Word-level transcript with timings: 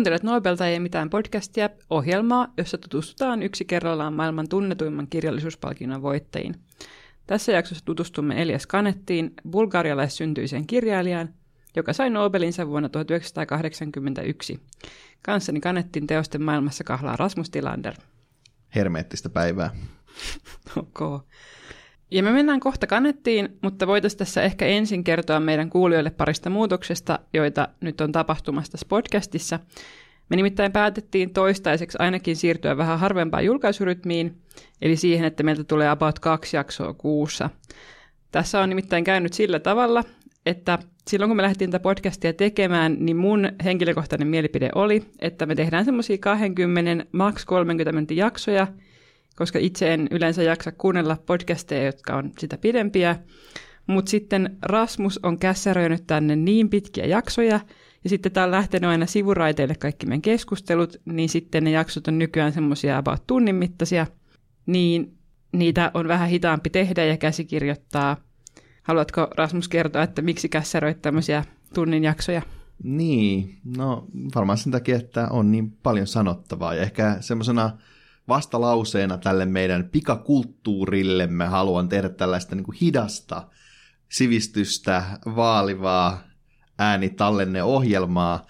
Kuuntelet 0.00 0.22
Nobelta 0.22 0.66
ei 0.66 0.80
mitään 0.80 1.10
podcastia, 1.10 1.70
ohjelmaa, 1.90 2.52
jossa 2.56 2.78
tutustutaan 2.78 3.42
yksi 3.42 3.64
kerrallaan 3.64 4.12
maailman 4.12 4.48
tunnetuimman 4.48 5.06
kirjallisuuspalkinnon 5.08 6.02
voittajiin. 6.02 6.54
Tässä 7.26 7.52
jaksossa 7.52 7.84
tutustumme 7.84 8.42
Elias 8.42 8.66
Kanettiin, 8.66 9.34
bulgarialaissyntyiseen 9.50 10.66
kirjailijaan, 10.66 11.34
joka 11.76 11.92
sai 11.92 12.10
Nobelinsa 12.10 12.66
vuonna 12.66 12.88
1981. 12.88 14.60
Kanssani 15.22 15.60
Kanettin 15.60 16.06
teosten 16.06 16.42
maailmassa 16.42 16.84
kahlaa 16.84 17.16
Rasmus 17.16 17.50
Tilander. 17.50 17.94
Hermeettistä 18.74 19.28
päivää. 19.28 19.70
ok. 20.76 21.24
Ja 22.10 22.22
me 22.22 22.32
mennään 22.32 22.60
kohta 22.60 22.86
kanettiin, 22.86 23.58
mutta 23.62 23.86
voitaisiin 23.86 24.18
tässä 24.18 24.42
ehkä 24.42 24.66
ensin 24.66 25.04
kertoa 25.04 25.40
meidän 25.40 25.70
kuulijoille 25.70 26.10
parista 26.10 26.50
muutoksesta, 26.50 27.18
joita 27.32 27.68
nyt 27.80 28.00
on 28.00 28.12
tapahtumassa 28.12 28.72
tässä 28.72 28.86
podcastissa. 28.88 29.60
Me 30.30 30.36
nimittäin 30.36 30.72
päätettiin 30.72 31.32
toistaiseksi 31.32 31.98
ainakin 32.00 32.36
siirtyä 32.36 32.76
vähän 32.76 32.98
harvempaan 32.98 33.44
julkaisurytmiin, 33.44 34.38
eli 34.82 34.96
siihen, 34.96 35.26
että 35.26 35.42
meiltä 35.42 35.64
tulee 35.64 35.88
about 35.88 36.18
kaksi 36.18 36.56
jaksoa 36.56 36.94
kuussa. 36.94 37.50
Tässä 38.32 38.60
on 38.60 38.68
nimittäin 38.68 39.04
käynyt 39.04 39.32
sillä 39.32 39.58
tavalla, 39.58 40.04
että 40.46 40.78
silloin 41.08 41.28
kun 41.28 41.36
me 41.36 41.42
lähdettiin 41.42 41.70
tätä 41.70 41.82
podcastia 41.82 42.32
tekemään, 42.32 42.96
niin 42.98 43.16
mun 43.16 43.52
henkilökohtainen 43.64 44.28
mielipide 44.28 44.70
oli, 44.74 45.04
että 45.18 45.46
me 45.46 45.54
tehdään 45.54 45.84
semmoisia 45.84 46.18
20, 46.18 47.06
maks 47.12 47.44
30 47.44 47.92
minuutin 47.92 48.16
jaksoja– 48.16 48.66
koska 49.40 49.58
itse 49.58 49.94
en 49.94 50.08
yleensä 50.10 50.42
jaksa 50.42 50.72
kuunnella 50.72 51.16
podcasteja, 51.26 51.84
jotka 51.84 52.16
on 52.16 52.32
sitä 52.38 52.58
pidempiä. 52.58 53.16
Mutta 53.86 54.10
sitten 54.10 54.58
Rasmus 54.62 55.20
on 55.22 55.38
kässäröinyt 55.38 56.06
tänne 56.06 56.36
niin 56.36 56.70
pitkiä 56.70 57.06
jaksoja, 57.06 57.60
ja 58.04 58.10
sitten 58.10 58.32
tämä 58.32 58.44
on 58.44 58.50
lähtenyt 58.50 58.90
aina 58.90 59.06
sivuraiteille 59.06 59.74
kaikki 59.74 60.06
meidän 60.06 60.22
keskustelut, 60.22 60.96
niin 61.04 61.28
sitten 61.28 61.64
ne 61.64 61.70
jaksot 61.70 62.08
on 62.08 62.18
nykyään 62.18 62.52
semmoisia 62.52 62.98
about 62.98 63.26
tunnin 63.26 63.54
mittaisia, 63.54 64.06
niin 64.66 65.18
niitä 65.52 65.90
on 65.94 66.08
vähän 66.08 66.28
hitaampi 66.28 66.70
tehdä 66.70 67.04
ja 67.04 67.16
käsikirjoittaa. 67.16 68.16
Haluatko 68.82 69.28
Rasmus 69.36 69.68
kertoa, 69.68 70.02
että 70.02 70.22
miksi 70.22 70.48
kässäröit 70.48 71.02
tämmöisiä 71.02 71.44
tunnin 71.74 72.04
jaksoja? 72.04 72.42
Niin, 72.82 73.58
no 73.76 74.06
varmaan 74.34 74.58
sen 74.58 74.72
takia, 74.72 74.96
että 74.96 75.28
on 75.30 75.50
niin 75.50 75.70
paljon 75.70 76.06
sanottavaa 76.06 76.74
ja 76.74 76.82
ehkä 76.82 77.16
semmoisena 77.20 77.78
vastalauseena 78.28 79.18
tälle 79.18 79.46
meidän 79.46 79.88
pikakulttuurillemme 79.92 81.46
haluan 81.46 81.88
tehdä 81.88 82.08
tällaista 82.08 82.54
niin 82.54 82.64
kuin 82.64 82.76
hidasta 82.80 83.48
sivistystä 84.08 85.04
vaalivaa 85.36 86.29
äänitallenneohjelmaa, 86.80 88.46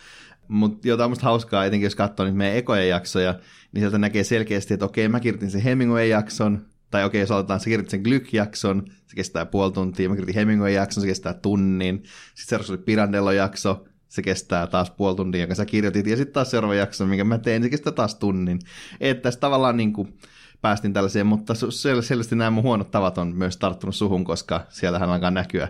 mutta 0.49 0.89
jota 0.89 1.05
on 1.05 1.11
musta 1.11 1.25
hauskaa, 1.25 1.65
etenkin 1.65 1.87
jos 1.87 1.95
katsoo 1.95 2.27
nyt 2.27 2.35
meidän 2.35 2.57
ekoja 2.57 2.85
jaksoja, 2.85 3.35
niin 3.73 3.83
sieltä 3.83 3.99
näkee 3.99 4.25
selkeästi, 4.25 4.75
että 4.75 4.87
okei, 4.87 5.09
mä 5.09 5.21
kirjoitin 5.21 5.51
sen 5.51 5.61
Hemingway-jakson, 5.61 6.67
tai 6.91 7.05
okei, 7.05 7.21
jos 7.21 7.31
aloitetaan, 7.31 7.61
sä 7.61 7.65
kirjoitit 7.65 7.91
sen 7.91 8.03
Glyk-jakson, 8.03 8.85
se 9.07 9.17
kestää 9.17 9.47
puoli 9.47 9.73
tuntia, 9.73 10.09
mä 10.09 10.15
kirjoitin 10.15 10.35
Hemingway-jakson, 10.35 11.01
se 11.01 11.07
kestää 11.07 11.35
tunnin, 11.35 11.97
sitten 11.97 12.49
seuraavaksi 12.49 12.73
oli 12.73 12.83
Pirandello-jakso, 12.83 13.85
se 14.09 14.23
kestää 14.23 14.67
taas 14.67 14.91
puoli 14.91 15.17
tuntia, 15.17 15.41
jonka 15.41 15.55
sä 15.55 15.67
kirjoitit, 15.67 16.07
ja 16.07 16.17
sitten 16.17 16.35
taas 16.35 16.51
seuraava 16.51 16.75
jakso, 16.75 17.07
minkä 17.07 17.25
mä 17.25 17.39
teen, 17.39 17.63
se 17.63 17.71
kestää 17.71 17.93
taas 17.93 18.15
tunnin. 18.15 18.59
Että 19.01 19.23
tässä 19.23 19.41
tavallaan 19.41 19.77
niin 19.77 19.93
kuin 19.93 20.19
päästin 20.63 20.93
tällaiseen, 20.93 21.27
mutta 21.27 21.55
selvästi 22.01 22.37
nämä 22.37 22.51
mun 22.51 22.65
huonot 22.65 22.91
tavat 22.91 23.19
on 23.19 23.37
myös 23.37 23.57
tarttunut 23.57 23.95
suhun, 23.95 24.25
koska 24.25 24.67
siellähän 24.69 25.11
alkaa 25.11 25.31
näkyä 25.31 25.69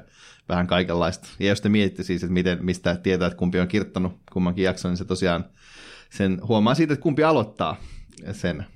vähän 0.51 0.67
kaikenlaista. 0.67 1.29
Ja 1.39 1.49
jos 1.49 1.61
te 1.61 1.69
mietitte 1.69 2.03
siis, 2.03 2.23
että 2.23 2.33
miten, 2.33 2.59
mistä 2.65 2.97
tietää, 2.97 3.27
että 3.27 3.37
kumpi 3.37 3.61
on 3.61 3.69
kirjoittanut 3.69 4.13
kummankin 4.33 4.65
jakson, 4.65 4.91
niin 4.91 4.97
se 4.97 5.05
tosiaan 5.05 5.45
sen 6.11 6.41
huomaa 6.49 6.75
siitä, 6.75 6.93
että 6.93 7.03
kumpi 7.03 7.25
aloittaa 7.25 7.77
sen 8.33 8.67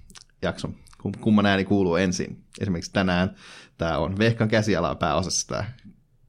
jakson, 0.43 0.75
kumman 1.21 1.47
ääni 1.47 1.65
kuuluu 1.65 1.97
ensin. 1.97 2.45
Esimerkiksi 2.61 2.93
tänään 2.93 3.35
tämä 3.79 3.99
on 3.99 4.19
Vehkan 4.19 4.49
käsialaa 4.49 4.95
pääosassa 4.95 5.49
tämä 5.49 5.65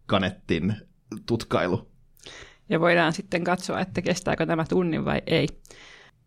Kanettin 0.06 0.76
tutkailu 1.26 1.96
ja 2.70 2.80
voidaan 2.80 3.14
sitten 3.14 3.44
katsoa, 3.44 3.80
että 3.80 4.02
kestääkö 4.02 4.46
tämä 4.46 4.66
tunnin 4.70 5.06
vai 5.06 5.22
ei. 5.28 5.48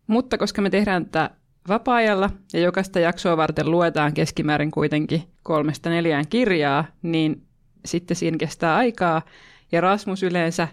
Mutta 0.07 0.37
koska 0.37 0.61
me 0.61 0.69
tehdään 0.69 1.05
tätä 1.05 1.29
vapaa-ajalla 1.67 2.29
ja 2.53 2.59
jokaista 2.59 2.99
jaksoa 2.99 3.37
varten 3.37 3.71
luetaan 3.71 4.13
keskimäärin 4.13 4.71
kuitenkin 4.71 5.23
kolmesta 5.43 5.89
neljään 5.89 6.27
kirjaa, 6.27 6.85
niin 7.01 7.47
sitten 7.85 8.17
siinä 8.17 8.37
kestää 8.37 8.75
aikaa 8.75 9.21
ja 9.71 9.81
Rasmus 9.81 10.23
yleensä 10.23 10.67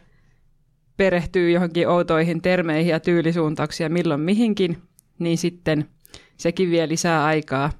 perehtyy 0.97 1.50
johonkin 1.50 1.89
outoihin 1.89 2.43
termeihin 2.43 2.91
ja 2.91 3.00
tyylisuuntauksia 3.00 3.89
milloin 3.89 4.21
mihinkin, 4.21 4.83
niin 5.19 5.39
sitten 5.39 5.89
sekin 6.37 6.71
vie 6.71 6.89
lisää 6.89 7.25
aikaa. 7.25 7.72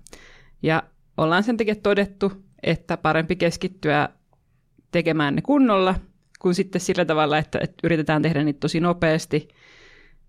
Ja 0.62 0.82
ollaan 1.16 1.42
sen 1.42 1.56
takia 1.56 1.75
todettu, 1.75 2.32
että 2.62 2.97
parempi 2.97 3.36
keskittyä 3.36 4.09
tekemään 4.91 5.34
ne 5.34 5.42
kunnolla 5.42 5.94
kuin 6.38 6.54
sitten 6.54 6.81
sillä 6.81 7.04
tavalla, 7.04 7.38
että, 7.38 7.59
että 7.62 7.76
yritetään 7.84 8.22
tehdä 8.22 8.44
niitä 8.44 8.60
tosi 8.60 8.81
nopeasti 8.81 9.48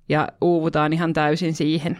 ja 0.10 0.28
uuvutaan 0.42 0.94
ihan 0.94 1.14
täysin 1.14 1.54
siihen. 1.54 2.00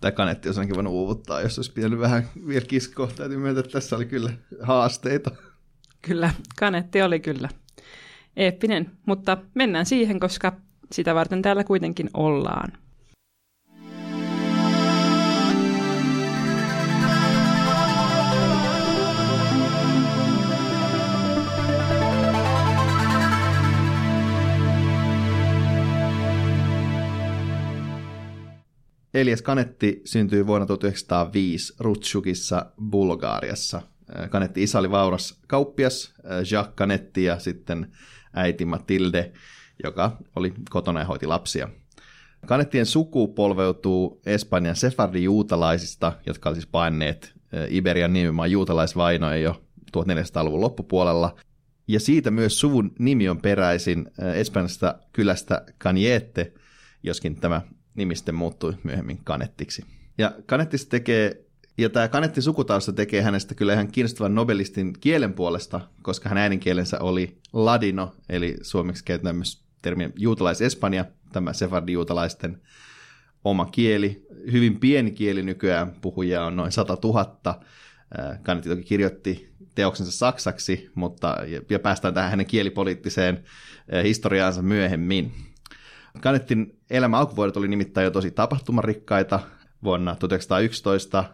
Tämä 0.00 0.12
kanetti 0.12 0.48
olisi 0.48 0.74
voinut 0.74 0.92
uuvuttaa, 0.92 1.40
jos 1.40 1.58
olisi 1.58 1.72
pitänyt 1.72 1.98
vähän 1.98 2.28
vielä 2.46 2.66
kiskoa. 2.66 3.06
Täytyy 3.16 3.38
myöntää, 3.38 3.60
että 3.60 3.72
tässä 3.72 3.96
oli 3.96 4.06
kyllä 4.06 4.32
haasteita. 4.62 5.30
Kyllä, 6.06 6.30
kanetti 6.58 7.02
oli 7.02 7.20
kyllä 7.20 7.48
eeppinen, 8.36 8.90
mutta 9.06 9.38
mennään 9.54 9.86
siihen, 9.86 10.20
koska 10.20 10.52
sitä 10.92 11.14
varten 11.14 11.42
täällä 11.42 11.64
kuitenkin 11.64 12.10
ollaan. 12.14 12.72
Elias 29.14 29.42
Kanetti 29.42 30.02
syntyi 30.04 30.46
vuonna 30.46 30.66
1905 30.66 31.74
Rutschukissa, 31.80 32.72
Bulgaariassa. 32.90 33.95
Äh, 34.20 34.30
Kanetti 34.30 34.62
isä 34.62 34.78
oli 34.78 34.90
vauras 34.90 35.40
kauppias, 35.46 36.14
äh, 36.18 36.52
Jacques 36.52 36.74
Kanetti 36.74 37.24
ja 37.24 37.38
sitten 37.38 37.92
äiti 38.32 38.64
Matilde, 38.64 39.32
joka 39.84 40.16
oli 40.36 40.54
kotona 40.70 41.00
ja 41.00 41.06
hoiti 41.06 41.26
lapsia. 41.26 41.68
Kanettien 42.46 42.86
suku 42.86 43.28
polveutuu 43.28 44.20
Espanjan 44.26 44.76
sefardi-juutalaisista, 44.76 46.12
jotka 46.26 46.48
olivat 46.48 46.56
siis 46.56 46.70
paineet 46.72 47.34
äh, 47.54 47.66
Iberian 47.70 48.12
nimimaan 48.12 48.50
juutalaisvainoja 48.50 49.36
jo 49.36 49.62
1400-luvun 49.96 50.60
loppupuolella. 50.60 51.36
Ja 51.88 52.00
siitä 52.00 52.30
myös 52.30 52.60
suvun 52.60 52.92
nimi 52.98 53.28
on 53.28 53.40
peräisin 53.40 54.10
Espanjasta 54.34 54.98
kylästä 55.12 55.64
Caniete, 55.80 56.52
joskin 57.02 57.40
tämä 57.40 57.62
nimisten 57.94 58.34
muuttui 58.34 58.74
myöhemmin 58.82 59.18
Kanettiksi. 59.24 59.84
Ja 60.18 60.32
Kanettista 60.46 60.90
tekee, 60.90 61.45
ja 61.78 61.90
tämä 61.90 62.08
Kanettin 62.08 62.42
sukutausta 62.42 62.92
tekee 62.92 63.22
hänestä 63.22 63.54
kyllä 63.54 63.72
ihan 63.72 63.88
kiinnostavan 63.88 64.34
nobelistin 64.34 64.92
kielen 65.00 65.32
puolesta, 65.32 65.80
koska 66.02 66.28
hänen 66.28 66.42
äidinkielensä 66.42 67.00
oli 67.00 67.38
ladino, 67.52 68.14
eli 68.28 68.56
suomeksi 68.62 69.04
käytetään 69.04 69.36
myös 69.36 69.62
termiä 69.82 70.10
juutalais-espanja, 70.16 71.04
tämä 71.32 71.52
sefardi-juutalaisten 71.52 72.62
oma 73.44 73.66
kieli. 73.66 74.26
Hyvin 74.52 74.80
pieni 74.80 75.10
kieli 75.10 75.42
nykyään, 75.42 75.92
puhujia 76.00 76.44
on 76.44 76.56
noin 76.56 76.72
100 76.72 76.98
000. 77.04 77.60
Kanetti 78.42 78.68
toki 78.68 78.82
kirjoitti 78.82 79.52
teoksensa 79.74 80.12
saksaksi, 80.12 80.90
mutta 80.94 81.36
ja 81.70 81.78
päästään 81.78 82.14
tähän 82.14 82.30
hänen 82.30 82.46
kielipoliittiseen 82.46 83.44
historiaansa 84.02 84.62
myöhemmin. 84.62 85.32
Kanettin 86.20 86.78
elämä 86.90 87.18
alkuvuodet 87.18 87.56
oli 87.56 87.68
nimittäin 87.68 88.04
jo 88.04 88.10
tosi 88.10 88.30
tapahtumarikkaita. 88.30 89.40
Vuonna 89.84 90.16
1911 90.16 91.24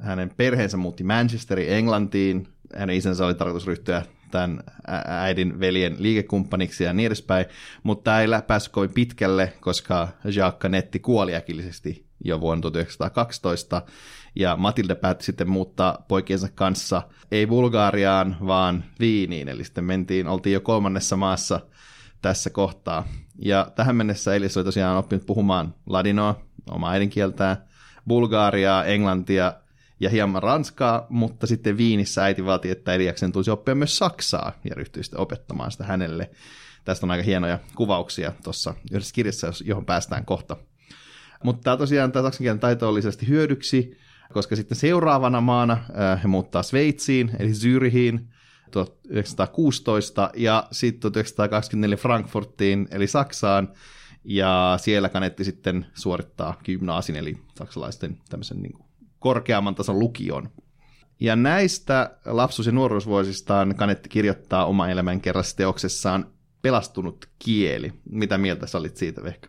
hänen 0.00 0.30
perheensä 0.36 0.76
muutti 0.76 1.04
Manchesteriin 1.04 1.72
Englantiin. 1.72 2.48
Hänen 2.76 2.96
isänsä 2.96 3.26
oli 3.26 3.34
tarkoitus 3.34 3.66
ryhtyä 3.66 4.02
tämän 4.30 4.60
äidin 5.06 5.60
veljen 5.60 5.96
liikekumppaniksi 5.98 6.84
ja 6.84 6.92
niin 6.92 7.06
edespäin, 7.06 7.46
mutta 7.82 8.04
tämä 8.04 8.20
ei 8.20 8.28
päässyt 8.46 8.72
kovin 8.72 8.92
pitkälle, 8.92 9.52
koska 9.60 10.08
Jacques 10.24 10.58
Canetti 10.58 10.98
kuoli 10.98 11.34
äkillisesti 11.34 12.06
jo 12.24 12.40
vuonna 12.40 12.62
1912, 12.62 13.82
ja 14.36 14.56
Matilde 14.56 14.94
päätti 14.94 15.24
sitten 15.24 15.50
muuttaa 15.50 16.04
poikiensa 16.08 16.48
kanssa 16.54 17.02
ei 17.30 17.46
Bulgaariaan, 17.46 18.36
vaan 18.46 18.84
Viiniin, 19.00 19.48
eli 19.48 19.64
sitten 19.64 19.84
mentiin, 19.84 20.28
oltiin 20.28 20.54
jo 20.54 20.60
kolmannessa 20.60 21.16
maassa 21.16 21.60
tässä 22.22 22.50
kohtaa. 22.50 23.08
Ja 23.38 23.72
tähän 23.74 23.96
mennessä 23.96 24.34
Elis 24.34 24.56
oli 24.56 24.64
tosiaan 24.64 24.98
oppinut 24.98 25.26
puhumaan 25.26 25.74
ladinoa, 25.86 26.40
omaa 26.70 26.92
äidinkieltään, 26.92 27.56
bulgaariaa, 28.08 28.84
englantia 28.84 29.52
ja 30.00 30.10
hieman 30.10 30.42
ranskaa, 30.42 31.06
mutta 31.08 31.46
sitten 31.46 31.76
Viinissä 31.76 32.24
äiti 32.24 32.44
vaati, 32.44 32.70
että 32.70 32.94
Eliaksen 32.94 33.32
tulisi 33.32 33.50
oppia 33.50 33.74
myös 33.74 33.98
saksaa 33.98 34.52
ja 34.64 34.74
ryhtyi 34.74 35.04
sitten 35.04 35.20
opettamaan 35.20 35.70
sitä 35.70 35.84
hänelle. 35.84 36.30
Tästä 36.84 37.06
on 37.06 37.10
aika 37.10 37.24
hienoja 37.24 37.58
kuvauksia 37.74 38.32
tuossa 38.44 38.74
yhdessä 38.92 39.14
kirjassa, 39.14 39.52
johon 39.64 39.86
päästään 39.86 40.24
kohta. 40.24 40.56
Mutta 41.44 41.62
tämä 41.62 41.76
tosiaan 41.76 42.12
tämä 42.12 42.22
saksan 42.22 42.44
kielen 42.44 42.60
taito 42.60 42.88
oli 42.88 43.00
hyödyksi, 43.28 43.98
koska 44.32 44.56
sitten 44.56 44.78
seuraavana 44.78 45.40
maana 45.40 45.72
äh, 45.72 46.22
he 46.22 46.28
muuttaa 46.28 46.62
Sveitsiin, 46.62 47.30
eli 47.38 47.50
Zürihiin 47.50 48.20
1916, 48.70 50.30
ja 50.36 50.66
sitten 50.72 51.00
1924 51.00 51.96
Frankfurtiin, 51.96 52.88
eli 52.90 53.06
Saksaan, 53.06 53.68
ja 54.24 54.78
siellä 54.80 55.08
kanetti 55.08 55.44
sitten 55.44 55.86
suorittaa 55.94 56.60
gymnaasin, 56.64 57.16
eli 57.16 57.38
saksalaisten 57.58 58.18
tämmöisen 58.28 58.62
niin 58.62 58.83
korkeamman 59.24 59.74
tason 59.74 59.98
lukion. 59.98 60.50
Ja 61.20 61.36
näistä 61.36 62.16
lapsuus- 62.24 62.66
ja 62.66 62.72
nuoruusvuosistaan 62.72 63.74
Kanetti 63.76 64.08
kirjoittaa 64.08 64.66
oma 64.66 64.88
elämän 64.88 65.20
kerrassa 65.20 65.56
teoksessaan 65.56 66.26
Pelastunut 66.62 67.28
kieli. 67.38 67.92
Mitä 68.10 68.38
mieltä 68.38 68.66
sä 68.66 68.78
olit 68.78 68.96
siitä, 68.96 69.22
Vehkä? 69.22 69.48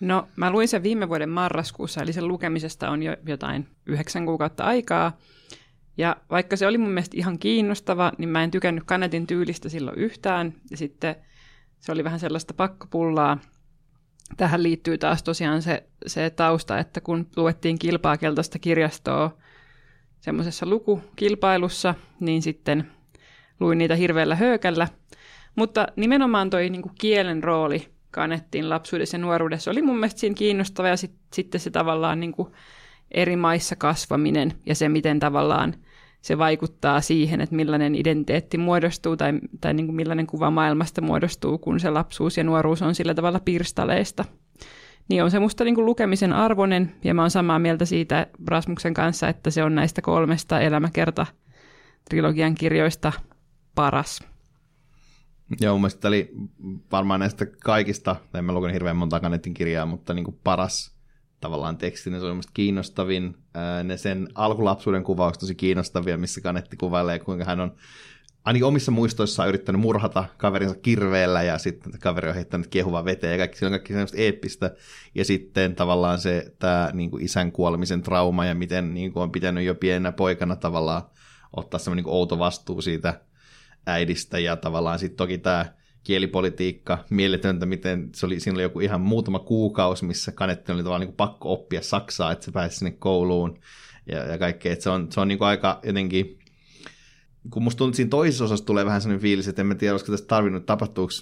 No, 0.00 0.28
mä 0.36 0.50
luin 0.50 0.68
sen 0.68 0.82
viime 0.82 1.08
vuoden 1.08 1.28
marraskuussa, 1.28 2.02
eli 2.02 2.12
sen 2.12 2.28
lukemisesta 2.28 2.90
on 2.90 3.02
jo 3.02 3.16
jotain 3.26 3.68
yhdeksän 3.86 4.26
kuukautta 4.26 4.64
aikaa. 4.64 5.18
Ja 5.96 6.16
vaikka 6.30 6.56
se 6.56 6.66
oli 6.66 6.78
mun 6.78 6.90
mielestä 6.90 7.16
ihan 7.16 7.38
kiinnostava, 7.38 8.12
niin 8.18 8.28
mä 8.28 8.44
en 8.44 8.50
tykännyt 8.50 8.84
Kanetin 8.84 9.26
tyylistä 9.26 9.68
silloin 9.68 9.98
yhtään. 9.98 10.54
Ja 10.70 10.76
sitten 10.76 11.16
se 11.80 11.92
oli 11.92 12.04
vähän 12.04 12.20
sellaista 12.20 12.54
pakkopullaa. 12.54 13.38
Tähän 14.36 14.62
liittyy 14.62 14.98
taas 14.98 15.22
tosiaan 15.22 15.62
se, 15.62 15.84
se 16.06 16.30
tausta, 16.30 16.78
että 16.78 17.00
kun 17.00 17.26
luettiin 17.36 17.78
kilpaa 17.78 18.16
keltaista 18.16 18.58
kirjastoa 18.58 19.36
semmoisessa 20.20 20.66
lukukilpailussa, 20.66 21.94
niin 22.20 22.42
sitten 22.42 22.90
luin 23.60 23.78
niitä 23.78 23.94
hirveällä 23.96 24.34
höökällä. 24.34 24.88
Mutta 25.56 25.86
nimenomaan 25.96 26.50
toi 26.50 26.70
niin 26.70 26.82
kuin 26.82 26.94
kielen 27.00 27.44
rooli 27.44 27.88
kannettiin 28.10 28.70
lapsuudessa 28.70 29.16
ja 29.16 29.18
nuoruudessa 29.18 29.70
oli 29.70 29.82
mun 29.82 29.96
mielestä 29.96 30.20
siinä 30.20 30.34
kiinnostava 30.34 30.88
ja 30.88 30.96
sit, 30.96 31.14
sitten 31.32 31.60
se 31.60 31.70
tavallaan 31.70 32.20
niin 32.20 32.32
kuin 32.32 32.52
eri 33.10 33.36
maissa 33.36 33.76
kasvaminen 33.76 34.52
ja 34.66 34.74
se, 34.74 34.88
miten 34.88 35.20
tavallaan 35.20 35.74
se 36.24 36.38
vaikuttaa 36.38 37.00
siihen, 37.00 37.40
että 37.40 37.54
millainen 37.54 37.94
identiteetti 37.94 38.58
muodostuu 38.58 39.16
tai, 39.16 39.32
tai 39.60 39.74
niin 39.74 39.86
kuin 39.86 39.96
millainen 39.96 40.26
kuva 40.26 40.50
maailmasta 40.50 41.00
muodostuu, 41.00 41.58
kun 41.58 41.80
se 41.80 41.90
lapsuus 41.90 42.36
ja 42.36 42.44
nuoruus 42.44 42.82
on 42.82 42.94
sillä 42.94 43.14
tavalla 43.14 43.40
pirstaleista. 43.40 44.24
Niin 45.08 45.24
on 45.24 45.30
se 45.30 45.38
musta 45.38 45.64
niin 45.64 45.74
kuin 45.74 45.84
lukemisen 45.84 46.32
arvoinen, 46.32 46.94
ja 47.04 47.14
mä 47.14 47.22
oon 47.22 47.30
samaa 47.30 47.58
mieltä 47.58 47.84
siitä 47.84 48.26
Rasmuksen 48.46 48.94
kanssa, 48.94 49.28
että 49.28 49.50
se 49.50 49.64
on 49.64 49.74
näistä 49.74 50.02
kolmesta 50.02 50.60
elämäkerta-trilogian 50.60 52.54
kirjoista 52.58 53.12
paras. 53.74 54.20
Joo, 55.60 55.74
mun 55.74 55.80
mielestä 55.80 56.08
oli 56.08 56.30
varmaan 56.92 57.20
näistä 57.20 57.46
kaikista, 57.46 58.16
en 58.34 58.44
mä 58.44 58.52
lukenut 58.52 58.74
hirveän 58.74 58.96
monta 58.96 59.20
kanetin 59.20 59.54
kirjaa, 59.54 59.86
mutta 59.86 60.14
niin 60.14 60.24
kuin 60.24 60.38
paras 60.44 60.93
tavallaan 61.44 61.76
teksti, 61.76 62.10
niin 62.10 62.20
se 62.20 62.26
on 62.26 62.42
kiinnostavin. 62.54 63.36
Ne 63.84 63.96
sen 63.96 64.28
alkulapsuuden 64.34 65.04
kuvaukset 65.04 65.40
tosi 65.40 65.54
kiinnostavia, 65.54 66.18
missä 66.18 66.40
kanetti 66.40 66.76
kuvailee, 66.76 67.18
kuinka 67.18 67.44
hän 67.44 67.60
on 67.60 67.74
ainakin 68.44 68.64
omissa 68.64 68.92
muistoissaan 68.92 69.48
yrittänyt 69.48 69.80
murhata 69.80 70.24
kaverinsa 70.36 70.74
kirveellä 70.74 71.42
ja 71.42 71.58
sitten 71.58 71.92
kaveri 72.00 72.28
on 72.28 72.34
heittänyt 72.34 72.66
kehuvaa 72.66 73.04
veteen 73.04 73.32
ja 73.32 73.38
kaikki, 73.38 73.58
se 73.58 73.66
on 73.66 73.72
kaikki 73.72 73.92
semmoista 73.92 74.16
eeppistä. 74.16 74.70
Ja 75.14 75.24
sitten 75.24 75.74
tavallaan 75.74 76.18
se 76.18 76.54
tämä 76.58 76.90
niin 76.92 77.10
kuin 77.10 77.24
isän 77.24 77.52
kuolemisen 77.52 78.02
trauma 78.02 78.46
ja 78.46 78.54
miten 78.54 78.94
niin 78.94 79.12
kuin 79.12 79.22
on 79.22 79.32
pitänyt 79.32 79.64
jo 79.64 79.74
pienenä 79.74 80.12
poikana 80.12 80.56
tavallaan 80.56 81.02
ottaa 81.56 81.80
semmoinen 81.80 82.04
niin 82.04 82.14
outo 82.14 82.38
vastuu 82.38 82.82
siitä 82.82 83.20
äidistä 83.86 84.38
ja 84.38 84.56
tavallaan 84.56 84.98
sitten 84.98 85.16
toki 85.16 85.38
tämä 85.38 85.66
kielipolitiikka, 86.04 87.04
mieletöntä, 87.10 87.66
miten 87.66 88.10
se 88.14 88.26
oli, 88.26 88.40
siinä 88.40 88.56
oli 88.56 88.62
joku 88.62 88.80
ihan 88.80 89.00
muutama 89.00 89.38
kuukausi, 89.38 90.04
missä 90.04 90.32
Kanetti 90.32 90.72
oli 90.72 90.82
tavallaan 90.82 91.08
niin 91.08 91.16
pakko 91.16 91.52
oppia 91.52 91.82
saksaa, 91.82 92.32
että 92.32 92.44
se 92.44 92.52
pääsi 92.52 92.76
sinne 92.76 92.90
kouluun 92.90 93.58
ja, 94.06 94.18
ja 94.18 94.38
kaikkea, 94.38 94.72
että 94.72 94.82
se 94.82 94.90
on, 94.90 95.12
se 95.12 95.20
on 95.20 95.28
niin 95.28 95.42
aika 95.42 95.80
jotenkin 95.82 96.38
kun 97.50 97.62
musta 97.62 97.78
tuntuu, 97.78 97.90
että 97.90 97.96
siinä 97.96 98.10
toisessa 98.10 98.44
osassa 98.44 98.64
tulee 98.64 98.84
vähän 98.84 99.00
sellainen 99.00 99.22
fiilis, 99.22 99.48
että 99.48 99.62
en 99.62 99.66
mä 99.66 99.74
tiedä, 99.74 99.94
olisiko 99.94 100.12
tässä 100.12 100.26
tarvinnut, 100.26 100.66
tapahtuuko 100.66 101.12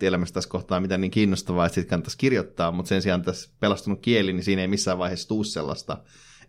elämässä 0.00 0.32
tässä 0.34 0.50
kohtaa 0.50 0.80
mitään 0.80 1.00
niin 1.00 1.10
kiinnostavaa, 1.10 1.66
että 1.66 1.74
sitten 1.74 1.90
kannattaisi 1.90 2.18
kirjoittaa, 2.18 2.72
mutta 2.72 2.88
sen 2.88 3.02
sijaan 3.02 3.22
tässä 3.22 3.50
pelastunut 3.60 4.00
kieli, 4.00 4.32
niin 4.32 4.44
siinä 4.44 4.62
ei 4.62 4.68
missään 4.68 4.98
vaiheessa 4.98 5.28
tuu 5.28 5.44
sellaista. 5.44 5.98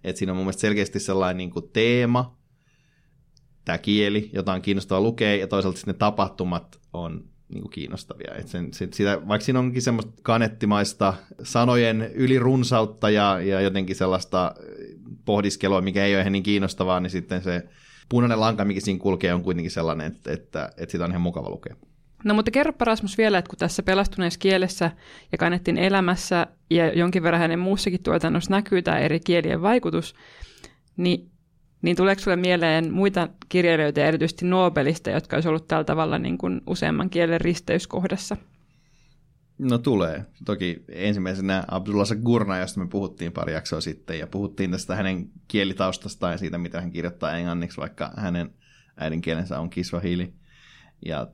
Että 0.03 0.19
siinä 0.19 0.31
on 0.31 0.35
mun 0.35 0.45
mielestä 0.45 0.61
selkeästi 0.61 0.99
sellainen 0.99 1.37
niin 1.37 1.49
kuin 1.51 1.69
teema, 1.73 2.37
tämä 3.65 3.77
kieli, 3.77 4.29
jota 4.33 4.53
on 4.53 4.61
kiinnostavaa 4.61 5.01
lukea, 5.01 5.35
ja 5.35 5.47
toisaalta 5.47 5.77
sitten 5.77 5.93
ne 5.93 5.97
tapahtumat 5.97 6.79
on 6.93 7.30
niin 7.51 7.61
kuin 7.61 7.71
kiinnostavia. 7.71 8.35
Et 8.35 8.47
sen, 8.47 8.73
sen, 8.73 8.93
sitä, 8.93 9.27
vaikka 9.27 9.45
siinä 9.45 9.59
onkin 9.59 9.81
semmoista 9.81 10.11
kanettimaista 10.23 11.13
sanojen 11.43 12.11
ylirunsautta 12.13 13.09
ja, 13.09 13.41
ja 13.41 13.61
jotenkin 13.61 13.95
sellaista 13.95 14.55
pohdiskelua, 15.25 15.81
mikä 15.81 16.05
ei 16.05 16.13
ole 16.15 16.21
ihan 16.21 16.31
niin 16.31 16.43
kiinnostavaa, 16.43 16.99
niin 16.99 17.09
sitten 17.09 17.43
se 17.43 17.63
punainen 18.09 18.39
lanka, 18.39 18.65
mikä 18.65 18.79
siinä 18.79 18.99
kulkee, 18.99 19.33
on 19.33 19.43
kuitenkin 19.43 19.71
sellainen, 19.71 20.07
että, 20.07 20.31
että, 20.31 20.71
että 20.77 20.91
sitä 20.91 21.03
on 21.03 21.11
ihan 21.11 21.21
mukava 21.21 21.49
lukea. 21.49 21.75
No 22.23 22.33
mutta 22.33 22.51
kerro 22.51 22.73
Rasmus 22.79 23.17
vielä, 23.17 23.37
että 23.37 23.49
kun 23.49 23.59
tässä 23.59 23.83
pelastuneessa 23.83 24.39
kielessä 24.39 24.91
ja 25.31 25.37
kannettiin 25.37 25.77
elämässä 25.77 26.47
ja 26.69 26.93
jonkin 26.93 27.23
verran 27.23 27.41
hänen 27.41 27.59
muussakin 27.59 28.03
tuotannossa 28.03 28.51
näkyy 28.51 28.81
tämä 28.81 28.99
eri 28.99 29.19
kielien 29.19 29.61
vaikutus, 29.61 30.15
niin, 30.97 31.30
niin 31.81 31.95
tuleeko 31.95 32.21
sinulle 32.21 32.41
mieleen 32.41 32.93
muita 32.93 33.29
kirjailijoita, 33.49 34.01
erityisesti 34.01 34.45
Nobelista, 34.45 35.09
jotka 35.09 35.37
olisi 35.37 35.49
ollut 35.49 35.67
tällä 35.67 35.83
tavalla 35.83 36.17
niin 36.17 36.37
kuin 36.37 36.61
useamman 36.67 37.09
kielen 37.09 37.41
risteyskohdassa? 37.41 38.37
No 39.57 39.77
tulee. 39.77 40.25
Toki 40.45 40.83
ensimmäisenä 40.89 41.63
Abdullah 41.67 42.07
Gurna, 42.23 42.57
josta 42.57 42.79
me 42.79 42.87
puhuttiin 42.87 43.31
pari 43.31 43.53
jaksoa 43.53 43.81
sitten, 43.81 44.19
ja 44.19 44.27
puhuttiin 44.27 44.71
tästä 44.71 44.95
hänen 44.95 45.29
kielitaustastaan 45.47 46.31
ja 46.31 46.37
siitä, 46.37 46.57
mitä 46.57 46.81
hän 46.81 46.91
kirjoittaa 46.91 47.37
englanniksi, 47.37 47.77
vaikka 47.77 48.11
hänen 48.17 48.53
äidinkielensä 48.97 49.59
on 49.59 49.69
kiswahili. 49.69 50.33
Ja 51.05 51.27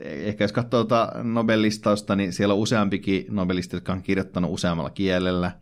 ehkä 0.00 0.44
jos 0.44 0.52
katsoo 0.52 0.84
tuota 0.84 1.12
Nobelistausta, 1.22 2.16
niin 2.16 2.32
siellä 2.32 2.54
on 2.54 2.60
useampikin 2.60 3.26
nobelisti, 3.30 3.76
jotka 3.76 3.92
on 3.92 4.02
kirjoittanut 4.02 4.50
useammalla 4.50 4.90
kielellä. 4.90 5.52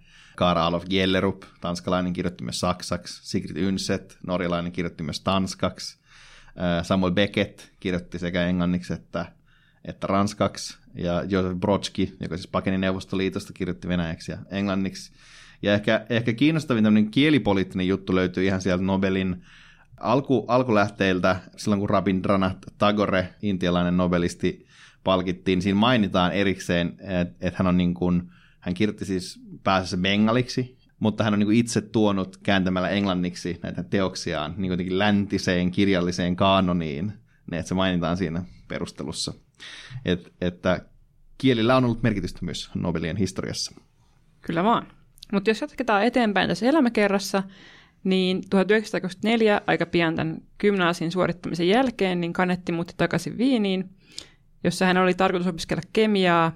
Kara 0.42 0.66
Alof 0.66 0.84
Gellerup, 0.90 1.42
tanskalainen, 1.60 2.12
kirjoitti 2.12 2.44
myös 2.44 2.60
saksaksi. 2.60 3.20
Sigrid 3.30 3.56
Ynset, 3.56 4.18
norjalainen, 4.26 4.72
kirjoitti 4.72 5.02
myös 5.02 5.20
tanskaksi. 5.20 5.98
Samuel 6.82 7.12
Beckett 7.12 7.60
kirjoitti 7.80 8.18
sekä 8.18 8.46
englanniksi 8.46 8.92
että 8.92 9.26
että 9.84 10.06
ranskaksi, 10.06 10.78
ja 10.94 11.24
Josef 11.28 11.58
Brodsky, 11.58 12.16
joka 12.20 12.36
siis 12.36 12.46
pakeni 12.46 12.78
Neuvostoliitosta, 12.78 13.52
kirjoitti 13.52 13.88
venäjäksi 13.88 14.32
ja 14.32 14.38
englanniksi. 14.50 15.12
Ja 15.62 15.74
ehkä, 15.74 16.06
ehkä 16.10 16.32
kiinnostavin 16.32 16.84
tämmöinen 16.84 17.10
kielipoliittinen 17.10 17.88
juttu 17.88 18.14
löytyy 18.14 18.44
ihan 18.44 18.60
sieltä 18.60 18.84
Nobelin 18.84 19.42
alku, 20.00 20.44
alkulähteiltä, 20.48 21.36
silloin 21.56 21.80
kun 21.80 21.90
Rabindranath 21.90 22.58
Tagore, 22.78 23.34
intialainen 23.42 23.96
nobelisti, 23.96 24.66
palkittiin, 25.04 25.62
siinä 25.62 25.78
mainitaan 25.78 26.32
erikseen, 26.32 26.88
että, 27.00 27.34
että 27.40 27.58
hän 27.58 27.66
on 27.66 27.76
niin 27.76 27.94
kuin, 27.94 28.30
hän 28.60 28.74
kirjoitti 28.74 29.04
siis 29.04 29.41
pääasiassa 29.64 29.96
bengaliksi, 29.96 30.78
mutta 30.98 31.24
hän 31.24 31.32
on 31.32 31.38
niin 31.38 31.46
kuin 31.46 31.58
itse 31.58 31.80
tuonut 31.80 32.36
kääntämällä 32.36 32.88
englanniksi 32.88 33.58
näitä 33.62 33.82
teoksiaan 33.82 34.54
niin 34.56 34.70
kuitenkin 34.70 34.98
läntiseen 34.98 35.70
kirjalliseen 35.70 36.36
kaanoniin, 36.36 37.12
niin 37.50 37.58
että 37.58 37.68
se 37.68 37.74
mainitaan 37.74 38.16
siinä 38.16 38.42
perustelussa. 38.68 39.32
Et, 40.04 40.32
että 40.40 40.80
kielillä 41.38 41.76
on 41.76 41.84
ollut 41.84 42.02
merkitystä 42.02 42.38
myös 42.42 42.70
Nobelien 42.74 43.16
historiassa. 43.16 43.74
Kyllä 44.40 44.64
vaan. 44.64 44.86
Mutta 45.32 45.50
jos 45.50 45.60
jatketaan 45.60 46.04
eteenpäin 46.04 46.48
tässä 46.48 46.66
elämäkerrassa, 46.66 47.42
niin 48.04 48.42
1924 48.50 49.60
aika 49.66 49.86
pian 49.86 50.16
tämän 50.16 50.38
gymnaasin 50.58 51.12
suorittamisen 51.12 51.68
jälkeen, 51.68 52.20
niin 52.20 52.32
Kanetti 52.32 52.72
muutti 52.72 52.94
takaisin 52.96 53.38
Viiniin, 53.38 53.90
jossa 54.64 54.86
hän 54.86 54.96
oli 54.96 55.14
tarkoitus 55.14 55.48
opiskella 55.48 55.82
kemiaa, 55.92 56.52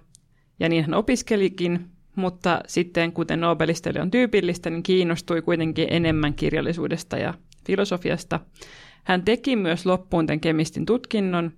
ja 0.60 0.68
niin 0.68 0.84
hän 0.84 0.94
opiskelikin, 0.94 1.90
mutta 2.16 2.60
sitten, 2.66 3.12
kuten 3.12 3.40
Nobelistille 3.40 4.00
on 4.00 4.10
tyypillistä, 4.10 4.70
niin 4.70 4.82
kiinnostui 4.82 5.42
kuitenkin 5.42 5.86
enemmän 5.90 6.34
kirjallisuudesta 6.34 7.16
ja 7.16 7.34
filosofiasta. 7.66 8.40
Hän 9.04 9.22
teki 9.22 9.56
myös 9.56 9.86
loppuun 9.86 10.26
tämän 10.26 10.40
kemistin 10.40 10.86
tutkinnon, 10.86 11.52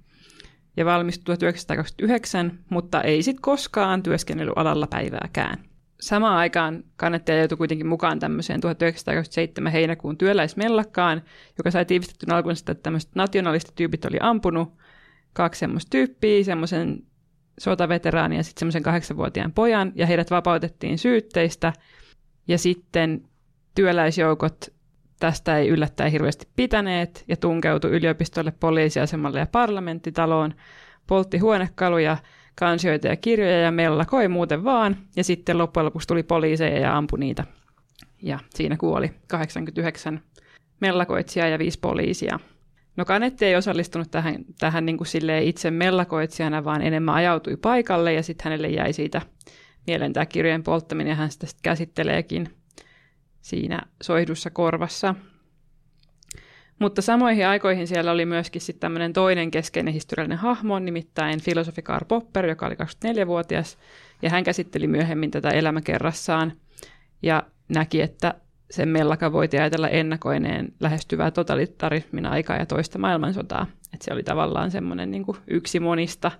ja 0.78 0.84
valmistui 0.84 1.24
1929, 1.24 2.58
mutta 2.70 3.02
ei 3.02 3.22
sitten 3.22 3.42
koskaan 3.42 4.02
työskennellyt 4.02 4.54
päivääkään. 4.90 5.58
Samaan 6.00 6.36
aikaan 6.36 6.84
kannattaja 6.96 7.38
joutui 7.38 7.58
kuitenkin 7.58 7.86
mukaan 7.86 8.18
tämmöiseen 8.18 8.60
1927 8.60 9.72
heinäkuun 9.72 10.18
työläismellakkaan, 10.18 11.22
joka 11.58 11.70
sai 11.70 11.84
tiivistettyn 11.84 12.32
alkuun 12.32 12.52
että 12.52 12.74
tämmöiset 12.74 13.10
nationalistityypit 13.14 14.04
oli 14.04 14.16
ampunut 14.20 14.72
kaksi 15.32 15.58
semmoista 15.58 15.90
tyyppiä, 15.90 16.44
semmoisen 16.44 17.02
sotaveteraanin 17.58 18.36
ja 18.36 18.42
sitten 18.42 18.60
semmoisen 18.60 18.82
kahdeksanvuotiaan 18.82 19.52
pojan, 19.52 19.92
ja 19.94 20.06
heidät 20.06 20.30
vapautettiin 20.30 20.98
syytteistä, 20.98 21.72
ja 22.48 22.58
sitten 22.58 23.22
työläisjoukot 23.74 24.72
tästä 25.20 25.58
ei 25.58 25.68
yllättäen 25.68 26.12
hirveästi 26.12 26.48
pitäneet 26.56 27.24
ja 27.28 27.36
tunkeutui 27.36 27.90
yliopistolle, 27.90 28.52
poliisiasemalle 28.60 29.38
ja 29.38 29.46
parlamenttitaloon, 29.52 30.54
poltti 31.06 31.38
huonekaluja, 31.38 32.16
kansioita 32.54 33.08
ja 33.08 33.16
kirjoja 33.16 33.60
ja 33.60 33.70
mellakoi 33.70 34.28
muuten 34.28 34.64
vaan. 34.64 34.96
Ja 35.16 35.24
sitten 35.24 35.58
loppujen 35.58 35.84
lopuksi 35.84 36.08
tuli 36.08 36.22
poliiseja 36.22 36.80
ja 36.80 36.96
ampui 36.96 37.18
niitä. 37.18 37.44
Ja 38.22 38.38
siinä 38.54 38.76
kuoli 38.76 39.10
89 39.28 40.20
mellakoitsijaa 40.80 41.48
ja 41.48 41.58
viisi 41.58 41.78
poliisia. 41.80 42.38
No 42.98 43.04
Kanetti 43.04 43.44
ei 43.44 43.56
osallistunut 43.56 44.10
tähän, 44.10 44.44
tähän 44.58 44.86
niin 44.86 44.96
kuin 44.96 45.08
itse 45.42 45.70
mellakoitsijana, 45.70 46.64
vaan 46.64 46.82
enemmän 46.82 47.14
ajautui 47.14 47.56
paikalle 47.56 48.12
ja 48.12 48.22
sitten 48.22 48.44
hänelle 48.44 48.68
jäi 48.68 48.92
siitä 48.92 49.22
mieleen 49.86 50.12
tämä 50.12 50.26
kirjojen 50.26 50.62
polttaminen 50.62 51.10
ja 51.10 51.14
hän 51.14 51.30
sitä 51.30 51.46
sitten 51.46 51.62
käsitteleekin 51.62 52.48
siinä 53.40 53.82
soihdussa 54.02 54.50
korvassa. 54.50 55.14
Mutta 56.78 57.02
samoihin 57.02 57.46
aikoihin 57.46 57.86
siellä 57.86 58.10
oli 58.10 58.26
myöskin 58.26 58.60
sitten 58.60 58.80
tämmöinen 58.80 59.12
toinen 59.12 59.50
keskeinen 59.50 59.94
historiallinen 59.94 60.38
hahmo, 60.38 60.78
nimittäin 60.78 61.40
filosofi 61.40 61.82
Karl 61.82 62.04
Popper, 62.08 62.46
joka 62.46 62.66
oli 62.66 62.74
24-vuotias, 62.74 63.78
ja 64.22 64.30
hän 64.30 64.44
käsitteli 64.44 64.86
myöhemmin 64.86 65.30
tätä 65.30 65.50
elämäkerrassaan 65.50 66.52
ja 67.22 67.42
näki, 67.68 68.00
että 68.00 68.34
sen 68.70 68.88
mellaka 68.88 69.32
voiti 69.32 69.58
ajatella 69.58 69.88
ennakoineen 69.88 70.72
lähestyvää 70.80 71.30
totalitarismin 71.30 72.26
aikaa 72.26 72.56
ja 72.56 72.66
toista 72.66 72.98
maailmansotaa. 72.98 73.66
Että 73.94 74.04
se 74.04 74.12
oli 74.12 74.22
tavallaan 74.22 74.70
semmoinen 74.70 75.10
niin 75.10 75.24
yksi 75.46 75.80
monista 75.80 76.30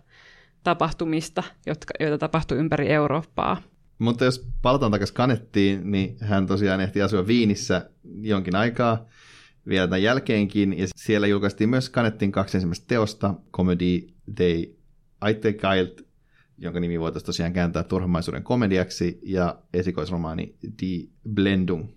tapahtumista, 0.64 1.42
jotka, 1.66 1.94
joita 2.00 2.18
tapahtui 2.18 2.58
ympäri 2.58 2.88
Eurooppaa. 2.92 3.62
Mutta 3.98 4.24
jos 4.24 4.48
palataan 4.62 4.92
takaisin 4.92 5.14
Kanettiin, 5.14 5.90
niin 5.90 6.16
hän 6.20 6.46
tosiaan 6.46 6.80
ehti 6.80 7.02
asua 7.02 7.26
Viinissä 7.26 7.90
jonkin 8.20 8.56
aikaa 8.56 9.06
vielä 9.68 9.86
tämän 9.86 10.02
jälkeenkin, 10.02 10.78
ja 10.78 10.86
siellä 10.96 11.26
julkaistiin 11.26 11.70
myös 11.70 11.90
Kanettin 11.90 12.32
kaksi 12.32 12.56
ensimmäistä 12.56 12.86
teosta, 12.88 13.34
Comedy 13.52 14.06
de 14.36 14.68
Aitekailt, 15.20 16.02
jonka 16.58 16.80
nimi 16.80 17.00
voitaisiin 17.00 17.26
tosiaan 17.26 17.52
kääntää 17.52 17.82
turhamaisuuden 17.82 18.42
komediaksi, 18.42 19.18
ja 19.22 19.58
esikoisromaani 19.74 20.54
Die 20.82 21.08
Blendung, 21.34 21.88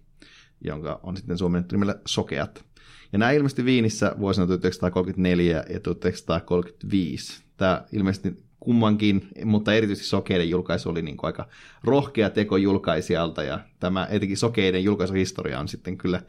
jonka 0.61 0.99
on 1.03 1.17
sitten 1.17 1.37
suomennettu 1.37 1.75
nimellä 1.75 1.95
Sokeat. 2.07 2.65
Ja 3.13 3.19
nämä 3.19 3.31
ilmestyi 3.31 3.65
Viinissä 3.65 4.15
vuosina 4.19 4.47
1934 4.47 5.63
ja 5.69 5.79
1935. 5.79 7.43
Tämä 7.57 7.83
ilmeisesti 7.91 8.43
kummankin, 8.59 9.27
mutta 9.45 9.73
erityisesti 9.73 10.09
Sokeiden 10.09 10.49
julkaisu 10.49 10.89
oli 10.89 11.01
niin 11.01 11.17
aika 11.23 11.47
rohkea 11.83 12.29
teko 12.29 12.57
julkaisijalta, 12.57 13.43
ja 13.43 13.59
tämä 13.79 14.07
etenkin 14.09 14.37
Sokeiden 14.37 14.83
julkaisuhistoria 14.83 15.59
on 15.59 15.67
sitten 15.67 15.97
kyllä 15.97 16.21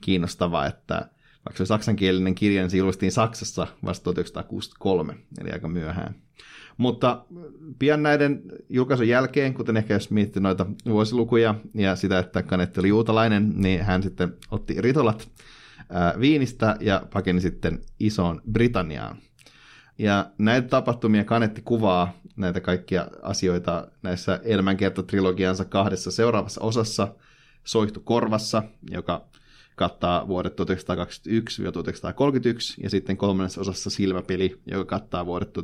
kiinnostava, 0.00 0.66
että 0.66 0.94
vaikka 0.94 1.56
se 1.56 1.62
oli 1.62 1.66
saksankielinen 1.66 2.34
kirja, 2.34 2.62
niin 2.62 2.70
se 2.70 2.76
julkaistiin 2.76 3.12
Saksassa 3.12 3.66
vasta 3.84 4.04
1963, 4.04 5.16
eli 5.40 5.50
aika 5.50 5.68
myöhään. 5.68 6.14
Mutta 6.76 7.24
pian 7.78 8.02
näiden 8.02 8.42
julkaisun 8.68 9.08
jälkeen, 9.08 9.54
kuten 9.54 9.76
ehkä 9.76 9.94
jos 9.94 10.10
miettii 10.10 10.42
noita 10.42 10.66
vuosilukuja 10.86 11.54
ja 11.74 11.96
sitä, 11.96 12.18
että 12.18 12.42
Kanetti 12.42 12.80
oli 12.80 12.88
juutalainen, 12.88 13.52
niin 13.56 13.82
hän 13.82 14.02
sitten 14.02 14.36
otti 14.50 14.80
ritolat 14.80 15.28
Viinistä 16.20 16.76
ja 16.80 17.06
pakeni 17.12 17.40
sitten 17.40 17.80
isoon 18.00 18.42
Britanniaan. 18.52 19.16
Ja 19.98 20.30
näitä 20.38 20.68
tapahtumia 20.68 21.24
Kanetti 21.24 21.62
kuvaa 21.62 22.12
näitä 22.36 22.60
kaikkia 22.60 23.08
asioita 23.22 23.88
näissä 24.02 24.40
elämänkertatrilogiansa 24.44 25.64
kahdessa 25.64 26.10
seuraavassa 26.10 26.60
osassa, 26.60 27.14
Soihtu 27.64 28.00
korvassa, 28.00 28.62
joka 28.90 29.24
kattaa 29.74 30.28
vuodet 30.28 30.52
1921-1931, 30.52 30.56
ja 32.82 32.90
sitten 32.90 33.16
kolmannessa 33.16 33.60
osassa 33.60 33.90
Silmäpeli, 33.90 34.60
joka 34.66 34.84
kattaa 34.84 35.26
vuodet 35.26 35.58
1931-1947. 35.58 35.60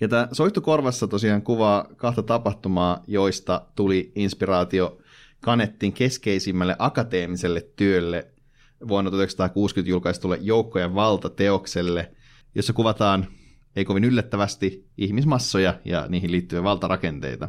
Ja 0.00 0.08
tämä 0.08 0.28
Soihtu 0.32 0.60
korvassa 0.60 1.08
tosiaan 1.08 1.42
kuvaa 1.42 1.86
kahta 1.96 2.22
tapahtumaa, 2.22 3.04
joista 3.06 3.66
tuli 3.74 4.12
inspiraatio 4.14 4.98
Kanettin 5.40 5.92
keskeisimmälle 5.92 6.76
akateemiselle 6.78 7.68
työlle 7.76 8.32
vuonna 8.88 9.10
1960 9.10 9.90
julkaistulle 9.90 10.38
Joukkojen 10.40 10.94
valtateokselle, 10.94 12.12
jossa 12.54 12.72
kuvataan, 12.72 13.26
ei 13.76 13.84
kovin 13.84 14.04
yllättävästi, 14.04 14.86
ihmismassoja 14.98 15.80
ja 15.84 16.06
niihin 16.08 16.32
liittyviä 16.32 16.62
valtarakenteita. 16.62 17.48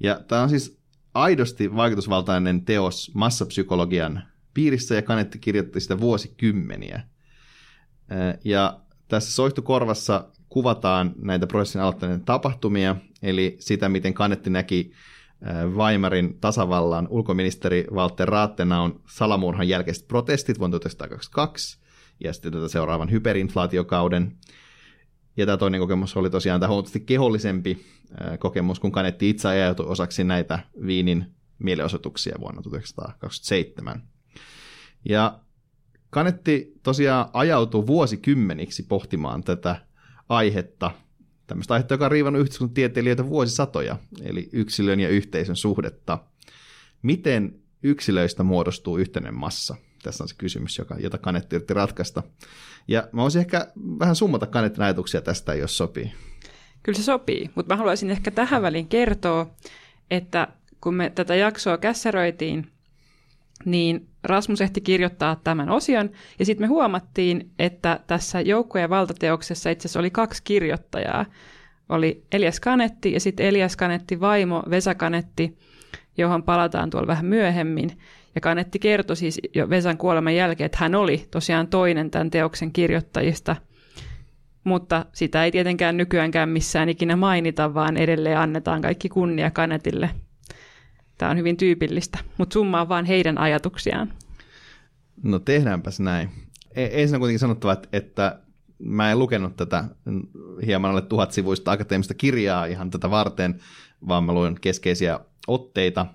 Ja 0.00 0.20
tämä 0.28 0.42
on 0.42 0.50
siis 0.50 0.81
aidosti 1.14 1.76
vaikutusvaltainen 1.76 2.64
teos 2.64 3.10
massapsykologian 3.14 4.22
piirissä 4.54 4.94
ja 4.94 5.02
Kanetti 5.02 5.38
kirjoitti 5.38 5.80
sitä 5.80 6.00
vuosikymmeniä. 6.00 7.02
Ja 8.44 8.80
tässä 9.08 9.32
Soihtukorvassa 9.32 10.28
kuvataan 10.48 11.14
näitä 11.22 11.46
prosessin 11.46 11.80
aloittaneiden 11.80 12.24
tapahtumia, 12.24 12.96
eli 13.22 13.56
sitä, 13.60 13.88
miten 13.88 14.14
Kanetti 14.14 14.50
näki 14.50 14.92
Weimarin 15.76 16.38
tasavallan 16.40 17.08
ulkoministeri 17.10 17.86
Walter 17.92 18.28
Rattenaun 18.28 19.00
salamurhan 19.08 19.68
jälkeiset 19.68 20.08
protestit 20.08 20.58
vuonna 20.58 20.78
1922 20.78 21.78
ja 22.20 22.32
sitten 22.32 22.52
tätä 22.52 22.68
seuraavan 22.68 23.10
hyperinflaatiokauden. 23.10 24.36
Ja 25.36 25.46
tämä 25.46 25.56
toinen 25.56 25.80
kokemus 25.80 26.16
oli 26.16 26.30
tosiaan 26.30 26.60
tämä 26.60 26.68
huomattavasti 26.68 27.00
kehollisempi 27.00 27.86
kokemus, 28.38 28.80
kun 28.80 28.92
Kanetti 28.92 29.30
itse 29.30 29.48
ajautui 29.48 29.86
osaksi 29.86 30.24
näitä 30.24 30.58
Viinin 30.86 31.26
mielenosoituksia 31.58 32.36
vuonna 32.40 32.62
1927. 32.62 34.02
Ja 35.08 35.40
Kanetti 36.10 36.72
tosiaan 36.82 37.28
ajautui 37.32 37.86
vuosikymmeniksi 37.86 38.82
pohtimaan 38.82 39.44
tätä 39.44 39.76
aihetta 40.28 40.90
tämmöistä 41.46 41.74
aihetta, 41.74 41.94
joka 41.94 42.04
on 42.04 42.10
riivannut 42.10 42.40
yhteiskuntatieteilijöitä 42.40 43.28
vuosisatoja, 43.28 43.96
eli 44.22 44.48
yksilön 44.52 45.00
ja 45.00 45.08
yhteisön 45.08 45.56
suhdetta. 45.56 46.18
Miten 47.02 47.60
yksilöistä 47.82 48.42
muodostuu 48.42 48.98
yhteinen 48.98 49.34
massa? 49.34 49.76
Tässä 50.02 50.24
on 50.24 50.28
se 50.28 50.34
kysymys, 50.38 50.78
joka, 50.78 50.96
jota 50.98 51.18
Kanetti 51.18 51.56
yritti 51.56 51.74
ratkaista. 51.74 52.22
Ja 52.88 53.08
mä 53.12 53.22
voisin 53.22 53.40
ehkä 53.40 53.66
vähän 53.98 54.16
summata 54.16 54.46
Kanettin 54.46 54.82
ajatuksia 54.82 55.20
tästä, 55.20 55.54
jos 55.54 55.78
sopii. 55.78 56.12
Kyllä 56.82 56.98
se 56.98 57.02
sopii, 57.02 57.50
mutta 57.54 57.74
mä 57.74 57.76
haluaisin 57.76 58.10
ehkä 58.10 58.30
tähän 58.30 58.62
väliin 58.62 58.88
kertoa, 58.88 59.54
että 60.10 60.48
kun 60.80 60.94
me 60.94 61.10
tätä 61.10 61.34
jaksoa 61.34 61.78
kässeröitiin, 61.78 62.72
niin 63.64 64.08
Rasmus 64.22 64.60
ehti 64.60 64.80
kirjoittaa 64.80 65.36
tämän 65.36 65.70
osion, 65.70 66.10
ja 66.38 66.44
sitten 66.44 66.64
me 66.64 66.68
huomattiin, 66.68 67.50
että 67.58 68.00
tässä 68.06 68.40
joukkojen 68.40 68.90
valtateoksessa 68.90 69.70
itse 69.70 69.86
asiassa 69.86 70.00
oli 70.00 70.10
kaksi 70.10 70.42
kirjoittajaa. 70.42 71.26
Oli 71.88 72.24
Elias 72.32 72.60
Kanetti 72.60 73.12
ja 73.12 73.20
sitten 73.20 73.46
Elias 73.46 73.76
Kanetti 73.76 74.20
vaimo 74.20 74.62
Vesa 74.70 74.94
Kanetti, 74.94 75.58
johon 76.18 76.42
palataan 76.42 76.90
tuolla 76.90 77.06
vähän 77.06 77.26
myöhemmin. 77.26 77.98
Ja 78.34 78.40
Kanetti 78.40 78.78
kertoi 78.78 79.16
siis 79.16 79.40
jo 79.54 79.70
Vesan 79.70 79.98
kuoleman 79.98 80.34
jälkeen, 80.34 80.66
että 80.66 80.78
hän 80.80 80.94
oli 80.94 81.26
tosiaan 81.30 81.68
toinen 81.68 82.10
tämän 82.10 82.30
teoksen 82.30 82.72
kirjoittajista, 82.72 83.56
mutta 84.64 85.06
sitä 85.12 85.44
ei 85.44 85.50
tietenkään 85.50 85.96
nykyäänkään 85.96 86.48
missään 86.48 86.88
ikinä 86.88 87.16
mainita, 87.16 87.74
vaan 87.74 87.96
edelleen 87.96 88.38
annetaan 88.38 88.82
kaikki 88.82 89.08
kunnia 89.08 89.50
Kanetille– 89.50 90.10
Tämä 91.22 91.30
on 91.30 91.38
hyvin 91.38 91.56
tyypillistä, 91.56 92.18
mutta 92.38 92.52
summaa 92.52 92.88
vaan 92.88 93.04
heidän 93.04 93.38
ajatuksiaan. 93.38 94.12
No 95.22 95.38
tehdäänpäs 95.38 96.00
näin. 96.00 96.30
E- 96.74 97.02
ensin 97.02 97.16
on 97.16 97.20
kuitenkin 97.20 97.38
sanottava, 97.38 97.72
että, 97.72 97.88
että 97.92 98.38
mä 98.78 99.10
en 99.10 99.18
lukenut 99.18 99.56
tätä 99.56 99.84
hieman 100.66 100.90
alle 100.90 101.02
tuhat 101.02 101.32
sivuista 101.32 101.72
akateemista 101.72 102.14
kirjaa 102.14 102.66
ihan 102.66 102.90
tätä 102.90 103.10
varten, 103.10 103.60
vaan 104.08 104.24
mä 104.24 104.32
luin 104.34 104.60
keskeisiä 104.60 105.20
otteita, 105.46 106.06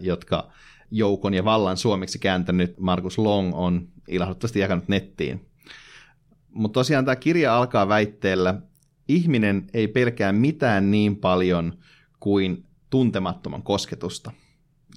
jotka 0.00 0.50
joukon 0.90 1.34
ja 1.34 1.44
vallan 1.44 1.76
suomeksi 1.76 2.18
kääntänyt 2.18 2.78
Markus 2.80 3.18
Long 3.18 3.54
on 3.54 3.88
ilahduttavasti 4.08 4.60
jakanut 4.60 4.88
nettiin. 4.88 5.46
Mutta 6.50 6.80
tosiaan 6.80 7.04
tämä 7.04 7.16
kirja 7.16 7.56
alkaa 7.56 7.88
väitteellä, 7.88 8.54
ihminen 9.08 9.66
ei 9.74 9.88
pelkää 9.88 10.32
mitään 10.32 10.90
niin 10.90 11.16
paljon 11.16 11.78
kuin 12.20 12.64
tuntemattoman 12.90 13.62
kosketusta. 13.62 14.32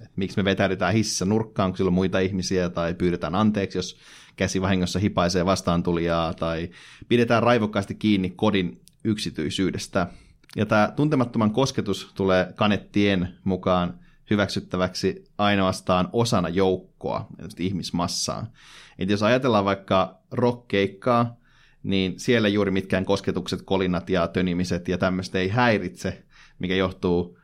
Et 0.01 0.11
miksi 0.15 0.37
me 0.37 0.43
vetäydytään 0.43 0.93
hississä 0.93 1.25
nurkkaan, 1.25 1.71
kun 1.71 1.77
siellä 1.77 1.89
on 1.89 1.93
muita 1.93 2.19
ihmisiä, 2.19 2.69
tai 2.69 2.93
pyydetään 2.93 3.35
anteeksi, 3.35 3.77
jos 3.77 3.97
käsi 4.35 4.61
vahingossa 4.61 4.99
hipaisee 4.99 5.45
vastaantulijaa, 5.45 6.33
tai 6.33 6.69
pidetään 7.07 7.43
raivokkaasti 7.43 7.95
kiinni 7.95 8.29
kodin 8.29 8.81
yksityisyydestä. 9.03 10.07
Ja 10.55 10.65
tämä 10.65 10.93
tuntemattoman 10.95 11.51
kosketus 11.51 12.11
tulee 12.15 12.53
kanettien 12.55 13.29
mukaan 13.43 13.99
hyväksyttäväksi 14.33 15.23
ainoastaan 15.37 16.09
osana 16.13 16.49
joukkoa, 16.49 17.27
ihmismassaa. 17.59 18.51
Et 18.99 19.09
jos 19.09 19.23
ajatellaan 19.23 19.65
vaikka 19.65 20.21
rockkeikkaa, 20.31 21.37
niin 21.83 22.19
siellä 22.19 22.47
juuri 22.47 22.71
mitkään 22.71 23.05
kosketukset, 23.05 23.61
kolinat 23.61 24.09
ja 24.09 24.27
tönimiset 24.27 24.87
ja 24.87 24.97
tämmöistä 24.97 25.39
ei 25.39 25.49
häiritse, 25.49 26.23
mikä 26.59 26.75
johtuu 26.75 27.37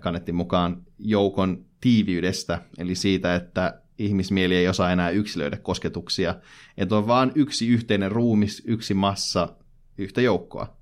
kannettiin 0.00 0.34
mukaan 0.34 0.82
joukon 0.98 1.64
tiiviydestä, 1.80 2.62
eli 2.78 2.94
siitä, 2.94 3.34
että 3.34 3.80
ihmismieli 3.98 4.56
ei 4.56 4.68
osaa 4.68 4.92
enää 4.92 5.10
yksilöidä 5.10 5.56
kosketuksia, 5.56 6.34
että 6.76 6.96
on 6.96 7.06
vain 7.06 7.32
yksi 7.34 7.68
yhteinen 7.68 8.12
ruumis, 8.12 8.62
yksi 8.66 8.94
massa, 8.94 9.56
yhtä 9.98 10.20
joukkoa. 10.20 10.76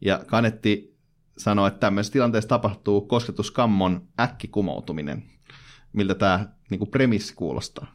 Ja 0.00 0.24
Kanetti 0.26 0.89
sanoi, 1.40 1.68
että 1.68 1.80
tämmöisessä 1.80 2.12
tilanteessa 2.12 2.48
tapahtuu 2.48 3.00
kosketuskammon 3.00 4.02
äkkikumoutuminen. 4.20 5.22
Miltä 5.92 6.14
tämä 6.14 6.48
niin 6.70 6.90
premissi 6.90 7.34
kuulostaa? 7.34 7.86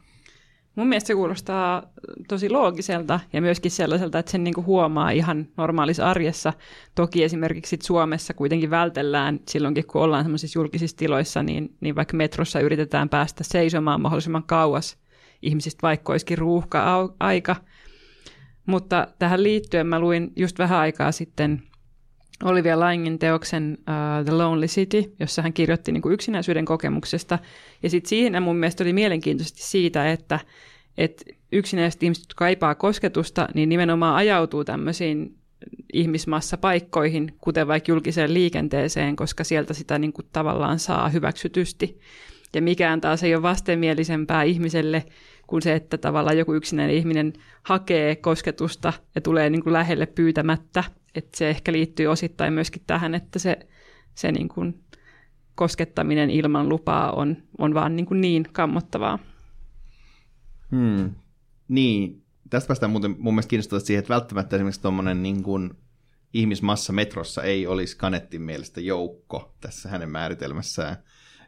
Mun 0.76 0.86
mielestä 0.86 1.06
se 1.06 1.14
kuulostaa 1.14 1.82
tosi 2.28 2.50
loogiselta 2.50 3.20
ja 3.32 3.40
myöskin 3.40 3.70
sellaiselta, 3.70 4.18
että 4.18 4.32
sen 4.32 4.44
niin 4.44 4.54
kuin 4.54 4.66
huomaa 4.66 5.10
ihan 5.10 5.48
normaalissa 5.56 6.10
arjessa. 6.10 6.52
Toki 6.94 7.24
esimerkiksi 7.24 7.78
Suomessa 7.82 8.34
kuitenkin 8.34 8.70
vältellään 8.70 9.40
silloinkin, 9.48 9.86
kun 9.86 10.02
ollaan 10.02 10.24
sellaisissa 10.24 10.58
julkisissa 10.58 10.96
tiloissa, 10.96 11.42
niin, 11.42 11.76
niin 11.80 11.96
vaikka 11.96 12.16
metrossa 12.16 12.60
yritetään 12.60 13.08
päästä 13.08 13.44
seisomaan 13.44 14.00
mahdollisimman 14.00 14.42
kauas 14.42 14.98
ihmisistä, 15.42 15.82
vaikka 15.82 16.12
olisikin 16.12 16.38
ruuhka-aika. 16.38 17.56
Mutta 18.66 19.08
tähän 19.18 19.42
liittyen 19.42 19.86
mä 19.86 20.00
luin 20.00 20.32
just 20.36 20.58
vähän 20.58 20.78
aikaa 20.78 21.12
sitten 21.12 21.62
Olivia 22.44 22.80
Langin 22.80 23.18
teoksen 23.18 23.78
uh, 23.80 24.24
The 24.24 24.32
Lonely 24.32 24.66
City, 24.66 25.14
jossa 25.20 25.42
hän 25.42 25.52
kirjoitti 25.52 25.92
niin 25.92 26.02
kuin 26.02 26.12
yksinäisyyden 26.12 26.64
kokemuksesta. 26.64 27.38
Ja 27.82 27.90
sitten 27.90 28.08
siinä 28.08 28.40
mun 28.40 28.56
mielestä 28.56 28.84
oli 28.84 28.92
mielenkiintoisesti 28.92 29.62
siitä, 29.62 30.12
että, 30.12 30.40
että 30.98 31.24
yksinäiset 31.52 32.02
ihmiset, 32.02 32.22
jotka 32.22 32.38
kaipaa 32.38 32.74
kosketusta, 32.74 33.48
niin 33.54 33.68
nimenomaan 33.68 34.16
ajautuu 34.16 34.64
tämmöisiin 34.64 35.34
ihmismassapaikkoihin, 35.92 37.34
kuten 37.40 37.68
vaikka 37.68 37.92
julkiseen 37.92 38.34
liikenteeseen, 38.34 39.16
koska 39.16 39.44
sieltä 39.44 39.74
sitä 39.74 39.98
niin 39.98 40.12
kuin 40.12 40.26
tavallaan 40.32 40.78
saa 40.78 41.08
hyväksytysti. 41.08 42.00
Ja 42.54 42.62
mikään 42.62 43.00
taas 43.00 43.22
ei 43.22 43.34
ole 43.34 43.42
vastenmielisempää 43.42 44.42
ihmiselle 44.42 45.04
kuin 45.46 45.62
se, 45.62 45.74
että 45.74 45.98
tavallaan 45.98 46.38
joku 46.38 46.54
yksinäinen 46.54 46.96
ihminen 46.96 47.32
hakee 47.62 48.16
kosketusta 48.16 48.92
ja 49.14 49.20
tulee 49.20 49.50
niin 49.50 49.62
kuin 49.62 49.72
lähelle 49.72 50.06
pyytämättä 50.06 50.84
että 51.16 51.38
se 51.38 51.50
ehkä 51.50 51.72
liittyy 51.72 52.06
osittain 52.06 52.52
myöskin 52.52 52.82
tähän, 52.86 53.14
että 53.14 53.38
se, 53.38 53.58
se 54.14 54.32
niin 54.32 54.48
kuin 54.48 54.84
koskettaminen 55.54 56.30
ilman 56.30 56.68
lupaa 56.68 57.12
on, 57.12 57.36
on 57.58 57.74
vaan 57.74 57.96
niin, 57.96 58.06
kuin 58.06 58.20
niin 58.20 58.48
kammottavaa. 58.52 59.18
Hmm. 60.70 61.14
Niin, 61.68 62.22
tästä 62.50 62.68
päästään 62.68 62.92
muuten 62.92 63.16
mun 63.18 63.34
mielestä 63.34 63.50
kiinnostavasti 63.50 63.86
siihen, 63.86 63.98
että 63.98 64.14
välttämättä 64.14 64.56
esimerkiksi 64.56 64.82
tuommoinen 64.82 65.22
niin 65.22 65.42
kuin 65.42 65.70
ihmismassa 66.32 66.92
metrossa 66.92 67.42
ei 67.42 67.66
olisi 67.66 67.96
Kanettin 67.96 68.42
mielestä 68.42 68.80
joukko 68.80 69.54
tässä 69.60 69.88
hänen 69.88 70.10
määritelmässään, 70.10 70.96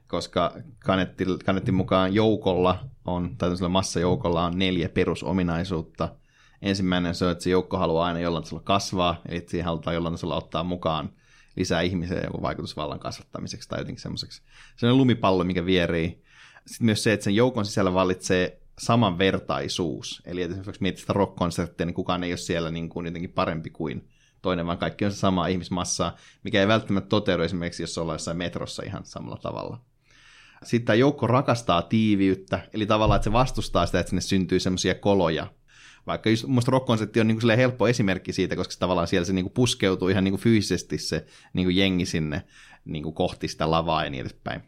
koska 0.07 0.57
Kanettin, 0.79 1.29
Kanettin 1.45 1.75
mukaan 1.75 2.15
joukolla 2.15 2.89
on, 3.05 3.37
tai 3.39 3.51
massajoukolla 3.69 4.45
on 4.45 4.59
neljä 4.59 4.89
perusominaisuutta– 4.89 6.09
Ensimmäinen 6.63 7.15
se 7.15 7.25
on, 7.25 7.31
että 7.31 7.45
se 7.45 7.51
joukko 7.51 7.79
haluaa 7.79 8.07
aina 8.07 8.21
jollain 8.21 8.45
tasolla 8.45 8.63
kasvaa, 8.63 9.21
eli 9.29 9.45
siihen 9.49 9.65
halutaan 9.65 9.95
jollain 9.95 10.15
tasolla 10.15 10.37
ottaa 10.37 10.65
mukaan 10.65 11.11
lisää 11.57 11.81
ihmisiä 11.81 12.21
joku 12.25 12.43
vaikutusvallan 12.43 12.99
kasvattamiseksi 12.99 13.69
tai 13.69 13.81
jotenkin 13.81 14.03
semmoiseksi. 14.03 14.43
Se 14.77 14.87
on 14.87 14.97
lumipallo, 14.97 15.45
mikä 15.45 15.67
vierii. 15.67 16.23
Sitten 16.67 16.85
myös 16.85 17.03
se, 17.03 17.13
että 17.13 17.25
sen 17.25 17.35
joukon 17.35 17.67
sisällä 17.67 17.95
vallitsee 17.95 18.61
samanvertaisuus. 18.79 20.23
Eli 20.27 20.43
että 20.43 20.57
esimerkiksi 20.57 20.83
mietit 20.83 21.01
sitä 21.01 21.13
rock-konserttia, 21.13 21.87
niin 21.87 21.95
kukaan 21.95 22.25
ei 22.25 22.31
ole 22.33 22.37
siellä 22.37 22.71
niin 22.71 22.89
kuin 22.89 23.07
jotenkin 23.07 23.33
parempi 23.33 23.71
kuin 23.71 24.09
toinen, 24.43 24.67
vaan 24.67 24.79
kaikki 24.79 25.05
on 25.05 25.13
se 25.13 25.17
sama 25.17 25.47
ihmismassa, 25.47 26.13
mikä 26.45 26.61
ei 26.61 26.69
välttämättä 26.69 27.09
toteudu 27.09 27.43
esimerkiksi, 27.43 27.83
jos 27.83 27.99
ollaan 27.99 28.15
jossain 28.15 28.37
metrossa 28.37 28.83
ihan 28.87 29.05
samalla 29.05 29.39
tavalla. 29.43 29.81
Sitten 30.65 30.87
tämä 30.87 30.95
joukko 30.95 31.27
rakastaa 31.27 31.83
tiiviyttä, 31.83 32.61
eli 32.73 32.87
tavallaan, 32.87 33.17
että 33.17 33.25
se 33.25 33.33
vastustaa 33.33 33.87
sitä, 33.87 34.01
että 34.01 34.11
sinne 34.11 34.21
syntyy 34.21 34.61
semmoisia 34.61 34.95
koloja, 34.95 35.47
vaikka 36.09 36.31
just 36.31 36.47
musta 36.47 36.71
rock 36.71 36.91
on 36.91 36.99
niin 37.25 37.41
kuin 37.41 37.57
helppo 37.57 37.89
esimerkki 37.89 38.33
siitä, 38.33 38.57
koska 38.57 38.73
se 38.73 38.79
tavallaan 38.79 39.09
siellä 39.09 39.25
se 39.25 39.33
niin 39.33 39.45
kuin 39.45 39.53
puskeutuu 39.53 40.09
ihan 40.09 40.25
niin 40.25 40.33
kuin 40.33 40.41
fyysisesti 40.41 40.99
se 40.99 41.27
niin 41.53 41.67
kuin 41.67 41.77
jengi 41.77 42.07
sinne 42.07 42.43
niin 42.85 43.03
kuin 43.03 43.15
kohti 43.15 43.49
sitä 43.49 43.71
lavaa 43.71 44.05
ja 44.05 44.11
niin 44.11 44.21
edespäin. 44.21 44.63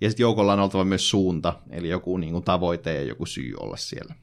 Ja 0.00 0.10
sitten 0.10 0.24
joukolla 0.24 0.52
on 0.52 0.60
oltava 0.60 0.84
myös 0.84 1.10
suunta, 1.10 1.58
eli 1.70 1.88
joku 1.88 2.16
niin 2.16 2.32
kuin 2.32 2.44
tavoite 2.44 2.94
ja 2.94 3.02
joku 3.02 3.26
syy 3.26 3.54
olla 3.60 3.76
siellä. 3.76 4.14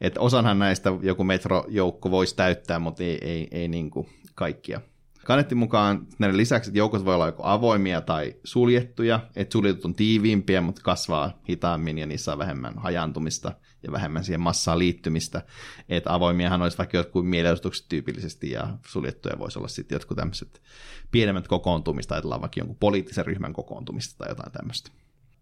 Et 0.00 0.18
osanhan 0.18 0.58
näistä 0.58 0.92
joku 1.02 1.24
metrojoukko 1.24 2.10
voisi 2.10 2.36
täyttää, 2.36 2.78
mutta 2.78 3.02
ei, 3.02 3.18
ei, 3.20 3.48
ei 3.50 3.68
niin 3.68 3.90
kuin 3.90 4.08
kaikkia. 4.34 4.80
Kanetti 5.24 5.54
mukaan 5.54 6.06
näiden 6.18 6.36
lisäksi, 6.36 6.70
että 6.70 6.78
joukot 6.78 7.04
voi 7.04 7.14
olla 7.14 7.26
joko 7.26 7.42
avoimia 7.46 8.00
tai 8.00 8.34
suljettuja, 8.44 9.20
että 9.36 9.52
suljetut 9.52 9.84
on 9.84 9.94
tiiviimpiä, 9.94 10.60
mutta 10.60 10.82
kasvaa 10.84 11.40
hitaammin 11.48 11.98
ja 11.98 12.06
niissä 12.06 12.32
on 12.32 12.38
vähemmän 12.38 12.78
hajantumista 12.78 13.52
ja 13.82 13.92
vähemmän 13.92 14.24
siihen 14.24 14.40
massaan 14.40 14.78
liittymistä. 14.78 15.42
Että 15.88 16.14
avoimiahan 16.14 16.62
olisi 16.62 16.78
vaikka 16.78 16.96
jotkut 16.96 17.28
mielenosoitukset 17.28 17.86
tyypillisesti 17.88 18.50
ja 18.50 18.78
suljettuja 18.86 19.38
voisi 19.38 19.58
olla 19.58 19.68
sitten 19.68 19.96
jotkut 19.96 20.16
tämmöiset 20.16 20.62
pienemmät 21.10 21.48
kokoontumista, 21.48 22.14
ajatellaan 22.14 22.40
vaikka 22.40 22.60
jonkun 22.60 22.76
poliittisen 22.80 23.26
ryhmän 23.26 23.52
kokoontumista 23.52 24.18
tai 24.18 24.28
jotain 24.28 24.52
tämmöistä. 24.52 24.90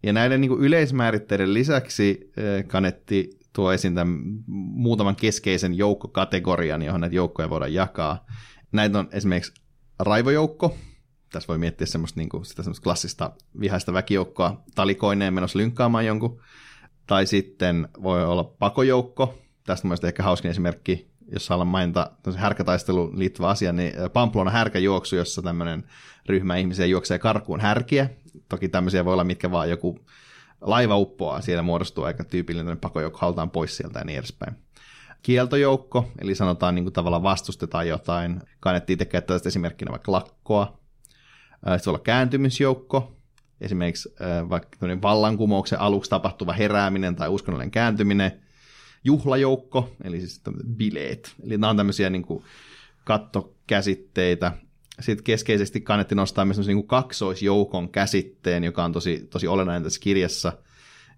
Ja 0.03 0.13
näiden 0.13 0.41
niin 0.41 0.59
yleismääritteiden 0.59 1.53
lisäksi 1.53 2.31
eh, 2.37 2.67
Kanetti 2.67 3.39
tuo 3.53 3.73
esiin 3.73 3.95
tämän 3.95 4.19
muutaman 4.55 5.15
keskeisen 5.15 5.73
joukkokategorian, 5.73 6.81
johon 6.81 7.01
näitä 7.01 7.15
joukkoja 7.15 7.49
voidaan 7.49 7.73
jakaa. 7.73 8.25
Näitä 8.71 8.99
on 8.99 9.07
esimerkiksi 9.11 9.53
raivojoukko. 9.99 10.77
Tässä 11.31 11.47
voi 11.47 11.57
miettiä 11.57 11.87
semmoista, 11.87 12.19
niin 12.19 12.29
kuin, 12.29 12.45
sitä 12.45 12.63
semmoista 12.63 12.83
klassista 12.83 13.31
vihaista 13.59 13.93
väkijoukkoa 13.93 14.63
talikoineen 14.75 15.33
menossa 15.33 15.59
lynkkaamaan 15.59 16.05
jonkun. 16.05 16.41
Tai 17.07 17.25
sitten 17.25 17.87
voi 18.03 18.25
olla 18.25 18.43
pakojoukko. 18.43 19.37
Tästä 19.65 19.87
mielestäni 19.87 20.09
ehkä 20.09 20.23
hauskin 20.23 20.51
esimerkki, 20.51 21.11
jos 21.33 21.49
haluan 21.49 21.67
mainita 21.67 22.11
härkätaisteluun 22.35 23.19
liittyvä 23.19 23.47
asia, 23.47 23.73
niin 23.73 23.93
Pamplona 24.13 24.51
härkäjuoksu, 24.51 25.15
jossa 25.15 25.41
tämmöinen 25.41 25.83
ryhmä 26.25 26.55
ihmisiä 26.55 26.85
juoksee 26.85 27.19
karkuun 27.19 27.59
härkiä. 27.59 28.09
Toki 28.49 28.69
tämmöisiä 28.69 29.05
voi 29.05 29.13
olla 29.13 29.23
mitkä 29.23 29.51
vaan 29.51 29.69
joku 29.69 29.99
laiva 30.61 30.97
uppoaa, 30.97 31.41
siellä 31.41 31.63
muodostuu 31.63 32.03
aika 32.03 32.23
tyypillinen 32.23 32.77
pakojoukko, 32.77 33.19
halutaan 33.21 33.49
pois 33.49 33.77
sieltä 33.77 33.99
ja 33.99 34.05
niin 34.05 34.19
edespäin 34.19 34.55
kieltojoukko, 35.21 36.11
eli 36.21 36.35
sanotaan 36.35 36.75
niin 36.75 36.85
kuin 36.85 36.93
tavallaan 36.93 37.23
vastustetaan 37.23 37.87
jotain. 37.87 38.41
Kannettiin 38.59 38.93
itse 38.93 39.05
käyttää 39.05 39.35
tästä 39.35 39.49
esimerkkinä 39.49 39.91
vaikka 39.91 40.11
lakkoa. 40.11 40.79
Sitten 41.55 41.85
voi 41.85 41.91
olla 41.91 41.99
kääntymisjoukko, 41.99 43.16
esimerkiksi 43.61 44.09
vaikka 44.49 44.77
vallankumouksen 45.01 45.79
aluksi 45.79 46.09
tapahtuva 46.09 46.53
herääminen 46.53 47.15
tai 47.15 47.29
uskonnollinen 47.29 47.71
kääntyminen. 47.71 48.31
Juhlajoukko, 49.03 49.91
eli 50.03 50.19
siis 50.19 50.41
bileet. 50.77 51.35
Eli 51.43 51.57
nämä 51.57 51.69
on 51.69 51.77
tämmöisiä 51.77 52.09
niin 52.09 52.23
kuin 52.23 52.43
kattokäsitteitä. 53.03 54.51
Sitten 54.99 55.23
keskeisesti 55.23 55.81
kannetti 55.81 56.15
nostaa 56.15 56.45
myös 56.45 56.57
niin 56.57 56.77
kuin 56.77 56.87
kaksoisjoukon 56.87 57.89
käsitteen, 57.89 58.63
joka 58.63 58.83
on 58.83 58.91
tosi, 58.91 59.27
tosi 59.29 59.47
olennainen 59.47 59.83
tässä 59.83 59.99
kirjassa, 59.99 60.53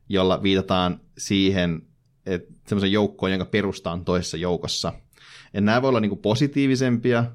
jolla 0.10 0.44
viitataan 0.44 1.00
siihen, 1.18 1.82
semmoisen 2.68 2.92
joukkoon, 2.92 3.32
jonka 3.32 3.46
perusta 3.46 3.92
on 3.92 4.06
toisessa 4.06 4.38
joukossa. 4.38 4.94
Ja 5.54 5.62
nämä 5.62 5.82
voi 5.82 5.90
olla 5.90 6.00
niin 6.00 6.10
kuin 6.10 6.22
positiivisempia, 6.22 7.26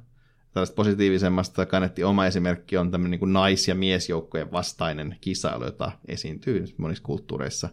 tällaista 0.54 0.74
positiivisemmasta 0.74 1.66
kannetti 1.66 2.04
oma 2.04 2.26
esimerkki 2.26 2.76
on 2.76 2.90
tämmöinen 2.90 3.20
niin 3.20 3.32
nais- 3.32 3.68
ja 3.68 3.74
miesjoukkojen 3.74 4.52
vastainen 4.52 5.16
kisailu, 5.20 5.64
jota 5.64 5.92
esiintyy 6.08 6.64
monissa 6.76 7.04
kulttuureissa. 7.04 7.68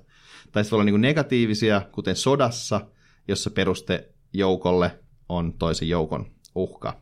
Tai 0.52 0.64
sitten 0.64 0.72
voi 0.72 0.82
olla 0.82 0.92
niin 0.92 1.02
negatiivisia, 1.02 1.82
kuten 1.92 2.16
sodassa, 2.16 2.82
jossa 3.28 3.50
peruste 3.50 4.10
joukolle 4.34 5.00
on 5.30 5.54
toisen 5.54 5.90
joukon 5.90 6.26
uhka. 6.56 7.02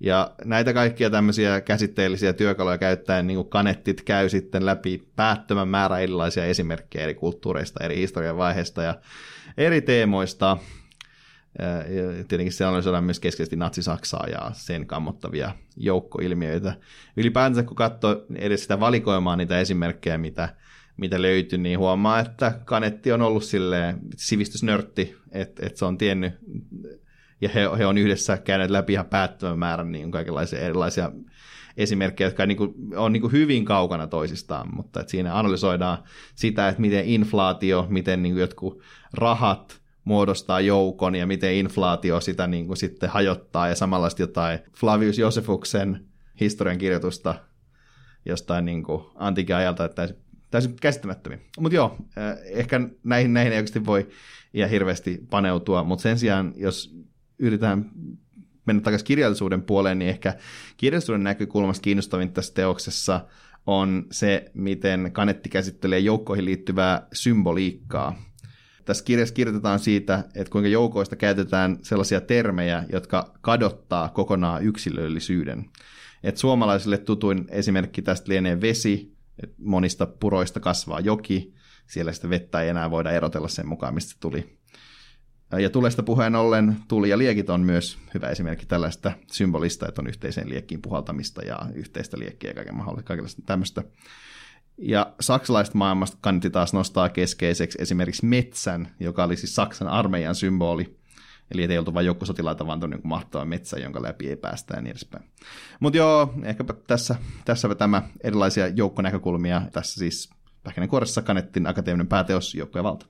Ja 0.00 0.34
näitä 0.44 0.72
kaikkia 0.72 1.10
tämmöisiä 1.10 1.60
käsitteellisiä 1.60 2.32
työkaluja 2.32 2.78
käyttäen 2.78 3.26
niin 3.26 3.48
kanettit 3.48 4.02
käy 4.02 4.28
sitten 4.28 4.66
läpi 4.66 5.02
päättömän 5.16 5.68
määrä 5.68 5.98
erilaisia 5.98 6.44
esimerkkejä 6.44 7.04
eri 7.04 7.14
kulttuureista, 7.14 7.84
eri 7.84 7.96
historian 7.96 8.36
vaiheista 8.36 8.82
ja 8.82 8.94
eri 9.56 9.80
teemoista. 9.80 10.56
Tietenkin 12.28 12.52
se 12.52 12.64
analysoidaan 12.64 13.04
myös 13.04 13.20
keskeisesti 13.20 13.56
Natsi-Saksaa 13.56 14.26
ja 14.28 14.50
sen 14.52 14.86
kammottavia 14.86 15.52
joukkoilmiöitä. 15.76 16.74
Ylipäänsä 17.16 17.62
kun 17.62 17.76
katsoo 17.76 18.24
edes 18.34 18.62
sitä 18.62 18.80
valikoimaa 18.80 19.36
niitä 19.36 19.60
esimerkkejä, 19.60 20.18
mitä, 20.18 20.54
mitä 20.96 21.22
löytyy, 21.22 21.58
niin 21.58 21.78
huomaa, 21.78 22.20
että 22.20 22.60
Kanetti 22.64 23.12
on 23.12 23.22
ollut 23.22 23.44
silleen 23.44 23.98
sivistysnörtti, 24.16 25.16
että, 25.32 25.66
että 25.66 25.78
se 25.78 25.84
on 25.84 25.98
tiennyt 25.98 26.32
ja 27.40 27.48
he, 27.48 27.60
he 27.78 27.86
on 27.86 27.98
yhdessä 27.98 28.36
käyneet 28.36 28.70
läpi 28.70 28.92
ihan 28.92 29.06
päättömän 29.06 29.58
määrän 29.58 29.92
niin 29.92 30.10
kaikenlaisia 30.10 30.58
erilaisia 30.58 31.12
esimerkkejä, 31.76 32.28
jotka 32.28 32.46
niin 32.46 32.56
kuin, 32.56 32.74
on 32.96 33.12
niin 33.12 33.20
kuin 33.20 33.32
hyvin 33.32 33.64
kaukana 33.64 34.06
toisistaan, 34.06 34.74
mutta 34.74 35.00
että 35.00 35.10
siinä 35.10 35.38
analysoidaan 35.38 35.98
sitä, 36.34 36.68
että 36.68 36.80
miten 36.80 37.04
inflaatio, 37.04 37.86
miten 37.90 38.22
niin 38.22 38.32
kuin 38.32 38.40
jotkut 38.40 38.82
rahat 39.14 39.81
muodostaa 40.04 40.60
joukon 40.60 41.14
ja 41.14 41.26
miten 41.26 41.54
inflaatio 41.54 42.20
sitä 42.20 42.46
niin 42.46 42.66
kuin 42.66 42.76
sitten 42.76 43.10
hajottaa 43.10 43.68
ja 43.68 43.74
samalla 43.74 44.08
jotain 44.18 44.58
Flavius 44.76 45.18
Josefuksen 45.18 46.04
historiankirjoitusta 46.40 47.34
jostain 48.24 48.64
niin 48.64 48.84
antiikin 49.14 49.56
ajalta, 49.56 49.84
että 49.84 50.08
täysin 50.50 50.76
käsittämättömiä. 50.80 51.38
Mutta 51.60 51.76
joo, 51.76 51.96
ehkä 52.44 52.80
näihin, 53.04 53.32
näihin 53.32 53.52
ei 53.52 53.58
oikeasti 53.58 53.86
voi 53.86 54.08
ihan 54.54 54.70
hirveästi 54.70 55.26
paneutua, 55.30 55.84
mutta 55.84 56.02
sen 56.02 56.18
sijaan, 56.18 56.52
jos 56.56 56.96
yritetään 57.38 57.90
mennä 58.66 58.82
takaisin 58.82 59.06
kirjallisuuden 59.06 59.62
puoleen, 59.62 59.98
niin 59.98 60.08
ehkä 60.08 60.34
kirjallisuuden 60.76 61.24
näkökulmasta 61.24 61.82
kiinnostavin 61.82 62.32
tässä 62.32 62.54
teoksessa 62.54 63.26
on 63.66 64.06
se, 64.10 64.50
miten 64.54 65.10
Kanetti 65.12 65.48
käsittelee 65.48 65.98
joukkoihin 65.98 66.44
liittyvää 66.44 67.06
symboliikkaa. 67.12 68.22
Tässä 68.84 69.04
kirjassa 69.04 69.34
kirjoitetaan 69.34 69.78
siitä, 69.78 70.24
että 70.34 70.50
kuinka 70.50 70.68
joukoista 70.68 71.16
käytetään 71.16 71.78
sellaisia 71.82 72.20
termejä, 72.20 72.84
jotka 72.92 73.34
kadottaa 73.40 74.08
kokonaan 74.08 74.62
yksilöllisyyden. 74.62 75.64
Et 76.22 76.36
suomalaisille 76.36 76.98
tutuin 76.98 77.44
esimerkki 77.50 78.02
tästä 78.02 78.28
lienee 78.28 78.60
vesi, 78.60 79.16
että 79.42 79.56
monista 79.58 80.06
puroista 80.06 80.60
kasvaa 80.60 81.00
joki, 81.00 81.54
siellä 81.86 82.12
sitä 82.12 82.30
vettä 82.30 82.62
ei 82.62 82.68
enää 82.68 82.90
voida 82.90 83.10
erotella 83.10 83.48
sen 83.48 83.68
mukaan, 83.68 83.94
mistä 83.94 84.16
tuli. 84.20 84.58
Ja 85.58 85.70
tulesta 85.70 86.02
puheen 86.02 86.36
ollen 86.36 86.76
tuli 86.88 87.08
ja 87.08 87.18
liekit 87.18 87.50
on 87.50 87.60
myös 87.60 87.98
hyvä 88.14 88.28
esimerkki 88.28 88.66
tällaista 88.66 89.12
symbolista, 89.32 89.88
että 89.88 90.00
on 90.00 90.06
yhteiseen 90.06 90.48
liekkiin 90.48 90.82
puhaltamista 90.82 91.42
ja 91.42 91.58
yhteistä 91.74 92.18
liekkiä 92.18 92.50
ja 92.50 92.54
kaiken 92.54 92.76
mahdollista 92.76 93.08
kaikenlaista 93.08 93.42
tämmöistä. 93.46 93.84
Ja 94.78 95.12
saksalaista 95.20 95.78
maailmasta 95.78 96.18
kannatti 96.20 96.50
taas 96.50 96.72
nostaa 96.72 97.08
keskeiseksi 97.08 97.78
esimerkiksi 97.80 98.26
metsän, 98.26 98.88
joka 99.00 99.24
oli 99.24 99.36
siis 99.36 99.54
Saksan 99.54 99.88
armeijan 99.88 100.34
symboli. 100.34 100.96
Eli 101.50 101.64
ei 101.64 101.78
oltu 101.78 101.94
vain 101.94 102.06
joukkosotilaita, 102.06 102.66
vaan 102.66 102.80
tuonne 102.80 102.98
mahtava 103.02 103.44
metsä, 103.44 103.78
jonka 103.78 104.02
läpi 104.02 104.28
ei 104.28 104.36
päästä 104.36 104.74
ja 104.74 104.82
niin 104.82 104.90
edespäin. 104.90 105.24
Mutta 105.80 105.96
joo, 105.96 106.34
ehkäpä 106.42 106.74
tässä, 106.86 107.16
tässä 107.44 107.74
tämä 107.74 108.02
erilaisia 108.20 108.68
joukkonäkökulmia. 108.68 109.62
Tässä 109.72 109.98
siis 109.98 110.30
Pähkinänkuoressa 110.62 111.22
kannettiin 111.22 111.66
akateeminen 111.66 112.06
pääteos 112.06 112.54
Joukkojen 112.54 112.84
valta. 112.84 113.06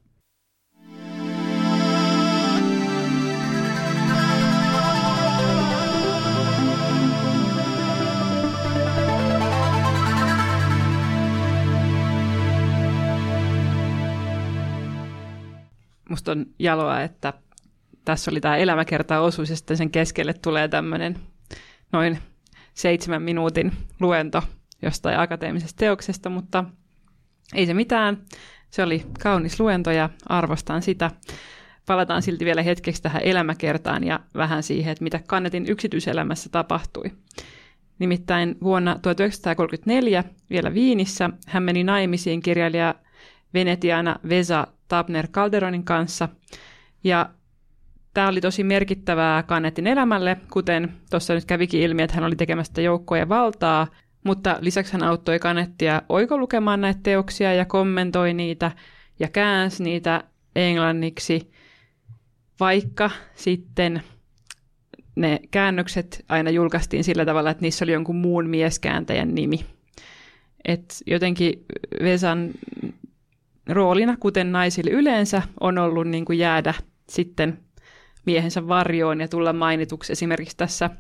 Musta 16.13 16.33
on 16.33 16.47
jaloa, 16.59 17.03
että 17.03 17.33
tässä 18.05 18.31
oli 18.31 18.41
tämä 18.41 18.57
elämäkerta-osuus 18.57 19.51
ja 19.51 19.57
sitten 19.57 19.77
sen 19.77 19.91
keskelle 19.91 20.35
tulee 20.35 20.69
tämmöinen 20.69 21.19
noin 21.93 22.19
seitsemän 22.75 23.23
minuutin 23.23 23.73
luento 24.01 24.43
jostain 24.83 25.19
akateemisesta 25.19 25.79
teoksesta, 25.79 26.31
mutta 26.31 26.65
ei 27.55 27.67
se 27.67 27.75
mitään. 27.75 28.19
Se 28.71 28.83
oli 28.83 29.03
kaunis 29.23 29.61
luento 29.61 29.91
ja 29.91 30.11
arvostan 30.27 30.83
sitä. 30.83 31.11
Palataan 31.87 32.23
silti 32.23 32.45
vielä 32.45 32.63
hetkeksi 32.63 33.03
tähän 33.03 33.23
elämäkertaan 33.25 34.05
ja 34.05 34.21
vähän 34.35 34.63
siihen, 34.63 34.93
että 34.93 35.05
mitä 35.05 35.21
Kannetin 35.27 35.67
yksityiselämässä 35.67 36.49
tapahtui. 36.53 37.11
Nimittäin 37.99 38.57
vuonna 38.63 38.99
1934 39.03 40.25
vielä 40.51 40.75
Viinissä 40.75 41.31
hän 41.47 41.63
meni 41.63 41.85
naimisiin 41.85 42.41
kirjailija 42.41 42.95
Venetiana 43.55 44.17
Vesa 44.29 44.67
Tabner 44.93 45.29
Calderonin 45.29 45.85
kanssa. 45.85 46.29
Ja 47.05 47.31
tämä 48.15 48.29
oli 48.29 48.41
tosi 48.41 48.65
merkittävää 48.65 49.43
Kannetin 49.43 49.87
elämälle, 49.87 50.37
kuten 50.53 50.93
tuossa 51.11 51.35
nyt 51.35 51.45
kävikin 51.45 51.81
ilmi, 51.81 52.03
että 52.03 52.15
hän 52.15 52.25
oli 52.25 52.37
tekemässä 52.37 52.83
joukkojen 52.83 53.29
valtaa, 53.29 53.87
mutta 54.25 54.57
lisäksi 54.61 54.93
hän 54.93 55.03
auttoi 55.03 55.39
Kanettia 55.39 56.03
oikolukemaan 56.09 56.81
näitä 56.81 57.01
teoksia 57.03 57.55
ja 57.55 57.65
kommentoi 57.65 58.35
niitä 58.35 58.71
ja 59.21 59.29
käänsi 59.29 59.83
niitä 59.83 60.25
englanniksi, 60.57 61.51
vaikka 62.61 63.11
sitten 63.35 64.03
ne 65.17 65.41
käännökset 65.51 66.25
aina 66.29 66.51
julkaistiin 66.51 67.05
sillä 67.05 67.25
tavalla, 67.25 67.51
että 67.51 67.63
niissä 67.63 67.85
oli 67.85 67.93
jonkun 67.93 68.17
muun 68.17 68.49
mieskääntäjän 68.49 69.35
nimi. 69.35 69.65
Et 70.65 70.95
jotenkin 71.07 71.65
Vesan 72.03 72.51
roolina, 73.69 74.17
kuten 74.17 74.53
naisille 74.53 74.91
yleensä, 74.91 75.43
on 75.61 75.79
ollut 75.79 76.07
niin 76.07 76.25
kuin 76.25 76.39
jäädä 76.39 76.75
sitten 77.09 77.59
miehensä 78.27 78.69
varjoon 78.69 79.21
ja 79.21 79.29
tulla 79.29 79.53
mainituksi 79.53 80.13
esimerkiksi 80.13 80.57
tässä 80.57 80.91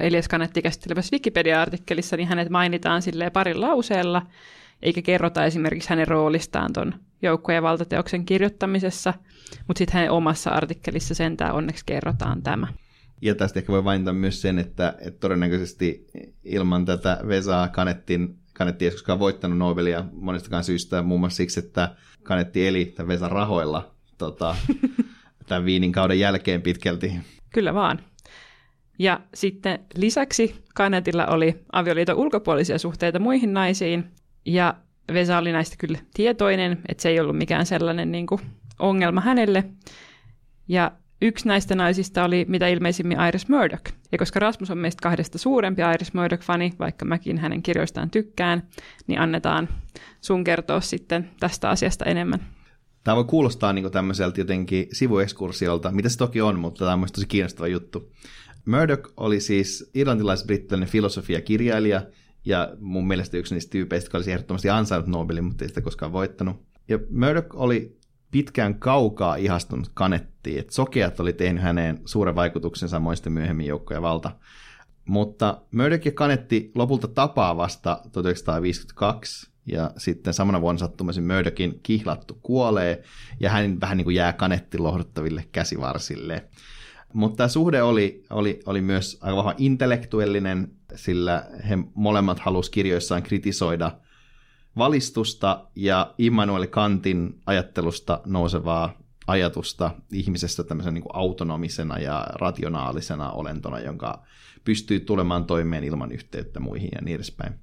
Elias 0.00 0.28
Kanetti 0.28 0.62
käsittelevässä 0.62 1.14
Wikipedia-artikkelissa, 1.14 2.16
niin 2.16 2.28
hänet 2.28 2.50
mainitaan 2.50 3.02
sille 3.02 3.30
parin 3.30 3.60
lauseella, 3.60 4.26
eikä 4.82 5.02
kerrota 5.02 5.44
esimerkiksi 5.44 5.90
hänen 5.90 6.08
roolistaan 6.08 6.72
tuon 6.72 6.94
joukkojen 7.22 7.62
valtateoksen 7.62 8.24
kirjoittamisessa, 8.24 9.14
mutta 9.66 9.78
sitten 9.78 9.94
hänen 9.94 10.10
omassa 10.10 10.50
artikkelissa 10.50 11.14
sentään 11.14 11.54
onneksi 11.54 11.86
kerrotaan 11.86 12.42
tämä. 12.42 12.66
Ja 13.22 13.34
tästä 13.34 13.60
ehkä 13.60 13.72
voi 13.72 13.82
mainita 13.82 14.12
myös 14.12 14.42
sen, 14.42 14.58
että, 14.58 14.94
että 15.00 15.20
todennäköisesti 15.20 16.06
ilman 16.44 16.84
tätä 16.84 17.20
Vesaa 17.28 17.68
Kanettin 17.68 18.39
Kanetti 18.60 18.84
ei 18.84 18.90
koskaan 18.90 19.18
voittanut 19.18 19.58
Nobelia 19.58 20.04
monestakaan 20.12 20.64
syystä, 20.64 21.02
muun 21.02 21.20
muassa 21.20 21.36
siksi, 21.36 21.60
että 21.60 21.94
Kanetti 22.22 22.66
eli 22.66 22.84
tämän 22.84 23.08
Vesan 23.08 23.30
rahoilla 23.30 23.90
tota, 24.18 24.56
tämän 25.48 25.64
Viinin 25.64 25.92
kauden 25.92 26.18
jälkeen 26.18 26.62
pitkälti. 26.62 27.12
Kyllä 27.52 27.74
vaan. 27.74 28.00
Ja 28.98 29.20
sitten 29.34 29.78
lisäksi 29.94 30.54
Kanetilla 30.74 31.26
oli 31.26 31.60
avioliiton 31.72 32.16
ulkopuolisia 32.16 32.78
suhteita 32.78 33.18
muihin 33.18 33.54
naisiin, 33.54 34.04
ja 34.46 34.74
Vesa 35.12 35.38
oli 35.38 35.52
näistä 35.52 35.76
kyllä 35.78 35.98
tietoinen, 36.14 36.78
että 36.88 37.02
se 37.02 37.08
ei 37.08 37.20
ollut 37.20 37.38
mikään 37.38 37.66
sellainen 37.66 38.12
niin 38.12 38.26
kuin, 38.26 38.40
ongelma 38.78 39.20
hänelle. 39.20 39.64
Ja 40.68 40.92
yksi 41.22 41.48
näistä 41.48 41.74
naisista 41.74 42.24
oli 42.24 42.44
mitä 42.48 42.68
ilmeisimmin 42.68 43.18
Iris 43.28 43.48
Murdoch. 43.48 43.92
Ja 44.12 44.18
koska 44.18 44.40
Rasmus 44.40 44.70
on 44.70 44.78
meistä 44.78 45.02
kahdesta 45.02 45.38
suurempi 45.38 45.82
Iris 45.94 46.12
Murdoch-fani, 46.14 46.72
vaikka 46.78 47.04
mäkin 47.04 47.38
hänen 47.38 47.62
kirjoistaan 47.62 48.10
tykkään, 48.10 48.62
niin 49.06 49.20
annetaan 49.20 49.68
sun 50.20 50.44
kertoa 50.44 50.80
sitten 50.80 51.30
tästä 51.40 51.70
asiasta 51.70 52.04
enemmän. 52.04 52.40
Tämä 53.04 53.16
voi 53.16 53.24
kuulostaa 53.24 53.72
niin 53.72 53.90
tämmöiseltä 53.90 54.40
jotenkin 54.40 54.86
sivuekskursiolta, 54.92 55.90
mitä 55.90 56.08
se 56.08 56.18
toki 56.18 56.40
on, 56.40 56.58
mutta 56.58 56.84
tämä 56.84 56.92
on 56.92 57.06
tosi 57.14 57.26
kiinnostava 57.26 57.66
juttu. 57.66 58.12
Murdoch 58.66 59.12
oli 59.16 59.40
siis 59.40 59.90
irlantilais-brittinen 59.94 60.88
filosofiakirjailija, 60.88 62.02
ja 62.44 62.68
mun 62.80 63.08
mielestä 63.08 63.36
yksi 63.36 63.54
niistä 63.54 63.70
tyypeistä, 63.70 64.08
joka 64.08 64.18
olisi 64.18 64.32
ehdottomasti 64.32 64.70
ansainnut 64.70 65.08
Nobelin, 65.08 65.44
mutta 65.44 65.64
ei 65.64 65.68
sitä 65.68 65.80
koskaan 65.80 66.12
voittanut. 66.12 66.62
Ja 66.88 66.98
Murdoch 67.10 67.48
oli 67.52 67.99
pitkään 68.30 68.74
kaukaa 68.74 69.36
ihastunut 69.36 69.90
kanettiin, 69.94 70.58
että 70.58 70.74
sokeat 70.74 71.20
oli 71.20 71.32
tehnyt 71.32 71.62
häneen 71.62 72.00
suuren 72.04 72.34
vaikutuksen 72.34 72.88
samoista 72.88 73.30
myöhemmin 73.30 73.66
joukkoja 73.66 74.02
valta. 74.02 74.30
Mutta 75.04 75.62
Murdoch 75.72 76.06
ja 76.06 76.12
Kanetti 76.12 76.70
lopulta 76.74 77.08
tapaa 77.08 77.56
vasta 77.56 78.00
1952, 78.12 79.50
ja 79.66 79.90
sitten 79.96 80.34
samana 80.34 80.60
vuonna 80.60 80.78
sattumaisen 80.78 81.24
Murdochin 81.24 81.80
kihlattu 81.82 82.38
kuolee, 82.42 83.02
ja 83.40 83.50
hän 83.50 83.80
vähän 83.80 83.96
niin 83.96 84.04
kuin 84.04 84.16
jää 84.16 84.32
Kanetti 84.32 84.78
lohduttaville 84.78 85.44
käsivarsille. 85.52 86.44
Mutta 87.12 87.36
tämä 87.36 87.48
suhde 87.48 87.82
oli, 87.82 88.24
oli, 88.30 88.60
oli 88.66 88.80
myös 88.80 89.18
aika 89.20 89.36
vahva 89.36 89.54
intellektuellinen, 89.58 90.70
sillä 90.94 91.46
he 91.68 91.78
molemmat 91.94 92.38
halusivat 92.38 92.74
kirjoissaan 92.74 93.22
kritisoida 93.22 93.92
valistusta 94.78 95.66
ja 95.76 96.14
Immanuel 96.18 96.66
Kantin 96.66 97.40
ajattelusta 97.46 98.20
nousevaa 98.26 98.98
ajatusta 99.26 99.90
ihmisestä 100.12 100.64
tämmöisen 100.64 100.94
niin 100.94 101.04
autonomisena 101.12 101.98
ja 101.98 102.26
rationaalisena 102.34 103.30
olentona, 103.30 103.80
jonka 103.80 104.22
pystyy 104.64 105.00
tulemaan 105.00 105.44
toimeen 105.44 105.84
ilman 105.84 106.12
yhteyttä 106.12 106.60
muihin 106.60 106.88
ja 106.94 107.00
niin 107.02 107.14
edespäin. 107.14 107.54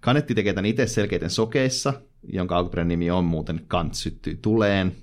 Kanetti 0.00 0.34
tekee 0.34 0.52
tämän 0.52 0.66
itse 0.66 0.86
selkeiten 0.86 1.30
sokeissa, 1.30 1.92
jonka 2.22 2.56
alkuperäinen 2.56 2.88
nimi 2.88 3.10
on 3.10 3.24
muuten 3.24 3.64
Kant 3.68 3.94
syttyy 3.94 4.38
tuleen. 4.42 4.96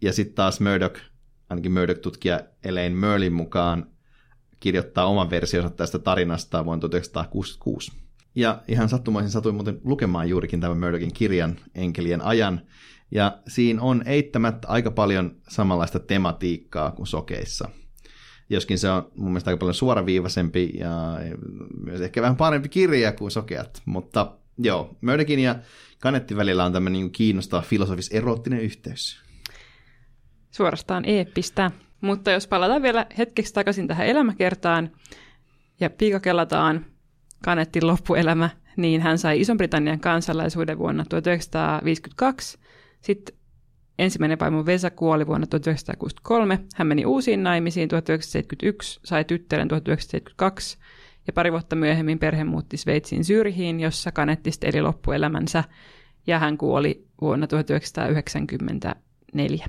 Ja 0.00 0.12
sitten 0.12 0.34
taas 0.34 0.60
Murdoch 0.60 1.00
ainakin 1.50 1.72
Murdoch-tutkija 1.72 2.40
Elaine 2.64 2.96
Merlin 2.96 3.32
mukaan 3.32 3.86
kirjoittaa 4.60 5.06
oman 5.06 5.30
versionsa 5.30 5.70
tästä 5.70 5.98
tarinasta 5.98 6.64
vuonna 6.64 6.80
1966. 6.80 8.07
Ja 8.38 8.62
ihan 8.68 8.88
sattumaisin 8.88 9.30
satuin 9.30 9.54
muuten 9.54 9.80
lukemaan 9.84 10.28
juurikin 10.28 10.60
tämän 10.60 10.78
Murdochin 10.78 11.12
kirjan 11.12 11.56
Enkelien 11.74 12.22
ajan, 12.22 12.60
ja 13.10 13.38
siinä 13.48 13.82
on 13.82 14.02
eittämättä 14.06 14.68
aika 14.68 14.90
paljon 14.90 15.36
samanlaista 15.48 15.98
tematiikkaa 15.98 16.90
kuin 16.90 17.06
sokeissa. 17.06 17.68
Joskin 18.50 18.78
se 18.78 18.90
on 18.90 19.10
mun 19.16 19.30
mielestä 19.30 19.50
aika 19.50 19.58
paljon 19.58 19.74
suoraviivaisempi 19.74 20.70
ja 20.78 21.18
myös 21.84 22.00
ehkä 22.00 22.22
vähän 22.22 22.36
parempi 22.36 22.68
kirja 22.68 23.12
kuin 23.12 23.30
sokeat. 23.30 23.82
Mutta 23.84 24.36
joo, 24.58 24.96
Murdochin 25.00 25.38
ja 25.38 25.56
Kanettin 26.00 26.36
välillä 26.36 26.64
on 26.64 26.72
tämmöinen 26.72 27.00
niin 27.00 27.12
kiinnostava 27.12 27.62
filosofis-erottinen 27.62 28.60
yhteys 28.60 29.28
suorastaan 30.50 31.04
eeppistä. 31.04 31.70
Mutta 32.00 32.30
jos 32.30 32.46
palataan 32.46 32.82
vielä 32.82 33.06
hetkeksi 33.18 33.54
takaisin 33.54 33.88
tähän 33.88 34.06
elämäkertaan 34.06 34.90
ja 35.80 35.90
piikakellataan 35.90 36.86
Kanettin 37.44 37.86
loppuelämä, 37.86 38.50
niin 38.76 39.00
hän 39.00 39.18
sai 39.18 39.40
Ison-Britannian 39.40 40.00
kansalaisuuden 40.00 40.78
vuonna 40.78 41.04
1952. 41.08 42.58
Sitten 43.00 43.34
ensimmäinen 43.98 44.40
vaimo 44.40 44.66
Vesa 44.66 44.90
kuoli 44.90 45.26
vuonna 45.26 45.46
1963. 45.46 46.58
Hän 46.74 46.86
meni 46.86 47.06
uusiin 47.06 47.42
naimisiin 47.42 47.88
1971, 47.88 49.00
sai 49.04 49.24
tyttären 49.24 49.68
1972 49.68 50.78
ja 51.26 51.32
pari 51.32 51.52
vuotta 51.52 51.76
myöhemmin 51.76 52.18
perhe 52.18 52.44
muutti 52.44 52.76
Sveitsiin 52.76 53.24
Syrjiin, 53.24 53.80
jossa 53.80 54.12
Kanetti 54.12 54.50
eli 54.62 54.82
loppuelämänsä 54.82 55.64
ja 56.26 56.38
hän 56.38 56.58
kuoli 56.58 57.06
vuonna 57.20 57.46
1994. 57.46 59.66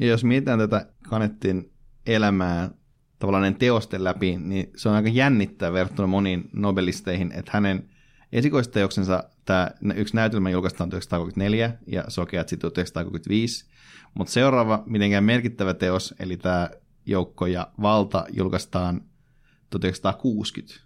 Ja 0.00 0.06
jos 0.06 0.24
mietitään 0.24 0.58
tätä 0.58 0.86
Kanettin 1.08 1.70
elämää 2.06 2.70
tavallaan 3.18 3.54
teosten 3.54 4.04
läpi, 4.04 4.36
niin 4.36 4.70
se 4.76 4.88
on 4.88 4.94
aika 4.94 5.08
jännittävää 5.08 5.72
verrattuna 5.72 6.06
moniin 6.06 6.50
nobelisteihin, 6.52 7.32
että 7.32 7.50
hänen 7.54 7.88
esikoisteoksensa, 8.32 9.24
tämä 9.44 9.70
yksi 9.94 10.16
näytelmä 10.16 10.50
julkaistaan 10.50 10.90
1934 10.90 11.78
ja 11.86 12.04
Sokeat 12.08 12.48
sitten 12.48 12.70
1935, 12.70 13.64
mutta 14.14 14.32
seuraava 14.32 14.82
mitenkään 14.86 15.24
merkittävä 15.24 15.74
teos, 15.74 16.14
eli 16.18 16.36
tämä 16.36 16.70
Joukko 17.06 17.46
ja 17.46 17.68
valta 17.82 18.24
julkaistaan 18.32 19.00
1960. 19.70 20.80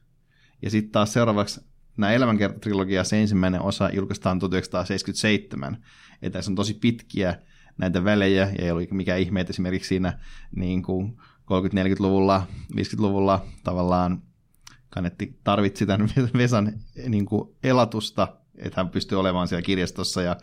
Ja 0.62 0.70
sitten 0.70 0.92
taas 0.92 1.12
seuraavaksi 1.12 1.60
nämä 1.96 2.12
elämänkertatrilogia, 2.12 3.04
se 3.04 3.20
ensimmäinen 3.20 3.62
osa 3.62 3.90
julkaistaan 3.92 4.38
1977, 4.38 5.84
että 6.22 6.42
se 6.42 6.50
on 6.50 6.54
tosi 6.54 6.74
pitkiä 6.74 7.38
näitä 7.78 8.04
välejä, 8.04 8.52
ja 8.58 8.64
ei 8.64 8.70
ollut 8.70 8.90
mikään 8.90 9.20
ihme, 9.20 9.40
että 9.40 9.50
esimerkiksi 9.50 9.88
siinä 9.88 10.18
niin 10.56 10.82
kuin 10.82 11.18
30-40-luvulla, 11.48 12.46
50-luvulla 12.74 13.44
tavallaan 13.64 14.22
Kanetti 14.90 15.38
tarvitsi 15.44 15.86
tämän 15.86 16.08
Vesan 16.36 16.72
niin 17.08 17.26
kuin 17.26 17.56
elatusta, 17.62 18.28
että 18.56 18.80
hän 18.80 18.88
pystyi 18.88 19.18
olemaan 19.18 19.48
siellä 19.48 19.62
kirjastossa 19.62 20.22
ja 20.22 20.36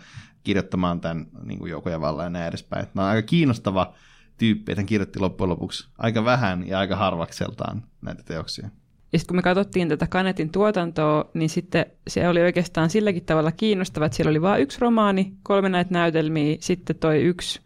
kirjoittamaan 0.43 1.01
tämän 1.01 1.27
niin 1.43 1.59
kuin 1.59 1.71
joukoja 1.71 2.01
vallan 2.01 2.25
ja 2.25 2.29
näin 2.29 2.47
edespäin. 2.47 2.87
Tämä 2.87 3.03
on 3.03 3.09
aika 3.09 3.27
kiinnostava 3.27 3.93
tyyppi, 4.37 4.71
että 4.71 4.81
hän 4.81 4.85
kirjoitti 4.85 5.19
loppujen 5.19 5.49
lopuksi 5.49 5.87
aika 5.97 6.25
vähän 6.25 6.67
ja 6.67 6.79
aika 6.79 6.95
harvakseltaan 6.95 7.83
näitä 8.01 8.23
teoksia. 8.23 8.69
Ja 9.13 9.19
sitten 9.19 9.27
kun 9.27 9.35
me 9.35 9.41
katsottiin 9.41 9.89
tätä 9.89 10.07
Kanetin 10.07 10.49
tuotantoa, 10.49 11.29
niin 11.33 11.49
sitten 11.49 11.85
se 12.07 12.29
oli 12.29 12.41
oikeastaan 12.41 12.89
silläkin 12.89 13.25
tavalla 13.25 13.51
kiinnostava, 13.51 14.05
että 14.05 14.15
siellä 14.15 14.29
oli 14.29 14.41
vain 14.41 14.61
yksi 14.61 14.81
romaani, 14.81 15.33
kolme 15.43 15.69
näitä 15.69 15.93
näytelmiä, 15.93 16.57
sitten 16.59 16.95
toi 16.95 17.21
yksi 17.21 17.59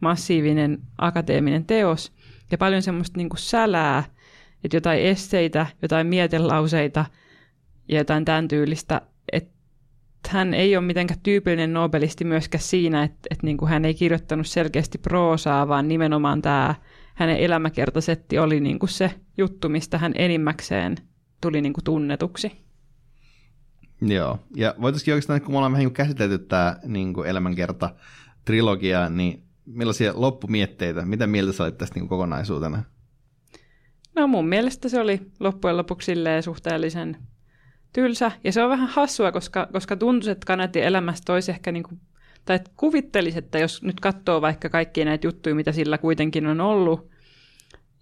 massiivinen 0.00 0.78
akateeminen 0.98 1.64
teos 1.64 2.12
ja 2.54 2.58
paljon 2.58 2.82
semmoista 2.82 3.16
niin 3.16 3.28
kuin 3.28 3.38
sälää, 3.38 4.04
että 4.64 4.76
jotain 4.76 5.00
esseitä, 5.00 5.66
jotain 5.82 6.06
mietelauseita 6.06 7.04
ja 7.88 7.98
jotain 7.98 8.24
tämän 8.24 8.48
tyylistä, 8.48 9.00
että 9.32 9.50
hän 10.28 10.54
ei 10.54 10.76
ole 10.76 10.84
mitenkään 10.84 11.20
tyypillinen 11.22 11.72
nobelisti 11.72 12.24
myöskään 12.24 12.62
siinä, 12.62 13.02
että, 13.02 13.18
että 13.30 13.46
niin 13.46 13.56
kuin 13.56 13.68
hän 13.68 13.84
ei 13.84 13.94
kirjoittanut 13.94 14.46
selkeästi 14.46 14.98
proosaa, 14.98 15.68
vaan 15.68 15.88
nimenomaan 15.88 16.42
tämä 16.42 16.74
hänen 17.14 17.36
elämäkertasetti 17.36 18.38
oli 18.38 18.60
niin 18.60 18.78
kuin 18.78 18.90
se 18.90 19.10
juttu, 19.38 19.68
mistä 19.68 19.98
hän 19.98 20.12
enimmäkseen 20.14 20.96
tuli 21.40 21.60
niin 21.60 21.72
kuin 21.72 21.84
tunnetuksi. 21.84 22.52
Joo, 24.00 24.38
ja 24.56 24.74
voitaisiin 24.80 25.12
oikeastaan, 25.12 25.40
kun 25.40 25.50
me 25.50 25.56
ollaan 25.56 25.72
vähän 25.72 25.84
niin 25.84 25.94
käsitelty 25.94 26.38
tämä 26.38 26.76
niin 26.86 27.14
kuin 27.14 27.28
elämänkerta 27.28 27.94
trilogia, 28.44 29.08
niin 29.08 29.43
millaisia 29.66 30.12
loppumietteitä, 30.16 31.04
mitä 31.04 31.26
mieltä 31.26 31.52
sä 31.52 31.64
olit 31.64 31.78
tästä 31.78 32.00
niin 32.00 32.08
kokonaisuutena? 32.08 32.82
No 34.14 34.26
mun 34.26 34.48
mielestä 34.48 34.88
se 34.88 35.00
oli 35.00 35.20
loppujen 35.40 35.76
lopuksi 35.76 36.14
suhteellisen 36.40 37.16
tylsä, 37.92 38.32
ja 38.44 38.52
se 38.52 38.62
on 38.62 38.70
vähän 38.70 38.88
hassua, 38.88 39.32
koska, 39.32 39.68
koska 39.72 39.96
tuntuu, 39.96 40.30
että 40.30 40.46
kannatti 40.46 40.82
elämästä 40.82 41.32
olisi 41.32 41.50
ehkä 41.50 41.72
niin 41.72 41.82
kuin 41.82 42.00
tai 42.44 42.56
että 42.56 42.70
kuvittelisi, 42.76 43.38
että 43.38 43.58
jos 43.58 43.82
nyt 43.82 44.00
katsoo 44.00 44.40
vaikka 44.40 44.68
kaikkia 44.68 45.04
näitä 45.04 45.26
juttuja, 45.26 45.54
mitä 45.54 45.72
sillä 45.72 45.98
kuitenkin 45.98 46.46
on 46.46 46.60
ollut, 46.60 47.10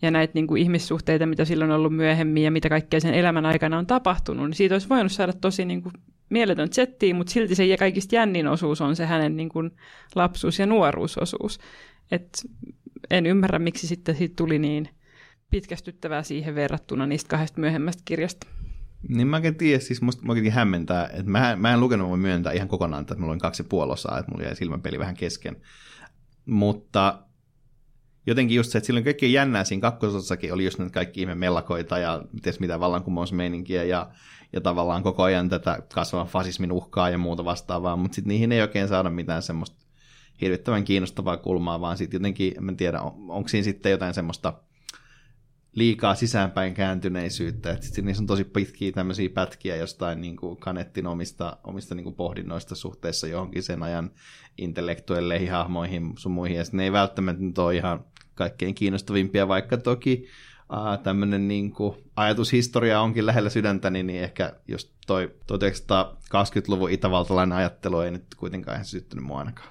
ja 0.03 0.11
näitä 0.11 0.33
niin 0.35 0.47
kuin 0.47 0.63
ihmissuhteita, 0.63 1.27
mitä 1.27 1.45
sillä 1.45 1.65
on 1.65 1.71
ollut 1.71 1.97
myöhemmin, 1.97 2.43
ja 2.43 2.51
mitä 2.51 2.69
kaikkea 2.69 3.01
sen 3.01 3.15
elämän 3.15 3.47
aikana 3.47 3.79
on 3.79 3.87
tapahtunut, 3.87 4.47
niin 4.47 4.57
siitä 4.57 4.75
olisi 4.75 4.89
voinut 4.89 5.13
saada 5.13 5.33
tosi 5.33 5.65
niin 5.65 5.83
kuin 5.83 5.93
mieletön 6.33 6.73
settiä, 6.73 7.15
mutta 7.15 7.33
silti 7.33 7.55
se 7.55 7.77
kaikista 7.79 8.15
jännin 8.15 8.49
osuus 8.49 8.81
on 8.81 8.97
se 8.97 9.07
hänen 9.07 9.37
niin 9.37 9.49
kuin 9.49 9.71
lapsuus- 10.15 10.59
ja 10.59 10.67
nuoruusosuus. 10.67 11.61
Et 12.11 12.29
en 13.11 13.27
ymmärrä, 13.27 13.59
miksi 13.59 13.87
sitten 13.87 14.17
siitä 14.17 14.35
tuli 14.37 14.59
niin 14.59 14.89
pitkästyttävää 15.51 16.23
siihen 16.23 16.55
verrattuna 16.55 17.07
niistä 17.07 17.29
kahdesta 17.29 17.61
myöhemmästä 17.61 18.03
kirjasta. 18.05 18.47
Niin 19.09 19.27
mä 19.27 19.41
en 19.45 19.55
tiedä, 19.55 19.81
siis 19.81 20.03
musta 20.03 20.27
mä 20.27 20.35
hämmentää, 20.51 21.07
että 21.07 21.31
mä, 21.31 21.57
mä 21.57 21.73
en 21.73 21.81
lukenut, 21.81 22.09
voi 22.09 22.19
myöntää 22.19 22.53
ihan 22.53 22.69
kokonaan, 22.69 23.01
että 23.01 23.15
mulla 23.15 23.33
oli 23.33 23.41
kaksi 23.41 23.63
puoli 23.63 23.93
osaa, 23.93 24.19
että 24.19 24.33
mulla 24.33 24.45
jäi 24.45 24.57
silmänpeli 24.57 24.99
vähän 24.99 25.17
kesken. 25.17 25.57
Mutta 26.47 27.23
jotenkin 28.27 28.57
just 28.57 28.71
se, 28.71 28.79
että 28.79 28.87
silloin 28.87 29.05
kaikki 29.05 29.33
jännää 29.33 29.65
siinä 29.65 29.81
kakkososassakin 29.81 30.53
oli 30.53 30.65
just 30.65 30.79
näitä 30.79 30.93
kaikki 30.93 31.21
ihme 31.21 31.35
mellakoita 31.35 31.99
ja 31.99 32.23
ties 32.43 32.61
mitä 32.61 32.81
vallankumousmeininkiä 32.81 33.85
ja, 33.85 34.11
ja 34.53 34.61
tavallaan 34.61 35.03
koko 35.03 35.23
ajan 35.23 35.49
tätä 35.49 35.83
kasvavan 35.95 36.27
fasismin 36.27 36.73
uhkaa 36.73 37.11
ja 37.11 37.19
muuta 37.19 37.45
vastaavaa, 37.45 37.97
mutta 37.97 38.15
sitten 38.15 38.29
niihin 38.29 38.53
ei 38.53 38.61
oikein 38.61 38.89
saada 38.89 39.11
mitään 39.11 39.43
semmoista 39.43 39.83
hirvittävän 40.41 40.85
kiinnostavaa 40.85 41.37
kulmaa, 41.37 41.81
vaan 41.81 41.97
sitten 41.97 42.19
jotenkin, 42.19 42.69
en 42.69 42.77
tiedä, 42.77 43.01
on, 43.01 43.13
onko 43.29 43.49
siinä 43.49 43.65
sitten 43.65 43.93
jotain 43.93 44.15
semmoista 44.15 44.55
liikaa 45.75 46.15
sisäänpäin 46.15 46.75
kääntyneisyyttä. 46.75 47.71
Että 47.73 47.87
sitten 47.87 48.05
niissä 48.05 48.23
on 48.23 48.27
tosi 48.27 48.45
pitkiä 48.45 48.93
tämmöisiä 48.93 49.29
pätkiä 49.29 49.77
jostain 49.77 50.21
niin 50.21 50.37
kuin 50.37 50.57
Kanettin 50.57 51.07
omista, 51.07 51.57
omista 51.65 51.95
niin 51.95 52.05
kuin 52.05 52.17
pohdinnoista 52.17 52.75
suhteessa 52.75 53.27
johonkin 53.27 53.63
sen 53.63 53.83
ajan 53.83 54.11
intellektuelleihin, 54.59 55.51
hahmoihin 55.51 56.13
sun 56.19 56.33
muihin. 56.33 56.57
Ja 56.57 56.65
ne 56.73 56.85
ei 56.85 56.93
välttämättä 56.93 57.43
nyt 57.43 57.59
ole 57.59 57.77
ihan 57.77 58.05
kaikkein 58.35 58.75
kiinnostavimpia, 58.75 59.49
vaikka 59.49 59.77
toki 59.77 60.27
tämmöinen 61.03 61.49
niin 61.49 61.73
ajatushistoria 62.17 63.01
onkin 63.01 63.27
lähellä 63.27 63.51
sydäntäni, 63.51 64.03
niin 64.03 64.25
ehkä 64.25 64.53
just 64.69 64.93
toi 65.07 65.35
1920-luvun 65.53 66.91
itävaltalainen 66.91 67.59
ajattelu 67.59 68.01
ei 68.01 68.11
nyt 68.11 68.27
kuitenkaan 68.37 68.75
ihan 68.75 68.85
syttynyt 68.85 69.25
mua 69.25 69.39
ainakaan. 69.39 69.69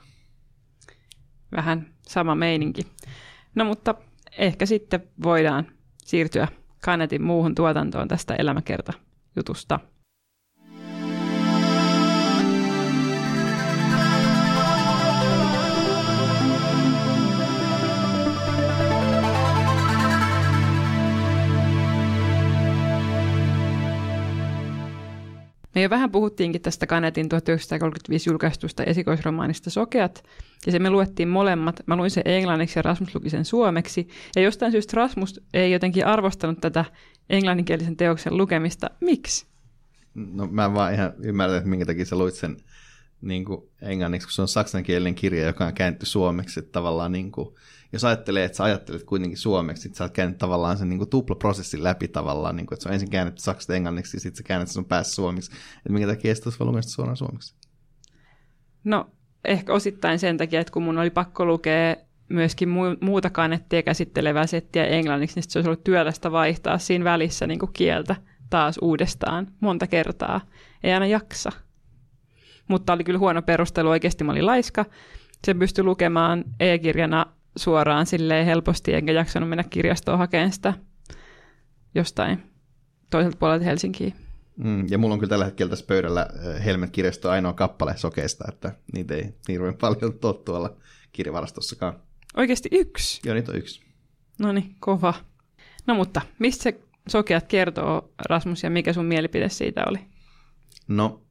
Vähän 1.56 1.94
sama 2.02 2.36
meininki. 2.36 2.88
No 3.56 3.66
mutta 3.66 3.96
ehkä 4.38 4.66
sitten 4.66 5.04
voidaan 5.24 5.68
siirtyä 5.98 6.48
Kanetin 6.84 7.22
muuhun 7.22 7.56
tuotantoon 7.56 8.08
tästä 8.08 8.36
elämäkerta-jutusta. 8.36 9.80
Me 25.76 25.82
jo 25.82 25.90
vähän 25.90 26.12
puhuttiinkin 26.12 26.62
tästä 26.62 26.88
Kanetin 26.88 27.30
1935 27.30 28.30
julkaistusta 28.30 28.84
esikoisromaanista 28.84 29.70
Sokeat, 29.70 30.24
ja 30.66 30.72
se 30.72 30.80
me 30.80 30.90
luettiin 30.90 31.30
molemmat. 31.30 31.80
Mä 31.86 31.96
luin 31.96 32.12
sen 32.12 32.24
englanniksi 32.26 32.80
ja 32.80 32.84
Rasmus 32.84 33.16
luki 33.16 33.30
sen 33.30 33.46
suomeksi. 33.46 34.08
Ja 34.36 34.42
jostain 34.42 34.72
syystä 34.72 34.96
Rasmus 34.96 35.42
ei 35.54 35.72
jotenkin 35.72 36.06
arvostanut 36.06 36.62
tätä 36.62 36.86
englanninkielisen 37.30 37.98
teoksen 37.98 38.38
lukemista. 38.38 38.90
Miksi? 39.02 39.46
No 40.16 40.48
mä 40.48 40.66
en 40.66 40.74
vaan 40.74 40.94
ihan 40.94 41.14
ymmärrä, 41.24 41.58
että 41.58 41.70
minkä 41.70 41.86
takia 41.86 42.06
sä 42.06 42.18
luit 42.18 42.34
sen 42.36 42.58
niin 43.22 43.46
kuin 43.46 43.62
englanniksi, 43.82 44.28
kun 44.28 44.34
se 44.34 44.42
on 44.42 44.48
saksankielinen 44.48 45.16
kirja, 45.16 45.46
joka 45.46 45.66
on 45.66 45.74
käännetty 45.74 46.06
suomeksi. 46.06 46.60
Että 46.60 46.72
tavallaan 46.72 47.12
niin 47.12 47.32
kuin, 47.32 47.56
jos 47.94 48.04
ajattelee, 48.04 48.46
että 48.46 48.56
sä 48.58 48.64
ajattelet 48.64 49.04
kuitenkin 49.04 49.38
suomeksi, 49.38 49.88
että 49.88 49.98
sä 49.98 50.04
oot 50.04 50.14
käynyt 50.14 50.38
tavallaan 50.38 50.78
sen 50.78 50.90
niin 50.90 50.98
kuin 50.98 51.10
tuplaprosessin 51.10 51.84
läpi 51.84 52.08
tavallaan, 52.08 52.56
niin 52.56 52.66
kuin, 52.66 52.76
että 52.76 52.84
se 52.84 52.90
on 52.90 52.94
ensin 52.94 53.10
käännetty 53.10 53.42
saksasta 53.42 53.76
englanniksi, 53.76 54.18
ja 54.18 54.22
sitten 54.22 54.38
sä 54.38 54.44
käännät 54.44 54.70
sun 54.70 54.86
päässä 54.86 55.16
suomeksi. 55.16 55.52
Että 55.78 55.90
minkä 55.90 56.08
takia 56.08 56.36
sitä 56.36 56.50
olisi 56.60 56.90
suoraan 56.90 57.18
suomeksi? 57.18 57.56
No, 58.84 59.10
ehkä 59.46 59.74
osittain 59.74 60.20
sen 60.20 60.38
takia, 60.38 60.62
että 60.62 60.74
kun 60.74 60.84
mun 60.84 60.98
oli 60.98 61.10
pakko 61.10 61.46
lukea 61.46 61.96
myöskin 62.30 62.70
muuta 63.02 63.30
kannettia 63.30 63.84
käsittelevää 63.84 64.48
settiä 64.48 64.86
englanniksi, 64.86 65.36
niin 65.36 65.50
se 65.50 65.60
olisi 65.60 65.70
ollut 65.70 65.84
työlästä 65.84 66.32
vaihtaa 66.32 66.78
siinä 66.78 67.06
välissä 67.06 67.48
niin 67.48 67.60
kuin 67.60 67.74
kieltä 67.74 68.16
taas 68.50 68.78
uudestaan 68.82 69.48
monta 69.60 69.88
kertaa. 69.88 70.42
Ei 70.84 70.94
aina 70.94 71.06
jaksa. 71.06 71.52
Mutta 72.68 72.94
oli 72.94 73.04
kyllä 73.04 73.20
huono 73.20 73.42
perustelu, 73.42 73.90
oikeasti 73.90 74.24
mä 74.24 74.32
olin 74.32 74.46
laiska. 74.46 74.86
Se 75.46 75.54
pystyi 75.54 75.84
lukemaan 75.84 76.44
e-kirjana 76.60 77.26
suoraan 77.56 78.06
silleen 78.06 78.46
helposti, 78.46 78.94
enkä 78.94 79.12
jaksanut 79.12 79.50
mennä 79.50 79.64
kirjastoon 79.64 80.18
hakemaan 80.18 80.52
sitä 80.52 80.74
jostain 81.96 82.44
toiselta 83.10 83.38
puolelta 83.38 83.66
Helsinkiä. 83.66 84.12
Mm, 84.58 84.88
ja 84.90 84.98
mulla 84.98 85.14
on 85.14 85.20
kyllä 85.20 85.30
tällä 85.30 85.46
hetkellä 85.46 85.70
tässä 85.70 85.86
pöydällä 85.86 86.22
äh, 86.22 86.66
Helmet-kirjasto 86.66 87.30
ainoa 87.30 87.54
kappale 87.54 87.98
sokeista, 87.98 88.46
että 88.48 88.76
niitä 88.94 89.16
ei 89.16 89.36
hirveän 89.48 89.74
paljon 89.74 90.14
ole 90.24 90.34
tuolla 90.46 90.78
kirjavarastossakaan. 91.12 92.00
Oikeasti 92.38 92.70
yksi? 92.72 93.22
Joo, 93.26 93.36
niitä 93.36 93.52
on 93.52 93.58
yksi. 93.58 93.82
No 94.40 94.52
niin, 94.52 94.76
kova. 94.80 95.14
No 95.88 95.96
mutta, 95.96 96.22
mistä 96.40 96.64
se 96.64 96.80
sokeat 97.08 97.48
kertoo, 97.48 98.14
Rasmus, 98.30 98.64
ja 98.64 98.70
mikä 98.70 98.94
sun 98.94 99.06
mielipide 99.06 99.50
siitä 99.50 99.84
oli? 99.88 100.00
No, 100.88 101.22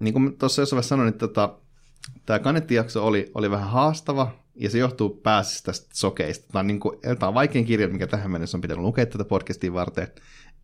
niin 0.00 0.14
kuin 0.14 0.38
tuossa 0.38 0.62
jossain 0.62 0.82
sanoin, 0.82 1.08
että 1.08 1.18
tota, 1.18 1.58
tämä 2.26 2.38
kanettijakso 2.38 3.06
oli, 3.06 3.30
oli 3.34 3.50
vähän 3.50 3.70
haastava, 3.70 4.41
ja 4.54 4.70
se 4.70 4.78
johtuu 4.78 5.10
pääsistä 5.10 5.66
tästä 5.66 5.88
sokeista. 5.92 6.52
Tämä 6.52 6.60
on, 6.60 6.66
niin 6.66 6.80
kuin, 6.80 6.98
tämä 7.00 7.28
on 7.28 7.34
vaikein 7.34 7.64
kirja, 7.64 7.88
mikä 7.88 8.06
tähän 8.06 8.30
mennessä 8.30 8.56
on 8.56 8.60
pitänyt 8.60 8.82
lukea 8.82 9.06
tätä 9.06 9.24
podcastia 9.24 9.72
varten, 9.72 10.08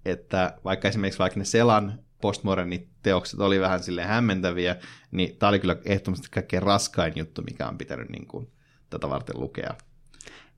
että 0.05 0.59
vaikka 0.65 0.89
esimerkiksi 0.89 1.19
vaikka 1.19 1.39
ne 1.39 1.45
Selan 1.45 1.99
postmodernit 2.21 2.89
teokset 3.03 3.41
oli 3.41 3.61
vähän 3.61 3.83
sille 3.83 4.05
hämmentäviä, 4.05 4.77
niin 5.11 5.37
tämä 5.37 5.49
oli 5.49 5.59
kyllä 5.59 5.77
ehdottomasti 5.85 6.29
kaikkein 6.31 6.63
raskain 6.63 7.13
juttu, 7.17 7.43
mikä 7.43 7.69
on 7.69 7.79
pitänyt 7.79 8.09
niin 8.09 8.27
kuin, 8.27 8.49
tätä 8.91 9.09
varten 9.09 9.41
lukea. 9.41 9.75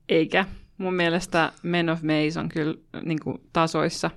Eikä. 0.09 0.45
Mun 0.77 0.93
mielestä 0.93 1.53
Men 1.63 1.89
of 1.89 2.01
Maze 2.01 2.39
on 2.39 2.49
kyllä 2.49 2.75
niin 3.03 3.19
kuin, 3.19 3.37
tasoissa, 3.53 4.11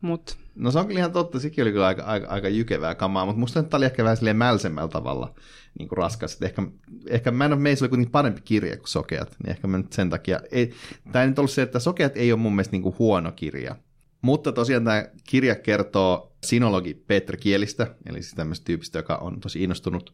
mut... 0.00 0.38
No 0.58 0.70
se 0.70 0.78
on 0.78 0.86
kyllä 0.86 1.00
ihan 1.00 1.12
totta, 1.12 1.40
sekin 1.40 1.62
oli 1.62 1.72
kyllä 1.72 1.86
aika, 1.86 2.02
aika, 2.02 2.26
aika 2.28 2.48
jykevää 2.48 2.94
kamaa, 2.94 3.26
mutta 3.26 3.40
musta 3.40 3.62
tämä 3.62 3.78
oli 3.78 3.84
ehkä 3.84 4.04
vähän 4.04 4.16
silleen 4.16 4.36
mälsemmällä 4.36 4.88
tavalla 4.88 5.34
niin 5.78 5.88
kuin 5.88 5.96
raskas. 5.96 6.32
Että 6.32 6.46
ehkä, 6.46 6.62
ehkä 7.06 7.30
Man 7.30 7.52
of 7.52 7.58
Maze 7.58 7.84
oli 7.84 7.88
kuitenkin 7.88 8.12
parempi 8.12 8.40
kirja 8.44 8.76
kuin 8.76 8.88
Sokeat, 8.88 9.36
niin 9.42 9.50
ehkä 9.50 9.66
mä 9.66 9.78
nyt 9.78 9.92
sen 9.92 10.10
takia... 10.10 10.40
Ei, 10.50 10.72
tämä 11.12 11.22
ei 11.22 11.28
nyt 11.28 11.38
ollut 11.38 11.50
se, 11.50 11.62
että 11.62 11.78
Sokeat 11.78 12.16
ei 12.16 12.32
ole 12.32 12.40
mun 12.40 12.52
mielestä 12.52 12.72
niin 12.72 12.82
kuin 12.82 12.96
huono 12.98 13.32
kirja, 13.32 13.76
mutta 14.22 14.52
tosiaan 14.52 14.84
tämä 14.84 15.04
kirja 15.24 15.54
kertoo 15.54 16.36
sinologi 16.44 16.94
Peter 16.94 17.36
Kielistä, 17.36 17.94
eli 18.06 18.22
siis 18.22 18.34
tämmöistä 18.34 18.64
tyypistä, 18.64 18.98
joka 18.98 19.16
on 19.16 19.40
tosi 19.40 19.62
innostunut 19.62 20.12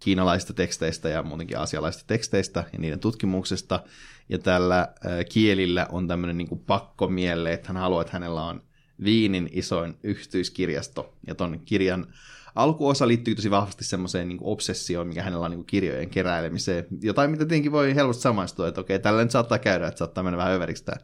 kiinalaisista 0.00 0.52
teksteistä 0.52 1.08
ja 1.08 1.22
muutenkin 1.22 1.58
asialaisista 1.58 2.06
teksteistä 2.06 2.64
ja 2.72 2.78
niiden 2.78 3.00
tutkimuksesta. 3.00 3.84
Ja 4.28 4.38
tällä 4.38 4.88
kielillä 5.28 5.86
on 5.90 6.08
tämmöinen 6.08 6.38
niin 6.38 6.62
pakkomielle, 6.66 7.52
että 7.52 7.68
hän 7.68 7.76
haluaa, 7.76 8.02
että 8.02 8.12
hänellä 8.12 8.44
on 8.44 8.62
Viinin 9.04 9.48
isoin 9.52 9.98
yksityiskirjasto. 10.02 11.14
Ja 11.26 11.34
ton 11.34 11.60
kirjan 11.64 12.06
alkuosa 12.54 13.08
liittyy 13.08 13.34
tosi 13.34 13.50
vahvasti 13.50 13.84
semmoiseen 13.84 14.28
niin 14.28 14.38
obsessioon, 14.40 15.06
mikä 15.06 15.22
hänellä 15.22 15.44
on 15.44 15.50
niin 15.50 15.64
kirjojen 15.64 16.10
keräilemiseen. 16.10 16.86
Jotain, 17.02 17.30
mitä 17.30 17.44
tietenkin 17.44 17.72
voi 17.72 17.94
helposti 17.94 18.22
samaistua, 18.22 18.68
että 18.68 18.80
okei, 18.80 18.98
tällä 18.98 19.22
nyt 19.22 19.30
saattaa 19.30 19.58
käydä, 19.58 19.86
että 19.86 19.98
saattaa 19.98 20.24
mennä 20.24 20.36
vähän 20.36 20.52
överiksi 20.52 20.84
tämä 20.84 20.96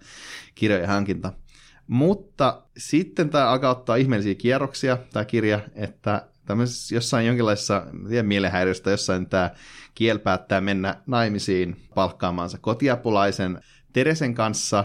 kirjojen 0.55 0.89
hankinta. 0.89 1.33
Mutta 1.87 2.63
sitten 2.77 3.31
tämä 3.31 3.49
alkaa 3.51 3.71
ottaa 3.71 3.97
ihmeellisiä 3.97 4.35
kierroksia, 4.35 4.99
tämä 5.13 5.25
kirja, 5.25 5.61
että 5.75 6.27
tämmöisessä 6.47 6.95
jossain 6.95 7.27
jonkinlaisessa 7.27 7.87
tiedä, 8.09 8.23
mielenhäiriöstä 8.23 8.91
jossain 8.91 9.27
tämä 9.27 9.51
kiel 9.95 10.19
päättää 10.19 10.61
mennä 10.61 11.03
naimisiin 11.07 11.77
palkkaamaansa 11.95 12.59
kotiapulaisen 12.59 13.61
Teresen 13.93 14.35
kanssa, 14.35 14.85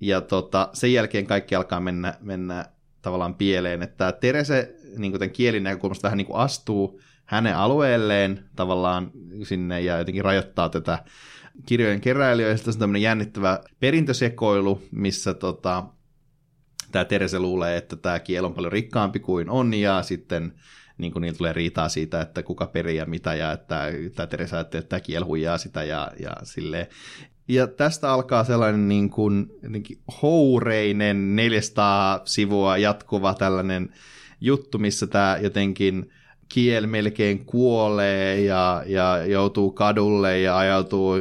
ja 0.00 0.20
tota, 0.20 0.68
sen 0.72 0.92
jälkeen 0.92 1.26
kaikki 1.26 1.54
alkaa 1.54 1.80
mennä, 1.80 2.14
mennä 2.20 2.64
tavallaan 3.02 3.34
pieleen, 3.34 3.82
että 3.82 4.12
Terese 4.12 4.74
niin 4.96 5.12
kuin 5.12 5.18
tämän 5.18 5.32
kielin 5.32 5.64
näkökulmasta 5.64 6.06
vähän 6.06 6.16
niin 6.16 6.26
kuin 6.26 6.40
astuu 6.40 7.00
hänen 7.24 7.56
alueelleen 7.56 8.44
tavallaan 8.56 9.10
sinne 9.42 9.80
ja 9.80 9.98
jotenkin 9.98 10.24
rajoittaa 10.24 10.68
tätä 10.68 11.04
kirjojen 11.66 12.00
keräilyä, 12.00 12.56
sitten 12.56 12.74
on 12.74 12.78
tämmöinen 12.78 13.02
jännittävä 13.02 13.60
perintösekoilu, 13.80 14.82
missä 14.90 15.34
tota, 15.34 15.84
tämä 16.92 17.04
Terese 17.04 17.38
luulee, 17.38 17.76
että 17.76 17.96
tämä 17.96 18.18
kieli 18.18 18.46
on 18.46 18.54
paljon 18.54 18.72
rikkaampi 18.72 19.20
kuin 19.20 19.50
on, 19.50 19.74
ja 19.74 20.02
sitten 20.02 20.52
niin 20.98 21.12
kuin 21.12 21.36
tulee 21.36 21.52
riitaa 21.52 21.88
siitä, 21.88 22.20
että 22.20 22.42
kuka 22.42 22.66
perii 22.66 22.96
ja 22.96 23.06
mitä, 23.06 23.34
ja 23.34 23.52
että 23.52 23.86
tämä 24.14 24.26
Terese 24.26 24.56
ajattelee, 24.56 24.80
että 24.80 24.88
tämä 24.88 25.00
kieli 25.00 25.24
huijaa 25.24 25.58
sitä, 25.58 25.84
ja, 25.84 26.10
ja 26.20 26.30
silleen. 26.42 26.86
Ja 27.48 27.66
tästä 27.66 28.12
alkaa 28.12 28.44
sellainen 28.44 28.88
niin 28.88 29.10
kuin, 29.10 29.50
houreinen 30.22 31.36
400 31.36 32.20
sivua 32.24 32.76
jatkuva 32.76 33.34
tällainen 33.34 33.94
juttu, 34.40 34.78
missä 34.78 35.06
tämä 35.06 35.38
jotenkin 35.42 36.10
kiel 36.48 36.86
melkein 36.86 37.44
kuolee 37.44 38.40
ja, 38.40 38.82
ja 38.86 39.26
joutuu 39.26 39.70
kadulle 39.70 40.40
ja 40.40 40.58
ajautuu 40.58 41.14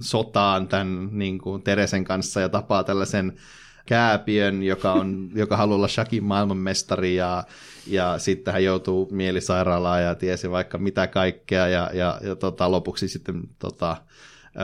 sotaan 0.00 0.68
tämän 0.68 1.08
niin 1.12 1.38
kuin 1.38 1.62
Teresen 1.62 2.04
kanssa 2.04 2.40
ja 2.40 2.48
tapaa 2.48 2.84
tällaisen 2.84 3.32
kääpiön, 3.86 4.62
joka, 4.62 4.92
on, 4.92 5.28
joka 5.34 5.56
haluaa 5.56 5.76
olla 5.76 5.88
shakin 5.88 6.24
maailmanmestari 6.24 7.16
ja, 7.16 7.44
ja 7.86 8.18
sitten 8.18 8.52
hän 8.52 8.64
joutuu 8.64 9.08
mielisairaalaan 9.12 10.02
ja 10.02 10.14
tiesi 10.14 10.50
vaikka 10.50 10.78
mitä 10.78 11.06
kaikkea 11.06 11.68
ja, 11.68 11.90
ja, 11.92 12.20
ja 12.22 12.36
tota, 12.36 12.70
lopuksi 12.70 13.08
sitten 13.08 13.42
tota, 13.58 13.96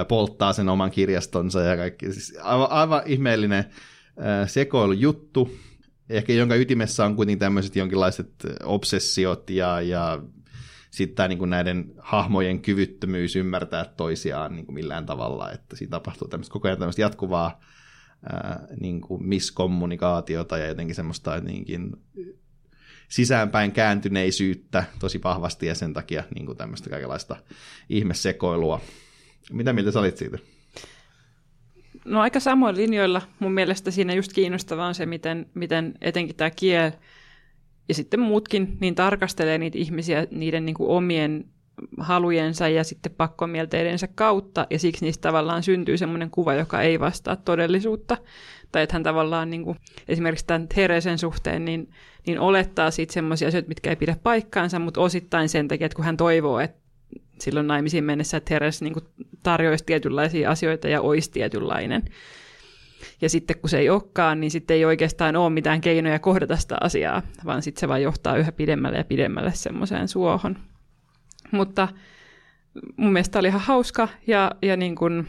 polttaa 0.08 0.52
sen 0.52 0.68
oman 0.68 0.90
kirjastonsa 0.90 1.60
ja 1.60 1.76
kaikki. 1.76 2.12
Siis 2.12 2.38
aivan, 2.42 2.70
aivan 2.70 3.02
ihmeellinen 3.06 3.64
sekoilujuttu, 4.46 5.56
ehkä 6.10 6.32
jonka 6.32 6.54
ytimessä 6.54 7.04
on 7.04 7.16
kuitenkin 7.16 7.38
tämmöiset 7.38 7.76
jonkinlaiset 7.76 8.30
obsessiot 8.62 9.50
ja, 9.50 9.80
ja 9.80 10.22
sitten 10.90 11.30
niin 11.30 11.50
näiden 11.50 11.92
hahmojen 11.98 12.62
kyvyttömyys 12.62 13.36
ymmärtää 13.36 13.84
toisiaan 13.84 14.56
niin 14.56 14.66
kuin 14.66 14.74
millään 14.74 15.06
tavalla, 15.06 15.52
että 15.52 15.76
siinä 15.76 15.90
tapahtuu 15.90 16.28
tämmöistä, 16.28 16.52
koko 16.52 16.68
ajan 16.68 16.78
tämmöistä 16.78 17.02
jatkuvaa 17.02 17.60
ää, 18.32 18.66
niin 18.80 19.00
kuin 19.00 19.26
miskommunikaatiota 19.26 20.58
ja 20.58 20.66
jotenkin 20.66 20.94
semmoista 20.94 21.34
jotenkin 21.34 21.96
sisäänpäin 23.08 23.72
kääntyneisyyttä 23.72 24.84
tosi 24.98 25.20
vahvasti 25.24 25.66
ja 25.66 25.74
sen 25.74 25.92
takia 25.92 26.24
niin 26.34 26.46
kuin 26.46 26.58
tämmöistä 26.58 26.90
kaikenlaista 26.90 27.36
ihmesekoilua. 27.88 28.80
Mitä 29.52 29.72
mieltä 29.72 29.90
sä 29.90 30.00
olit 30.00 30.16
siitä? 30.16 30.38
No 32.04 32.20
aika 32.20 32.40
samoin 32.40 32.76
linjoilla. 32.76 33.22
Mun 33.38 33.52
mielestä 33.52 33.90
siinä 33.90 34.14
just 34.14 34.32
kiinnostavaa 34.32 34.86
on 34.86 34.94
se, 34.94 35.06
miten, 35.06 35.46
miten 35.54 35.94
etenkin 36.00 36.36
tämä 36.36 36.50
kiel 36.50 36.90
ja 37.88 37.94
sitten 37.94 38.20
muutkin 38.20 38.76
niin 38.80 38.94
tarkastelee 38.94 39.58
niitä 39.58 39.78
ihmisiä 39.78 40.26
niiden 40.30 40.66
niin 40.66 40.74
kuin 40.74 40.90
omien 40.90 41.44
halujensa 41.98 42.68
ja 42.68 42.84
sitten 42.84 43.12
pakkomielteidensä 43.12 44.08
kautta, 44.14 44.66
ja 44.70 44.78
siksi 44.78 45.04
niistä 45.04 45.22
tavallaan 45.22 45.62
syntyy 45.62 45.98
semmoinen 45.98 46.30
kuva, 46.30 46.54
joka 46.54 46.82
ei 46.82 47.00
vastaa 47.00 47.36
todellisuutta. 47.36 48.16
Tai 48.72 48.82
että 48.82 48.94
hän 48.94 49.02
tavallaan 49.02 49.50
niin 49.50 49.64
kuin, 49.64 49.78
esimerkiksi 50.08 50.46
tämän 50.46 50.68
Teresen 50.68 51.18
suhteen 51.18 51.64
niin, 51.64 51.90
niin 52.26 52.40
olettaa 52.40 52.90
siitä 52.90 53.12
semmoisia 53.12 53.48
asioita, 53.48 53.68
mitkä 53.68 53.90
ei 53.90 53.96
pidä 53.96 54.16
paikkaansa, 54.22 54.78
mutta 54.78 55.00
osittain 55.00 55.48
sen 55.48 55.68
takia, 55.68 55.86
että 55.86 55.96
kun 55.96 56.04
hän 56.04 56.16
toivoo, 56.16 56.60
että 56.60 56.83
silloin 57.40 57.66
naimisiin 57.66 58.04
mennessä, 58.04 58.36
että 58.36 58.48
Teres 58.48 58.82
niin 58.82 58.92
kuin 58.92 59.04
tarjoaisi 59.42 59.84
tietynlaisia 59.84 60.50
asioita 60.50 60.88
ja 60.88 61.00
olisi 61.00 61.30
tietynlainen. 61.30 62.02
Ja 63.20 63.28
sitten 63.28 63.58
kun 63.58 63.70
se 63.70 63.78
ei 63.78 63.90
olekaan, 63.90 64.40
niin 64.40 64.50
sitten 64.50 64.74
ei 64.74 64.84
oikeastaan 64.84 65.36
ole 65.36 65.50
mitään 65.50 65.80
keinoja 65.80 66.18
kohdata 66.18 66.56
sitä 66.56 66.76
asiaa, 66.80 67.22
vaan 67.44 67.62
sitten 67.62 67.80
se 67.80 67.88
vaan 67.88 68.02
johtaa 68.02 68.36
yhä 68.36 68.52
pidemmälle 68.52 68.98
ja 68.98 69.04
pidemmälle 69.04 69.52
semmoiseen 69.54 70.08
suohon. 70.08 70.58
Mutta 71.50 71.88
mun 72.96 73.12
mielestä 73.12 73.38
oli 73.38 73.48
ihan 73.48 73.60
hauska 73.60 74.08
ja, 74.26 74.50
ja 74.62 74.76
niin 74.76 74.94
kuin, 74.94 75.28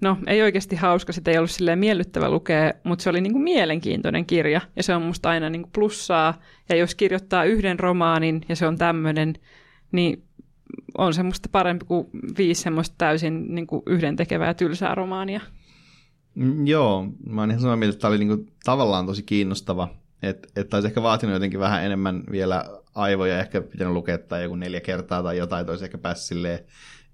no 0.00 0.18
ei 0.26 0.42
oikeasti 0.42 0.76
hauska, 0.76 1.12
sitä 1.12 1.30
ei 1.30 1.38
ollut 1.38 1.50
silleen 1.50 1.78
miellyttävä 1.78 2.30
lukea, 2.30 2.72
mutta 2.84 3.02
se 3.02 3.10
oli 3.10 3.20
niin 3.20 3.32
kuin 3.32 3.42
mielenkiintoinen 3.42 4.26
kirja 4.26 4.60
ja 4.76 4.82
se 4.82 4.94
on 4.94 5.02
musta 5.02 5.28
aina 5.28 5.50
niin 5.50 5.62
kuin 5.62 5.72
plussaa. 5.72 6.40
Ja 6.68 6.76
jos 6.76 6.94
kirjoittaa 6.94 7.44
yhden 7.44 7.78
romaanin 7.78 8.44
ja 8.48 8.56
se 8.56 8.66
on 8.66 8.78
tämmöinen, 8.78 9.34
niin 9.92 10.25
on 10.98 11.14
semmoista 11.14 11.48
parempi 11.52 11.84
kuin 11.84 12.06
viisi 12.38 12.62
semmoista 12.62 12.94
täysin 12.98 13.54
niin 13.54 13.66
kuin 13.66 13.82
yhdentekevää 13.86 14.54
tylsää 14.54 14.94
romaania. 14.94 15.40
Mm, 16.34 16.66
joo, 16.66 17.08
mä 17.26 17.40
oon 17.40 17.50
ihan 17.50 17.60
samaa 17.60 17.76
mieltä, 17.76 17.92
että 17.92 18.00
tämä 18.00 18.08
oli 18.08 18.18
niin 18.18 18.28
kuin, 18.28 18.52
tavallaan 18.64 19.06
tosi 19.06 19.22
kiinnostava, 19.22 19.88
että 20.22 20.48
et 20.56 20.74
olisi 20.74 20.88
ehkä 20.88 21.02
vaatinut 21.02 21.34
jotenkin 21.34 21.60
vähän 21.60 21.84
enemmän 21.84 22.24
vielä 22.30 22.64
aivoja, 22.94 23.40
ehkä 23.40 23.60
pitänyt 23.60 23.92
lukea 23.92 24.18
tai 24.18 24.42
joku 24.42 24.56
neljä 24.56 24.80
kertaa 24.80 25.22
tai 25.22 25.38
jotain, 25.38 25.66
toisi 25.66 25.84
ehkä 25.84 25.98
päässyt 25.98 26.28
silleen 26.28 26.58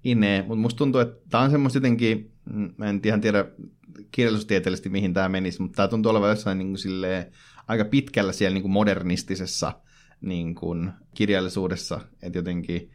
ineen, 0.03 0.45
mutta 0.47 0.61
musta 0.61 0.77
tuntuu, 0.77 1.01
että 1.01 1.29
tämä 1.29 1.43
on 1.43 1.51
semmoista 1.51 1.77
jotenkin, 1.77 2.31
mm, 2.53 2.73
mä 2.77 2.85
en 2.85 3.01
ihan 3.05 3.21
tiedä 3.21 3.45
kirjallisuustieteellisesti 4.11 4.89
mihin 4.89 5.13
tämä 5.13 5.29
menisi, 5.29 5.61
mutta 5.61 5.75
tämä 5.75 5.87
tuntuu 5.87 6.09
olevan 6.09 6.29
jossain 6.29 6.57
niin 6.57 6.67
kuin 6.67 6.77
silleen, 6.77 7.31
aika 7.67 7.85
pitkällä 7.85 8.33
siellä 8.33 8.53
niin 8.53 8.61
kuin 8.61 8.71
modernistisessa 8.71 9.73
niin 10.21 10.55
kuin 10.55 10.91
kirjallisuudessa, 11.13 11.99
että 12.21 12.39
jotenkin 12.39 12.91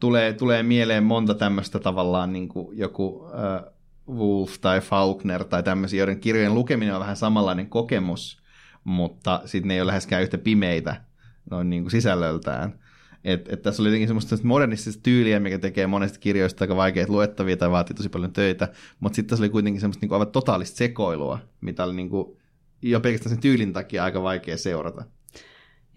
tulee, 0.00 0.32
tulee 0.32 0.62
mieleen 0.62 1.04
monta 1.04 1.34
tämmöistä 1.34 1.78
tavallaan 1.78 2.32
niin 2.32 2.48
kuin 2.48 2.78
joku 2.78 3.26
äh, 3.26 3.72
Wolf 4.08 4.54
tai 4.60 4.80
Faulkner 4.80 5.44
tai 5.44 5.62
tämmöisiä, 5.62 5.98
joiden 5.98 6.20
kirjojen 6.20 6.54
lukeminen 6.54 6.94
on 6.94 7.00
vähän 7.00 7.16
samanlainen 7.16 7.66
kokemus, 7.66 8.42
mutta 8.84 9.40
sitten 9.44 9.68
ne 9.68 9.74
ei 9.74 9.80
ole 9.80 9.86
läheskään 9.86 10.22
yhtä 10.22 10.38
pimeitä 10.38 11.04
noin 11.50 11.70
niin 11.70 11.82
kuin 11.82 11.90
sisällöltään. 11.90 12.78
Et, 13.24 13.48
et 13.52 13.62
tässä 13.62 13.82
oli 13.82 13.88
jotenkin 13.88 14.08
semmoista 14.08 14.36
modernistista 14.42 15.02
tyyliä, 15.02 15.40
mikä 15.40 15.58
tekee 15.58 15.86
monesta 15.86 16.18
kirjoista 16.18 16.64
aika 16.64 16.76
vaikeita 16.76 17.12
luettavia 17.12 17.56
tai 17.56 17.70
vaatii 17.70 17.96
tosi 17.96 18.08
paljon 18.08 18.32
töitä, 18.32 18.68
mutta 19.00 19.16
sitten 19.16 19.30
tässä 19.30 19.42
oli 19.42 19.50
kuitenkin 19.50 19.80
semmoista 19.80 20.00
niin 20.00 20.08
kuin 20.08 20.16
aivan 20.16 20.32
totaalista 20.32 20.76
sekoilua, 20.76 21.38
mitä 21.60 21.84
oli 21.84 21.94
niin 21.94 22.10
kuin 22.10 22.36
jo 22.82 23.00
pelkästään 23.00 23.30
sen 23.30 23.40
tyylin 23.40 23.72
takia 23.72 24.04
aika 24.04 24.22
vaikea 24.22 24.58
seurata. 24.58 25.04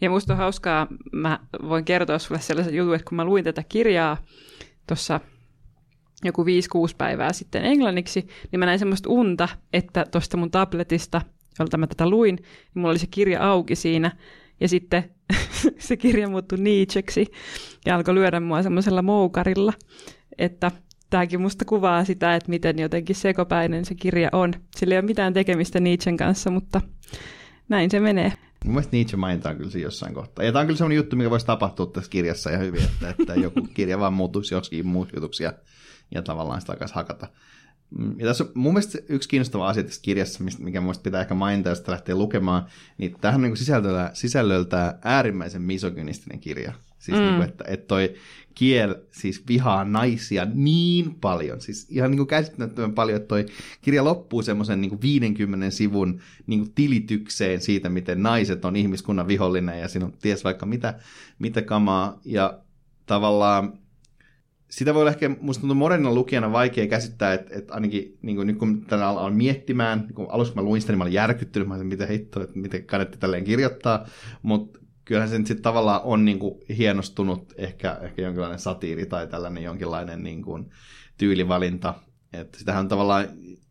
Ja 0.01 0.09
musta 0.09 0.33
on 0.33 0.37
hauskaa, 0.37 0.87
mä 1.11 1.39
voin 1.69 1.85
kertoa 1.85 2.19
sulle 2.19 2.41
sellaisen 2.41 2.75
jutun, 2.75 2.95
että 2.95 3.05
kun 3.09 3.15
mä 3.15 3.25
luin 3.25 3.43
tätä 3.43 3.63
kirjaa 3.69 4.17
tuossa 4.87 5.19
joku 6.23 6.43
5-6 6.43 6.47
päivää 6.97 7.33
sitten 7.33 7.65
englanniksi, 7.65 8.27
niin 8.51 8.59
mä 8.59 8.65
näin 8.65 8.79
semmoista 8.79 9.09
unta, 9.09 9.47
että 9.73 10.05
tuosta 10.11 10.37
mun 10.37 10.51
tabletista, 10.51 11.21
jolta 11.59 11.77
mä 11.77 11.87
tätä 11.87 12.09
luin, 12.09 12.35
niin 12.35 12.45
mulla 12.73 12.89
oli 12.89 12.99
se 12.99 13.07
kirja 13.07 13.49
auki 13.51 13.75
siinä, 13.75 14.11
Ja 14.59 14.67
sitten 14.67 15.11
se 15.87 15.97
kirja 15.97 16.29
muuttui 16.29 16.57
Nietzscheksi 16.57 17.25
ja 17.85 17.95
alkoi 17.95 18.15
lyödä 18.15 18.39
mua 18.39 18.63
semmoisella 18.63 19.01
moukarilla, 19.01 19.73
että 20.37 20.71
tämäkin 21.09 21.41
musta 21.41 21.65
kuvaa 21.65 22.05
sitä, 22.05 22.35
että 22.35 22.49
miten 22.49 22.79
jotenkin 22.79 23.15
sekopäinen 23.15 23.85
se 23.85 23.95
kirja 23.95 24.29
on. 24.31 24.53
Sillä 24.75 24.93
ei 24.93 24.99
ole 24.99 25.05
mitään 25.05 25.33
tekemistä 25.33 25.79
Nietzschen 25.79 26.17
kanssa, 26.17 26.51
mutta 26.51 26.81
näin 27.69 27.91
se 27.91 27.99
menee. 27.99 28.33
Mun 28.65 28.73
mielestä 28.73 28.95
Nietzsche 28.95 29.17
mainitaan 29.17 29.57
kyllä 29.57 29.69
siinä 29.69 29.85
jossain 29.87 30.13
kohtaa. 30.13 30.45
Ja 30.45 30.51
tämä 30.51 30.61
on 30.61 30.67
kyllä 30.67 30.77
sellainen 30.77 30.95
juttu, 30.95 31.15
mikä 31.15 31.29
voisi 31.29 31.45
tapahtua 31.45 31.85
tässä 31.85 32.09
kirjassa 32.09 32.49
ihan 32.49 32.65
hyvin, 32.65 32.81
että, 32.83 33.09
että 33.09 33.33
joku 33.33 33.67
kirja 33.73 33.99
vaan 33.99 34.13
muuttuisi 34.13 34.53
joskin 34.53 34.87
muuksi 34.87 35.15
jutuksi 35.15 35.43
ja, 35.43 35.53
ja 36.11 36.21
tavallaan 36.21 36.61
sitä 36.61 36.73
alkaisi 36.73 36.95
hakata. 36.95 37.27
Mm, 37.97 38.19
ja 38.19 38.27
tässä 38.27 38.43
on 38.43 38.51
mun 38.53 38.73
mielestä 38.73 38.97
yksi 39.09 39.29
kiinnostava 39.29 39.67
asia 39.67 39.83
tässä 39.83 40.01
kirjassa, 40.01 40.43
mikä 40.59 40.81
mun 40.81 40.95
pitää 41.03 41.21
ehkä 41.21 41.33
mainita, 41.33 41.69
jos 41.69 41.87
lähtee 41.87 42.15
lukemaan, 42.15 42.65
niin 42.97 43.15
tähän 43.21 43.35
on 43.35 43.41
niin 43.41 43.57
sisällöltä, 43.57 44.11
sisällöltä 44.13 44.99
äärimmäisen 45.03 45.61
misogynistinen 45.61 46.39
kirja. 46.39 46.73
Siis 46.99 47.17
mm. 47.17 47.23
niin 47.23 47.35
kuin, 47.35 47.49
että, 47.49 47.63
että 47.67 47.87
toi 47.87 48.15
kiel 48.59 48.95
siis 49.11 49.43
vihaa 49.47 49.85
naisia 49.85 50.47
niin 50.53 51.15
paljon, 51.15 51.61
siis 51.61 51.87
ihan 51.89 52.11
niin 52.11 52.17
kuin 52.17 52.27
käsittämättömän 52.27 52.93
paljon, 52.93 53.17
että 53.17 53.27
toi 53.27 53.45
kirja 53.81 54.03
loppuu 54.03 54.41
semmoisen 54.41 54.81
niin 54.81 55.01
50 55.01 55.69
sivun 55.69 56.19
niin 56.47 56.59
kuin 56.59 56.71
tilitykseen 56.75 57.61
siitä, 57.61 57.89
miten 57.89 58.23
naiset 58.23 58.65
on 58.65 58.75
ihmiskunnan 58.75 59.27
vihollinen 59.27 59.79
ja 59.79 59.87
siinä 59.87 60.05
on 60.05 60.13
ties 60.21 60.43
vaikka 60.43 60.65
mitä, 60.65 60.99
mitä 61.39 61.61
kamaa. 61.61 62.19
Ja 62.25 62.59
tavallaan 63.05 63.73
sitä 64.69 64.93
voi 64.93 65.07
ehkä, 65.07 65.29
musta 65.41 65.61
tuntuu 65.61 65.75
modernina 65.75 66.13
lukijana 66.13 66.51
vaikea 66.51 66.87
käsittää, 66.87 67.33
että, 67.33 67.55
että 67.55 67.73
ainakin 67.73 68.17
niin 68.21 68.35
kuin, 68.35 68.47
nyt 68.47 68.57
kun 68.57 68.85
tänä 68.85 69.07
alan 69.07 69.33
miettimään, 69.33 69.99
niin 69.99 70.13
kun 70.13 70.27
alussa 70.29 70.53
kun 70.53 70.63
mä 70.63 70.69
luin 70.69 70.81
sitä, 70.81 70.93
niin 70.93 70.97
mä 70.97 71.03
olin 71.03 71.13
järkyttynyt, 71.13 71.67
mä 71.67 71.75
olin, 71.75 71.87
mitä 71.87 72.05
heittoa, 72.05 72.43
että 72.43 72.59
miten 72.59 72.85
kannetti 72.85 73.17
tälleen 73.17 73.43
kirjoittaa, 73.43 74.05
mutta 74.41 74.78
kyllähän 75.09 75.29
se 75.29 75.35
sitten 75.35 75.61
tavallaan 75.61 76.01
on 76.03 76.25
niin 76.25 76.39
kuin 76.39 76.55
hienostunut 76.77 77.53
ehkä, 77.57 77.97
ehkä 78.01 78.21
jonkinlainen 78.21 78.59
satiiri 78.59 79.05
tai 79.05 79.27
tällainen 79.27 79.63
jonkinlainen 79.63 80.23
niin 80.23 80.41
kuin 80.41 80.69
tyylivalinta. 81.17 81.93
Että 82.33 82.57
sitähän 82.59 82.79
on 82.79 82.87
tavallaan 82.87 83.27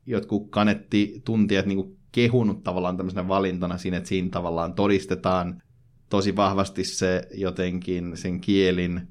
jotkut 0.06 0.50
kanettituntijat 0.50 1.66
niin 1.66 1.76
kuin 1.76 1.98
kehunut 2.12 2.62
tavallaan 2.62 2.96
tämmöisenä 2.96 3.28
valintana 3.28 3.78
siinä, 3.78 3.96
että 3.96 4.08
siinä 4.08 4.28
tavallaan 4.30 4.74
todistetaan 4.74 5.62
tosi 6.10 6.36
vahvasti 6.36 6.84
se 6.84 7.28
jotenkin 7.34 8.16
sen 8.16 8.40
kielin 8.40 9.08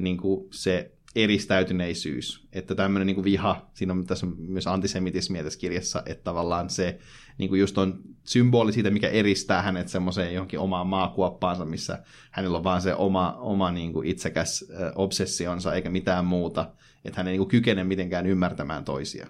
niin 0.00 0.16
kuin 0.16 0.48
se 0.50 0.92
eristäytyneisyys, 1.16 2.48
että 2.52 2.74
tämmöinen 2.74 3.06
niin 3.06 3.14
kuin 3.14 3.24
viha, 3.24 3.70
siinä 3.74 3.92
on 3.92 4.06
tässä 4.06 4.26
on 4.26 4.34
myös 4.38 4.66
antisemitismiä 4.66 5.44
tässä 5.44 5.58
kirjassa, 5.58 6.02
että 6.06 6.24
tavallaan 6.24 6.70
se 6.70 6.98
niin 7.38 7.48
kuin 7.48 7.60
just 7.60 7.78
on 7.78 8.00
symboli 8.24 8.72
siitä, 8.72 8.90
mikä 8.90 9.08
eristää 9.08 9.62
hänet 9.62 9.88
semmoiseen 9.88 10.34
johonkin 10.34 10.58
omaan 10.58 10.86
maakuoppaansa, 10.86 11.64
missä 11.64 12.02
hänellä 12.30 12.58
on 12.58 12.64
vaan 12.64 12.82
se 12.82 12.94
oma, 12.94 13.36
oma 13.40 13.70
niin 13.70 13.92
kuin 13.92 14.06
itsekäs 14.06 14.64
obsessionsa 14.94 15.74
eikä 15.74 15.90
mitään 15.90 16.24
muuta, 16.24 16.70
että 17.04 17.20
hän 17.20 17.28
ei 17.28 17.32
niin 17.32 17.38
kuin 17.38 17.48
kykene 17.48 17.84
mitenkään 17.84 18.26
ymmärtämään 18.26 18.84
toisia. 18.84 19.26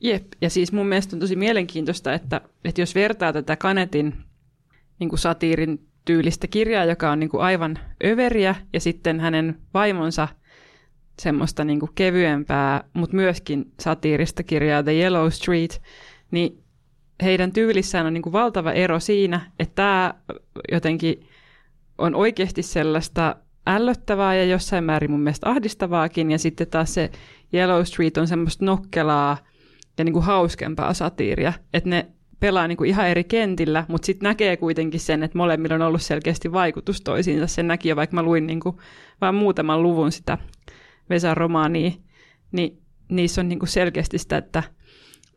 Jep, 0.00 0.26
ja 0.40 0.50
siis 0.50 0.72
mun 0.72 0.86
mielestä 0.86 1.16
on 1.16 1.20
tosi 1.20 1.36
mielenkiintoista, 1.36 2.12
että, 2.12 2.40
että 2.64 2.80
jos 2.80 2.94
vertaa 2.94 3.32
tätä 3.32 3.56
Kanetin 3.56 4.14
niin 4.98 5.08
kuin 5.08 5.18
satiirin 5.18 5.86
tyylistä 6.04 6.46
kirjaa, 6.46 6.84
joka 6.84 7.10
on 7.10 7.20
niin 7.20 7.30
kuin 7.30 7.42
aivan 7.42 7.78
överiä, 8.04 8.54
ja 8.72 8.80
sitten 8.80 9.20
hänen 9.20 9.58
vaimonsa– 9.74 10.28
semmoista 11.22 11.64
niin 11.64 11.80
kuin 11.80 11.90
kevyempää, 11.94 12.84
mutta 12.92 13.16
myöskin 13.16 13.72
satiirista 13.80 14.42
kirjaa 14.42 14.82
The 14.82 14.92
Yellow 14.92 15.28
Street, 15.28 15.82
niin 16.30 16.64
heidän 17.22 17.52
tyylissään 17.52 18.06
on 18.06 18.14
niin 18.14 18.22
kuin 18.22 18.32
valtava 18.32 18.72
ero 18.72 19.00
siinä, 19.00 19.50
että 19.58 19.74
tämä 19.74 20.14
jotenkin 20.72 21.26
on 21.98 22.14
oikeasti 22.14 22.62
sellaista 22.62 23.36
ällöttävää 23.66 24.34
ja 24.34 24.44
jossain 24.44 24.84
määrin 24.84 25.10
mun 25.10 25.20
mielestä 25.20 25.50
ahdistavaakin, 25.50 26.30
ja 26.30 26.38
sitten 26.38 26.66
taas 26.66 26.94
se 26.94 27.10
Yellow 27.54 27.82
Street 27.84 28.16
on 28.16 28.28
semmoista 28.28 28.64
nokkelaa 28.64 29.38
ja 29.98 30.04
niin 30.04 30.12
kuin 30.12 30.24
hauskempaa 30.24 30.94
satiiria, 30.94 31.52
että 31.74 31.90
ne 31.90 32.06
pelaa 32.40 32.68
niin 32.68 32.76
kuin 32.76 32.90
ihan 32.90 33.08
eri 33.08 33.24
kentillä, 33.24 33.84
mutta 33.88 34.06
sitten 34.06 34.26
näkee 34.26 34.56
kuitenkin 34.56 35.00
sen, 35.00 35.22
että 35.22 35.38
molemmilla 35.38 35.74
on 35.74 35.82
ollut 35.82 36.02
selkeästi 36.02 36.52
vaikutus 36.52 37.00
toisiinsa. 37.00 37.46
Sen 37.46 37.68
näki 37.68 37.88
jo, 37.88 37.96
vaikka 37.96 38.14
mä 38.14 38.22
luin 38.22 38.46
niin 38.46 38.60
kuin 38.60 38.76
vain 39.20 39.34
muutaman 39.34 39.82
luvun 39.82 40.12
sitä 40.12 40.38
Vesan 41.10 41.36
romaania, 41.36 41.90
niin 42.52 42.82
niissä 43.08 43.40
on 43.40 43.48
niin 43.48 43.58
kuin 43.58 43.68
selkeästi 43.68 44.18
sitä, 44.18 44.36
että, 44.36 44.62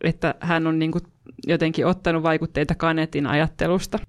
että 0.04 0.36
hän 0.40 0.68
on 0.68 0.80
niin 0.80 0.92
kuin 0.92 1.04
jotenkin 1.48 1.86
ottanut 1.86 2.24
vaikutteita 2.24 2.76
Kanetin 2.76 3.28
ajattelusta. 3.28 4.00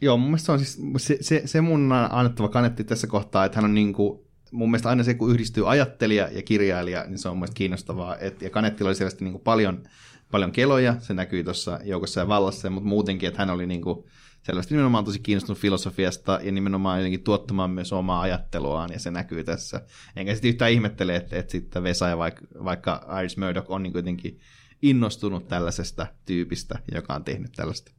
Joo, 0.00 0.16
mun 0.16 0.28
mielestä 0.28 0.46
se 0.46 0.52
on 0.52 0.58
siis 0.58 0.80
se, 0.96 1.18
se, 1.20 1.42
se 1.44 1.60
mun 1.60 1.92
annettava 2.10 2.48
Kanetti 2.48 2.84
tässä 2.84 3.06
kohtaa, 3.06 3.44
että 3.44 3.58
hän 3.58 3.64
on 3.64 3.74
niin 3.74 3.92
kuin, 3.92 4.20
mun 4.52 4.70
mielestä 4.70 4.88
aina 4.88 5.02
se, 5.02 5.14
kun 5.14 5.30
yhdistyy 5.30 5.70
ajattelija 5.70 6.28
ja 6.32 6.42
kirjailija, 6.42 7.04
niin 7.04 7.18
se 7.18 7.28
on 7.28 7.34
mun 7.34 7.38
mielestä 7.38 7.58
kiinnostavaa. 7.58 8.16
Et, 8.16 8.42
ja 8.42 8.50
Kanettilla 8.50 8.88
oli 8.88 8.94
selvästi 8.94 9.24
niin 9.24 9.32
kuin 9.32 9.42
paljon, 9.42 9.82
paljon 10.30 10.52
keloja, 10.52 10.96
se 10.98 11.14
näkyy 11.14 11.44
tuossa 11.44 11.80
joukossa 11.84 12.20
ja 12.20 12.28
vallassa, 12.28 12.70
mutta 12.70 12.88
muutenkin, 12.88 13.26
että 13.26 13.38
hän 13.38 13.50
oli 13.50 13.66
niin 13.66 13.82
kuin, 13.82 14.04
selvästi 14.42 14.74
nimenomaan 14.74 15.04
tosi 15.04 15.18
kiinnostunut 15.18 15.58
filosofiasta 15.58 16.40
ja 16.42 16.52
nimenomaan 16.52 16.98
jotenkin 16.98 17.22
tuottamaan 17.22 17.70
myös 17.70 17.92
omaa 17.92 18.20
ajatteluaan, 18.20 18.90
ja 18.92 18.98
se 18.98 19.10
näkyy 19.10 19.44
tässä. 19.44 19.82
Enkä 20.16 20.34
sitten 20.34 20.48
yhtään 20.48 20.72
ihmettele, 20.72 21.16
että, 21.16 21.36
että 21.36 21.52
sitten 21.52 21.82
Vesa 21.82 22.08
ja 22.08 22.18
vaikka, 22.18 22.46
vaikka 22.64 23.18
Iris 23.20 23.36
Murdoch 23.36 23.70
on 23.70 23.82
niin 23.82 23.92
kuitenkin 23.92 24.38
innostunut 24.82 25.48
tällaisesta 25.48 26.06
tyypistä, 26.26 26.78
joka 26.94 27.14
on 27.14 27.24
tehnyt 27.24 27.52
tällaista. 27.56 27.92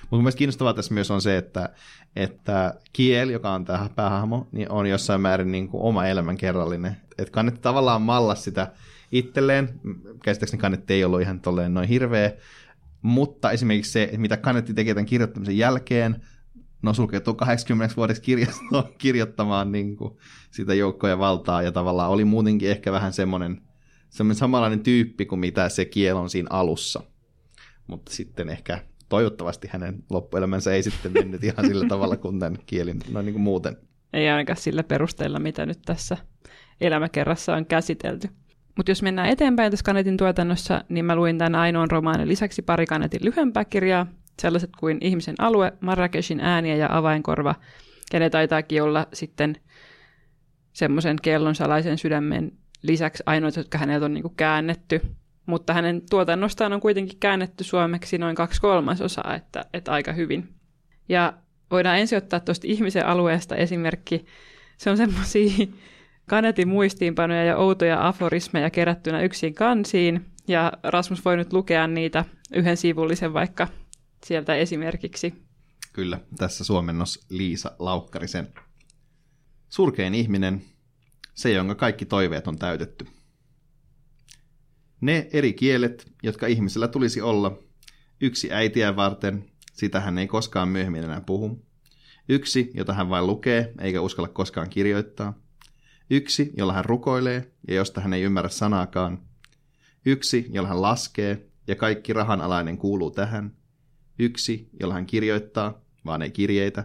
Mutta 0.00 0.16
mielestäni 0.16 0.38
kiinnostavaa 0.38 0.74
tässä 0.74 0.94
myös 0.94 1.10
on 1.10 1.22
se, 1.22 1.36
että, 1.36 1.68
että 2.16 2.74
Kiel, 2.92 3.28
joka 3.28 3.50
on 3.50 3.64
tämä 3.64 3.90
päähahmo, 3.96 4.48
niin 4.52 4.70
on 4.70 4.86
jossain 4.86 5.20
määrin 5.20 5.52
niin 5.52 5.68
kuin 5.68 5.82
oma 5.82 6.06
elämän 6.06 6.36
kerrallinen. 6.36 6.96
Että 7.18 7.32
kannatti 7.32 7.60
tavallaan 7.60 8.02
malla 8.02 8.34
sitä 8.34 8.72
itselleen. 9.12 9.80
Käsittääkseni 10.24 10.60
kannetti 10.60 10.94
ei 10.94 11.04
ollut 11.04 11.20
ihan 11.20 11.40
tolleen 11.40 11.74
noin 11.74 11.88
hirveä, 11.88 12.32
mutta 13.02 13.50
esimerkiksi 13.50 13.92
se, 13.92 14.10
mitä 14.16 14.36
Kanetti 14.36 14.74
teki 14.74 14.94
tämän 14.94 15.06
kirjoittamisen 15.06 15.58
jälkeen, 15.58 16.22
no 16.82 16.94
sulkeutuu 16.94 17.34
80 17.34 17.96
vuodeksi 17.96 18.22
kirjastoon 18.22 18.84
kirjoittamaan 18.98 19.72
niin 19.72 19.96
kuin, 19.96 20.16
sitä 20.50 20.74
joukkoja 20.74 21.18
valtaa, 21.18 21.62
ja 21.62 21.72
tavallaan 21.72 22.10
oli 22.10 22.24
muutenkin 22.24 22.70
ehkä 22.70 22.92
vähän 22.92 23.12
semmoinen, 23.12 23.62
semmoinen 24.10 24.38
samanlainen 24.38 24.80
tyyppi 24.80 25.26
kuin 25.26 25.38
mitä 25.38 25.68
se 25.68 25.84
kiel 25.84 26.16
on 26.16 26.30
siinä 26.30 26.48
alussa. 26.50 27.02
Mutta 27.86 28.12
sitten 28.12 28.48
ehkä 28.48 28.78
toivottavasti 29.08 29.68
hänen 29.72 30.04
loppuelämänsä 30.10 30.72
ei 30.72 30.82
sitten 30.82 31.12
mennyt 31.12 31.44
ihan 31.44 31.66
sillä 31.66 31.88
tavalla 31.94 32.16
kuin 32.16 32.38
tämän 32.38 32.58
kielin, 32.66 33.00
no 33.10 33.22
niin 33.22 33.32
kuin 33.32 33.42
muuten. 33.42 33.76
Ei 34.12 34.28
ainakaan 34.28 34.56
sillä 34.56 34.82
perusteella, 34.82 35.38
mitä 35.38 35.66
nyt 35.66 35.78
tässä 35.86 36.16
elämäkerrassa 36.80 37.54
on 37.54 37.66
käsitelty. 37.66 38.28
Mutta 38.76 38.90
jos 38.90 39.02
mennään 39.02 39.28
eteenpäin 39.28 39.70
tässä 39.70 39.84
Kanetin 39.84 40.16
tuotannossa, 40.16 40.84
niin 40.88 41.04
mä 41.04 41.16
luin 41.16 41.38
tämän 41.38 41.54
ainoan 41.54 41.90
romaanin 41.90 42.28
lisäksi 42.28 42.62
pari 42.62 42.86
Kanetin 42.86 43.24
lyhyempää 43.24 43.64
kirjaa, 43.64 44.06
sellaiset 44.42 44.70
kuin 44.78 44.98
Ihmisen 45.00 45.34
alue, 45.38 45.72
Marrakeshin 45.80 46.40
ääniä 46.40 46.76
ja 46.76 46.88
avainkorva, 46.90 47.54
ja 48.12 48.18
ne 48.18 48.30
taitaakin 48.30 48.82
olla 48.82 49.06
sitten 49.12 49.56
semmoisen 50.72 51.16
kellon 51.22 51.54
salaisen 51.54 51.98
sydämen 51.98 52.52
lisäksi 52.82 53.22
ainoat, 53.26 53.56
jotka 53.56 53.78
häneltä 53.78 54.04
on 54.04 54.14
niinku 54.14 54.32
käännetty. 54.36 55.00
Mutta 55.46 55.72
hänen 55.72 56.02
tuotannostaan 56.10 56.72
on 56.72 56.80
kuitenkin 56.80 57.18
käännetty 57.18 57.64
suomeksi 57.64 58.18
noin 58.18 58.36
kaksi 58.36 58.60
kolmasosaa, 58.60 59.34
että, 59.34 59.64
että 59.74 59.92
aika 59.92 60.12
hyvin. 60.12 60.54
Ja 61.08 61.32
voidaan 61.70 61.98
ensin 61.98 62.18
ottaa 62.18 62.40
tuosta 62.40 62.66
ihmisen 62.66 63.06
alueesta 63.06 63.56
esimerkki. 63.56 64.26
Se 64.76 64.90
on 64.90 64.96
semmoisia 64.96 65.50
Kanetin 66.30 66.68
muistiinpanoja 66.68 67.44
ja 67.44 67.56
outoja 67.56 68.08
aforismeja 68.08 68.70
kerättynä 68.70 69.22
yksin 69.22 69.54
kansiin, 69.54 70.26
ja 70.48 70.72
Rasmus 70.82 71.24
voi 71.24 71.36
nyt 71.36 71.52
lukea 71.52 71.86
niitä 71.86 72.24
yhden 72.54 72.76
sivullisen 72.76 73.32
vaikka 73.32 73.68
sieltä 74.24 74.54
esimerkiksi. 74.54 75.34
Kyllä, 75.92 76.20
tässä 76.38 76.64
suomennos 76.64 77.26
Liisa 77.28 77.72
Laukkarisen. 77.78 78.48
Surkein 79.68 80.14
ihminen, 80.14 80.62
se 81.40 81.52
jonka 81.52 81.74
kaikki 81.74 82.06
toiveet 82.06 82.48
on 82.48 82.58
täytetty. 82.58 83.06
Ne 85.00 85.28
eri 85.32 85.52
kielet, 85.52 86.12
jotka 86.22 86.46
ihmisellä 86.46 86.88
tulisi 86.88 87.20
olla, 87.20 87.58
yksi 88.20 88.52
äitiä 88.52 88.96
varten, 88.96 89.44
sitä 89.72 90.00
hän 90.00 90.18
ei 90.18 90.26
koskaan 90.26 90.68
myöhemmin 90.68 91.04
enää 91.04 91.20
puhu. 91.20 91.66
Yksi, 92.28 92.70
jota 92.74 92.94
hän 92.94 93.08
vain 93.08 93.26
lukee, 93.26 93.72
eikä 93.80 94.00
uskalla 94.00 94.28
koskaan 94.28 94.70
kirjoittaa– 94.70 95.34
Yksi, 96.10 96.50
jolla 96.56 96.72
hän 96.72 96.84
rukoilee 96.84 97.52
ja 97.68 97.74
josta 97.74 98.00
hän 98.00 98.12
ei 98.12 98.22
ymmärrä 98.22 98.48
sanaakaan. 98.48 99.18
Yksi, 100.06 100.46
jolla 100.52 100.68
hän 100.68 100.82
laskee 100.82 101.46
ja 101.66 101.76
kaikki 101.76 102.12
rahanalainen 102.12 102.78
kuuluu 102.78 103.10
tähän. 103.10 103.56
Yksi, 104.18 104.68
jolla 104.80 104.94
hän 104.94 105.06
kirjoittaa, 105.06 105.80
vaan 106.04 106.22
ei 106.22 106.30
kirjeitä. 106.30 106.84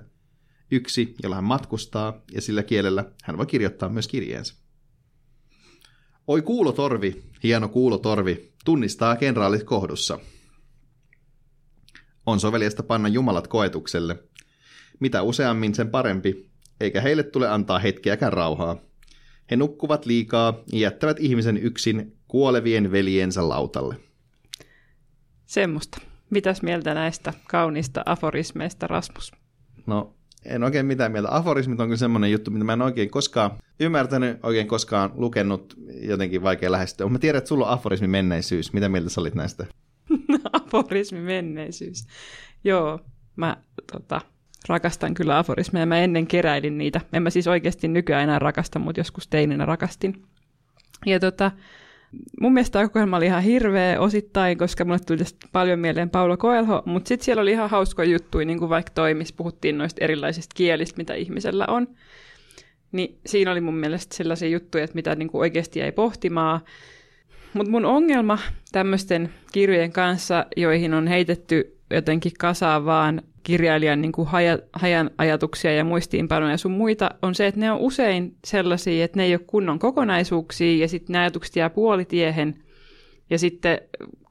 Yksi, 0.72 1.16
jolla 1.24 1.36
hän 1.36 1.43
matkustaa 1.43 2.22
ja 2.32 2.41
sillä 2.41 2.63
kielellä 2.63 3.05
hän 3.24 3.38
voi 3.38 3.45
kirjoittaa 3.45 3.89
myös 3.89 4.07
kirjeensä. 4.07 4.55
Oi 6.28 6.41
kuulotorvi, 6.41 7.24
hieno 7.43 7.70
kuulotorvi, 7.70 8.53
tunnistaa 8.66 9.16
kenraalit 9.16 9.63
kohdussa. 9.63 10.20
On 12.26 12.39
soveliasta 12.39 12.84
panna 12.84 13.07
jumalat 13.07 13.47
koetukselle. 13.47 14.24
Mitä 14.99 15.22
useammin 15.22 15.76
sen 15.76 15.89
parempi, 15.89 16.49
eikä 16.80 17.01
heille 17.01 17.24
tule 17.24 17.49
antaa 17.49 17.80
hetkeäkään 17.80 18.34
rauhaa. 18.34 18.78
He 19.51 19.55
nukkuvat 19.55 20.05
liikaa 20.05 20.63
ja 20.72 20.80
jättävät 20.80 21.20
ihmisen 21.20 21.57
yksin 21.57 22.18
kuolevien 22.28 22.91
veljensä 22.91 23.49
lautalle. 23.49 23.95
Semmosta. 25.45 26.01
Mitäs 26.30 26.61
mieltä 26.61 26.93
näistä 26.93 27.34
kauniista 27.47 28.03
aforismeista, 28.05 28.88
Rasmus? 28.88 29.32
No, 29.86 30.16
en 30.46 30.64
oikein 30.64 30.86
mitään 30.86 31.12
mieltä. 31.12 31.36
Aforismit 31.36 31.80
on 31.80 31.88
kyllä 31.88 31.98
semmoinen 31.98 32.32
juttu, 32.32 32.52
mitä 32.52 32.66
mä 32.66 32.74
en 32.74 32.82
oikein 32.82 33.10
koskaan 33.10 33.52
ymmärtänyt, 33.80 34.38
oikein 34.43 34.68
koskaan 34.68 35.12
lukenut, 35.16 35.78
jotenkin 36.02 36.43
vaikea 36.43 36.72
lähestyä. 36.72 37.10
Mä 37.10 37.20
tiedän, 37.20 37.38
että 37.38 37.48
sulla 37.48 37.68
on 37.68 37.74
aforismi 37.74 38.08
menneisyys. 38.08 38.74
Mitä 38.74 38.89
mieltä 38.89 39.10
sä 39.10 39.22
olit 39.22 39.36
näistä? 39.36 39.66
aforismi 40.54 41.20
menneisyys. 41.20 42.08
Joo, 42.64 43.00
mä 43.36 43.58
tota, 43.91 44.22
rakastan 44.70 45.14
kyllä 45.14 45.38
aforismeja. 45.38 45.86
Mä 45.86 46.00
ennen 46.00 46.28
keräilin 46.28 46.78
niitä. 46.78 47.02
En 47.14 47.24
mä 47.24 47.30
siis 47.30 47.48
oikeasti 47.48 47.88
nykyään 47.88 48.24
enää 48.24 48.39
rakasta, 48.39 48.80
mutta 48.80 49.00
joskus 49.00 49.28
teininä 49.28 49.66
rakastin. 49.66 50.24
Ja 51.06 51.20
tota, 51.20 51.52
mun 52.41 52.53
mielestä 52.53 52.74
tämä 52.74 52.88
kokoelma 52.88 53.18
oli 53.18 53.26
ihan 53.26 53.43
hirveä 53.43 53.99
osittain, 53.99 54.57
koska 54.57 54.86
mulle 54.86 54.99
tuli 54.99 55.18
tästä 55.18 55.47
paljon 55.51 55.80
mieleen 55.80 56.09
Paulo 56.09 56.38
Koelho, 56.38 56.84
mutta 56.86 57.07
sitten 57.07 57.26
siellä 57.26 57.41
oli 57.41 57.51
ihan 57.51 57.70
hauskoja 57.70 58.09
juttuja, 58.09 58.45
niin 58.45 58.59
kuin 58.59 58.70
vaikka 58.70 58.91
toi, 58.95 59.13
missä 59.13 59.34
puhuttiin 59.38 59.78
noista 59.78 60.03
erilaisista 60.03 60.53
kielistä, 60.55 60.97
mitä 60.97 61.13
ihmisellä 61.13 61.66
on. 61.68 61.88
Niin 62.91 63.20
siinä 63.26 63.51
oli 63.51 63.61
mun 63.61 63.76
mielestä 63.78 64.16
sellaisia 64.16 64.49
juttuja, 64.49 64.84
että 64.84 64.95
mitä 64.95 65.16
niin 65.16 65.30
kuin 65.30 65.39
oikeasti 65.39 65.80
jäi 65.80 65.91
pohtimaan. 65.91 66.59
Mutta 67.53 67.72
mun 67.72 67.86
ongelma 67.86 68.39
tämmöisten 68.72 69.30
kirjojen 69.51 69.91
kanssa, 69.91 70.45
joihin 70.57 70.93
on 70.93 71.07
heitetty 71.07 71.78
jotenkin 71.89 72.32
kasaan 72.39 72.86
vaan 72.86 73.22
kirjailijan 73.46 74.02
niin 74.02 74.12
kuin 74.12 74.28
haja, 74.28 74.60
hajan 74.74 75.12
ajatuksia 75.18 75.74
ja 75.74 75.84
muistiinpanoja 75.84 76.52
ja 76.52 76.58
sun 76.58 76.72
muita, 76.72 77.10
on 77.22 77.36
se, 77.36 77.48
että 77.48 77.60
ne 77.60 77.72
on 77.72 77.80
usein 77.80 78.36
sellaisia, 78.46 79.06
että 79.06 79.18
ne 79.18 79.24
ei 79.24 79.34
ole 79.34 79.41
kunnon 79.48 79.80
kokonaisuuksia 79.80 80.78
ja 80.78 80.88
sitten 80.88 81.14
ne 81.14 81.20
ajatukset 81.20 81.56
jää 81.56 81.70
puolitiehen. 81.70 82.64
Ja 83.30 83.39
sitten 83.39 83.82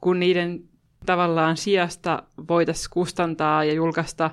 kun 0.01 0.21
niiden 0.21 0.61
tavallaan 1.07 1.57
sijasta 1.57 2.23
voitaisiin 2.49 2.91
kustantaa 2.91 3.65
ja 3.65 3.73
julkaista 3.73 4.31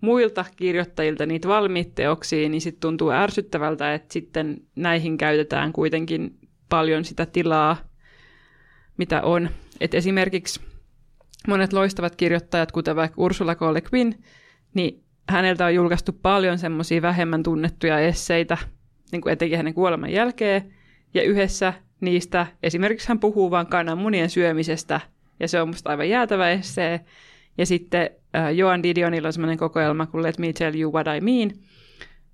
muilta 0.00 0.44
kirjoittajilta 0.56 1.26
niitä 1.26 1.48
valmiit 1.48 1.94
teoksia, 1.94 2.48
niin 2.48 2.60
sitten 2.60 2.80
tuntuu 2.80 3.10
ärsyttävältä, 3.10 3.94
että 3.94 4.12
sitten 4.12 4.56
näihin 4.76 5.18
käytetään 5.18 5.72
kuitenkin 5.72 6.38
paljon 6.68 7.04
sitä 7.04 7.26
tilaa, 7.26 7.76
mitä 8.96 9.22
on. 9.22 9.48
Et 9.80 9.94
esimerkiksi 9.94 10.60
monet 11.48 11.72
loistavat 11.72 12.16
kirjoittajat, 12.16 12.72
kuten 12.72 12.96
vaikka 12.96 13.22
Ursula 13.22 13.54
K. 13.54 13.60
Le 13.62 13.80
Guin, 13.80 14.24
niin 14.74 15.02
häneltä 15.28 15.66
on 15.66 15.74
julkaistu 15.74 16.12
paljon 16.12 16.58
semmoisia 16.58 17.02
vähemmän 17.02 17.42
tunnettuja 17.42 17.98
esseitä, 17.98 18.58
niin 19.12 19.22
kuin 19.22 19.32
etenkin 19.32 19.56
hänen 19.56 19.74
kuoleman 19.74 20.12
jälkeen, 20.12 20.74
ja 21.14 21.22
yhdessä 21.22 21.72
niistä 22.00 22.46
esimerkiksi 22.62 23.08
hän 23.08 23.20
puhuu 23.20 23.50
vain 23.50 23.66
kananmunien 23.66 24.30
syömisestä, 24.30 25.00
ja 25.40 25.48
se 25.48 25.62
on 25.62 25.68
musta 25.68 25.90
aivan 25.90 26.08
jäätävä 26.08 26.50
essee. 26.50 27.00
Ja 27.58 27.66
sitten 27.66 28.10
äh, 28.36 28.54
Joan 28.54 28.82
Didionilla 28.82 29.28
on 29.28 29.32
semmoinen 29.32 29.58
kokoelma 29.58 30.06
kuin 30.06 30.22
Let 30.22 30.38
Me 30.38 30.52
Tell 30.52 30.80
You 30.80 30.92
What 30.92 31.06
I 31.16 31.20
Mean, 31.20 31.50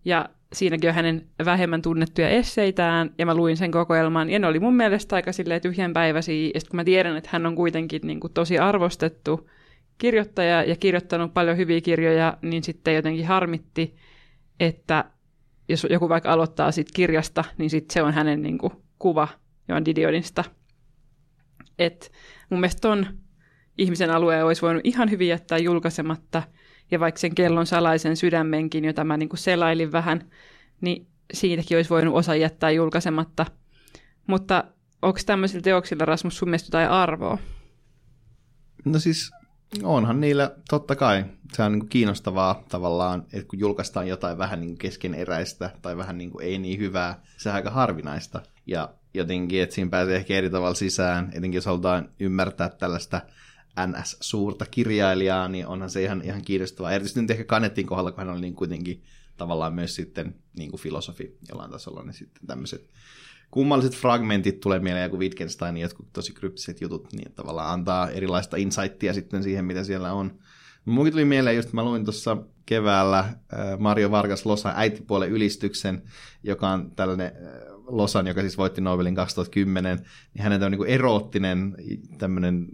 ja 0.05 0.29
siinäkin 0.53 0.91
on 0.91 0.95
hänen 0.95 1.27
vähemmän 1.45 1.83
tunnettuja 1.83 2.29
esseitään, 2.29 3.11
ja 3.19 3.27
mä 3.27 3.35
luin 3.35 3.57
sen 3.57 3.71
kokoelman, 3.71 4.31
ja 4.31 4.39
ne 4.39 4.47
oli 4.47 4.61
mun 4.61 4.77
mielestä 4.77 5.17
aika 5.17 5.33
silleen 5.33 5.61
tyhjänpäiväisiä, 5.61 6.51
ja 6.55 6.61
kun 6.71 6.77
mä 6.77 6.85
tiedän, 6.85 7.17
että 7.17 7.31
hän 7.33 7.47
on 7.47 7.57
kuitenkin 7.57 8.01
niin 8.05 8.21
kuin 8.21 8.33
tosi 8.33 8.59
arvostettu 8.59 9.51
kirjoittaja 9.99 10.63
ja 10.63 10.77
kirjoittanut 10.77 11.35
paljon 11.35 11.57
hyviä 11.57 11.81
kirjoja, 11.81 12.39
niin 12.43 12.63
sitten 12.63 12.95
jotenkin 12.95 13.27
harmitti, 13.27 13.97
että 14.61 15.05
jos 15.69 15.87
joku 15.91 16.09
vaikka 16.09 16.33
aloittaa 16.33 16.73
siitä 16.73 16.91
kirjasta, 16.95 17.45
niin 17.59 17.71
sitten 17.71 17.95
se 17.95 18.03
on 18.03 18.13
hänen 18.13 18.43
niin 18.43 18.59
kuin, 18.59 18.73
kuva 18.99 19.29
Joan 19.69 19.85
Didionista. 19.85 20.45
Et 21.79 22.13
mun 22.51 22.61
mielestä 22.61 22.81
ton 22.81 23.07
ihmisen 23.79 24.11
alueen 24.11 24.45
olisi 24.45 24.63
voinut 24.63 24.87
ihan 24.87 25.11
hyvin 25.11 25.29
jättää 25.29 25.59
julkaisematta– 25.59 26.43
ja 26.91 27.01
vaikka 27.01 27.19
sen 27.19 27.35
kellon 27.35 27.67
salaisen 27.67 28.17
sydämenkin, 28.17 28.85
jota 28.85 29.05
mä 29.05 29.17
niin 29.17 29.29
kuin 29.29 29.39
selailin 29.39 29.93
vähän, 29.93 30.31
niin 30.81 31.07
siitäkin 31.33 31.79
olisi 31.79 31.91
voinut 31.91 32.15
osa 32.15 32.35
jättää 32.35 32.71
julkaisematta. 32.71 33.47
Mutta 34.27 34.65
onko 35.03 35.21
tämmöisillä 35.27 35.63
teoksilla, 35.63 36.05
Rasmus, 36.05 36.39
sun 36.39 36.49
mielestä 36.49 36.67
jotain 36.67 36.91
arvoa? 36.91 37.39
No 38.85 38.99
siis 38.99 39.31
onhan 39.83 40.21
niillä, 40.21 40.55
totta 40.69 40.97
kai, 40.97 41.25
se 41.53 41.63
on 41.63 41.73
niin 41.73 41.89
kiinnostavaa 41.89 42.65
tavallaan, 42.69 43.25
että 43.33 43.49
kun 43.49 43.59
julkaistaan 43.59 44.09
jotain 44.09 44.39
vähän 44.39 44.61
niin 44.61 44.79
keskeneräistä 44.79 45.71
tai 45.83 45.97
vähän 45.97 46.19
niin 46.19 46.31
kuin 46.31 46.45
ei 46.45 46.59
niin 46.59 46.79
hyvää, 46.79 47.23
se 47.37 47.49
on 47.49 47.55
aika 47.55 47.71
harvinaista. 47.71 48.41
Ja 48.67 48.89
jotenkin, 49.15 49.63
että 49.63 49.75
siinä 49.75 49.91
pääsee 49.91 50.17
ehkä 50.17 50.35
eri 50.35 50.51
tavalla 50.51 50.75
sisään, 50.75 51.29
etenkin 51.35 51.59
jos 51.59 51.67
halutaan 51.67 52.09
ymmärtää 52.21 52.69
tällaista 52.69 53.21
NS-suurta 53.87 54.67
kirjailijaa, 54.71 55.49
niin 55.49 55.67
onhan 55.67 55.91
se 55.91 56.03
ihan, 56.03 56.23
ihan 56.25 56.43
kiinnostavaa. 56.43 56.93
Erityisesti 56.93 57.21
nyt 57.21 57.31
ehkä 57.31 57.45
Kanettin 57.45 57.87
kohdalla, 57.87 58.13
kun 58.13 58.19
hän 58.19 58.33
oli 58.35 58.41
niin 58.41 58.55
kuitenkin 58.55 59.03
tavallaan 59.37 59.75
myös 59.75 59.95
sitten 59.95 60.35
niin 60.57 60.71
kuin 60.71 60.81
filosofi 60.81 61.39
jollain 61.49 61.71
tasolla, 61.71 62.03
niin 62.03 62.15
sitten 62.15 62.47
tämmöiset 62.47 62.91
kummalliset 63.51 63.97
fragmentit 63.97 64.61
tulee 64.61 64.79
mieleen, 64.79 65.05
joku 65.05 65.19
Wittgenstein, 65.19 65.77
jotkut 65.77 66.13
tosi 66.13 66.33
kryptiset 66.33 66.81
jutut, 66.81 67.13
niin 67.13 67.33
tavallaan 67.33 67.73
antaa 67.73 68.11
erilaista 68.11 68.57
insightia 68.57 69.15
sitten 69.15 69.43
siihen, 69.43 69.65
mitä 69.65 69.85
siellä 69.85 70.13
on. 70.13 70.39
Munkin 70.85 71.13
tuli 71.13 71.25
mieleen 71.25 71.57
just, 71.57 71.73
mä 71.73 71.85
luin 71.85 72.05
tuossa 72.05 72.37
keväällä 72.67 73.19
äh, 73.19 73.35
Mario 73.79 74.11
Vargas 74.11 74.47
Losa 74.47 74.73
äitipuolen 74.77 75.31
ylistyksen, 75.31 76.03
joka 76.43 76.69
on 76.69 76.91
tällainen 76.91 77.27
äh, 77.27 77.76
Losan, 77.87 78.27
joka 78.27 78.41
siis 78.41 78.59
voitti 78.59 78.81
Nobelin 78.81 79.15
2010, 79.15 79.99
niin 80.35 80.43
hänen 80.43 80.63
on 80.63 80.73
niin 80.73 80.87
eroottinen 80.87 81.77
tämmöinen 82.19 82.69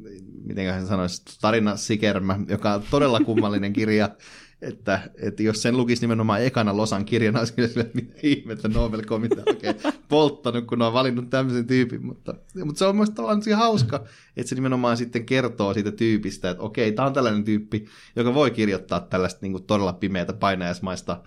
miten 0.44 0.74
hän 0.74 0.86
sanoisi, 0.86 1.22
tarina 1.40 1.76
Sikermä, 1.76 2.38
joka 2.48 2.74
on 2.74 2.82
todella 2.90 3.20
kummallinen 3.20 3.72
kirja, 3.72 4.08
että, 4.62 5.10
että 5.22 5.42
jos 5.42 5.62
sen 5.62 5.76
lukisi 5.76 6.02
nimenomaan 6.02 6.42
ekana 6.42 6.76
Losan 6.76 7.04
kirjana, 7.04 7.38
olisi 7.38 7.52
kyllä 7.52 7.68
sille, 7.68 7.80
että 7.80 7.94
mitä 7.96 8.14
ihmettä 8.22 8.68
Nobel-komitea 8.68 9.42
oikein 9.46 9.74
polttanut, 10.08 10.66
kun 10.66 10.82
on 10.82 10.92
valinnut 10.92 11.30
tämmöisen 11.30 11.66
tyypin, 11.66 12.06
mutta, 12.06 12.34
mutta 12.64 12.78
se 12.78 12.84
on 12.84 12.96
myös 12.96 13.10
tavallaan 13.10 13.42
hauska, 13.56 14.04
että 14.36 14.48
se 14.48 14.54
nimenomaan 14.54 14.96
sitten 14.96 15.26
kertoo 15.26 15.74
siitä 15.74 15.92
tyypistä, 15.92 16.50
että 16.50 16.62
okei, 16.62 16.92
tämä 16.92 17.06
on 17.06 17.14
tällainen 17.14 17.44
tyyppi, 17.44 17.84
joka 18.16 18.34
voi 18.34 18.50
kirjoittaa 18.50 19.00
tällaista 19.00 19.38
niin 19.42 19.52
kuin 19.52 19.64
todella 19.64 19.92
pimeätä 19.92 20.32
painajaismaista 20.32 21.22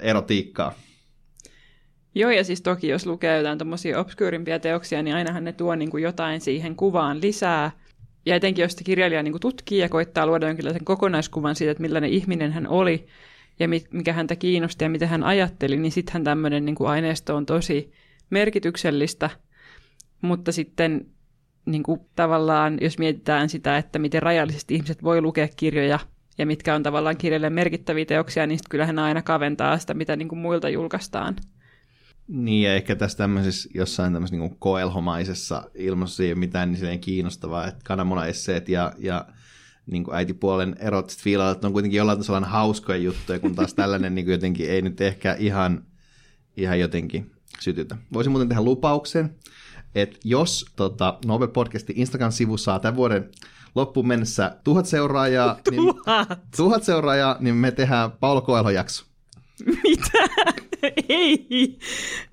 erotiikkaa. 0.00 0.74
Joo, 2.16 2.30
ja 2.30 2.44
siis 2.44 2.62
toki 2.62 2.88
jos 2.88 3.06
lukee 3.06 3.36
jotain 3.36 3.58
tuommoisia 3.58 4.00
obskyrimpia 4.00 4.58
teoksia, 4.58 5.02
niin 5.02 5.16
ainahan 5.16 5.44
ne 5.44 5.52
tuo 5.52 5.74
niin 5.74 5.90
kuin 5.90 6.02
jotain 6.02 6.40
siihen 6.40 6.76
kuvaan 6.76 7.20
lisää, 7.22 7.70
ja 8.26 8.34
etenkin 8.34 8.62
jos 8.62 8.76
kirjailija 8.84 9.22
niin 9.22 9.40
tutkii 9.40 9.78
ja 9.78 9.88
koittaa 9.88 10.26
luoda 10.26 10.46
jonkinlaisen 10.46 10.84
kokonaiskuvan 10.84 11.56
siitä, 11.56 11.70
että 11.70 11.80
millainen 11.80 12.10
ihminen 12.10 12.52
hän 12.52 12.68
oli 12.68 13.06
ja 13.60 13.68
mikä 13.68 14.12
häntä 14.12 14.36
kiinnosti 14.36 14.84
ja 14.84 14.90
mitä 14.90 15.06
hän 15.06 15.24
ajatteli, 15.24 15.76
niin 15.76 15.92
sittenhän 15.92 16.24
tämmöinen 16.24 16.64
niin 16.64 16.74
kuin 16.74 16.90
aineisto 16.90 17.36
on 17.36 17.46
tosi 17.46 17.92
merkityksellistä. 18.30 19.30
Mutta 20.22 20.52
sitten 20.52 21.06
niin 21.66 21.82
kuin 21.82 22.00
tavallaan, 22.14 22.78
jos 22.80 22.98
mietitään 22.98 23.48
sitä, 23.48 23.78
että 23.78 23.98
miten 23.98 24.22
rajallisesti 24.22 24.74
ihmiset 24.74 25.02
voi 25.02 25.20
lukea 25.20 25.48
kirjoja 25.56 25.98
ja 26.38 26.46
mitkä 26.46 26.74
on 26.74 26.82
tavallaan 26.82 27.16
kirjalle 27.16 27.50
merkittäviä 27.50 28.04
teoksia, 28.04 28.46
niin 28.46 28.58
kyllähän 28.70 28.98
aina 28.98 29.22
kaventaa 29.22 29.78
sitä, 29.78 29.94
mitä 29.94 30.16
niin 30.16 30.28
kuin 30.28 30.38
muilta 30.38 30.68
julkaistaan. 30.68 31.36
Niin, 32.28 32.62
ja 32.62 32.74
ehkä 32.74 32.96
tässä 32.96 33.18
tämmöisessä 33.18 33.68
jossain 33.74 34.12
tämmöisessä 34.12 34.36
niin 34.36 34.56
koelhomaisessa 34.58 35.70
ilmassa 35.74 36.22
ei 36.22 36.32
ole 36.32 36.38
mitään 36.38 36.68
niin 36.68 36.78
silleen 36.78 37.00
kiinnostavaa, 37.00 37.66
että 37.66 37.80
kananmuna-esseet 37.84 38.68
ja, 38.68 38.92
ja 38.98 39.26
niin 39.86 40.04
kuin 40.04 40.16
äitipuolen 40.16 40.76
erot 40.78 41.16
fiilaa, 41.16 41.50
että 41.50 41.66
on 41.66 41.72
kuitenkin 41.72 41.98
jollain 41.98 42.18
tasolla 42.18 42.40
hauskoja 42.40 42.98
juttuja, 42.98 43.38
kun 43.38 43.54
taas 43.54 43.74
tällainen 43.74 44.14
niin 44.14 44.24
kuin 44.24 44.32
jotenkin 44.32 44.70
ei 44.70 44.82
nyt 44.82 45.00
ehkä 45.00 45.36
ihan, 45.38 45.84
ihan 46.56 46.80
jotenkin 46.80 47.30
sytytä. 47.60 47.96
Voisin 48.12 48.30
muuten 48.30 48.48
tehdä 48.48 48.62
lupauksen, 48.62 49.36
että 49.94 50.18
jos 50.24 50.66
tota, 50.76 51.18
Nobel 51.26 51.48
Podcastin 51.48 51.96
Instagram-sivu 51.96 52.56
saa 52.56 52.78
tämän 52.78 52.96
vuoden 52.96 53.30
loppuun 53.74 54.08
mennessä 54.08 54.56
tuhat 54.64 54.86
seuraajaa, 54.86 55.58
niin 55.70 55.76
tuhat. 55.76 56.28
Niin, 56.28 56.38
tuhat 56.56 56.84
seuraajaa, 56.84 57.36
niin 57.40 57.54
me 57.54 57.70
tehdään 57.70 58.10
Paulo 58.10 58.40
Koelho-jakso. 58.40 59.04
Mitä? 59.84 60.18
Ei. 61.08 61.78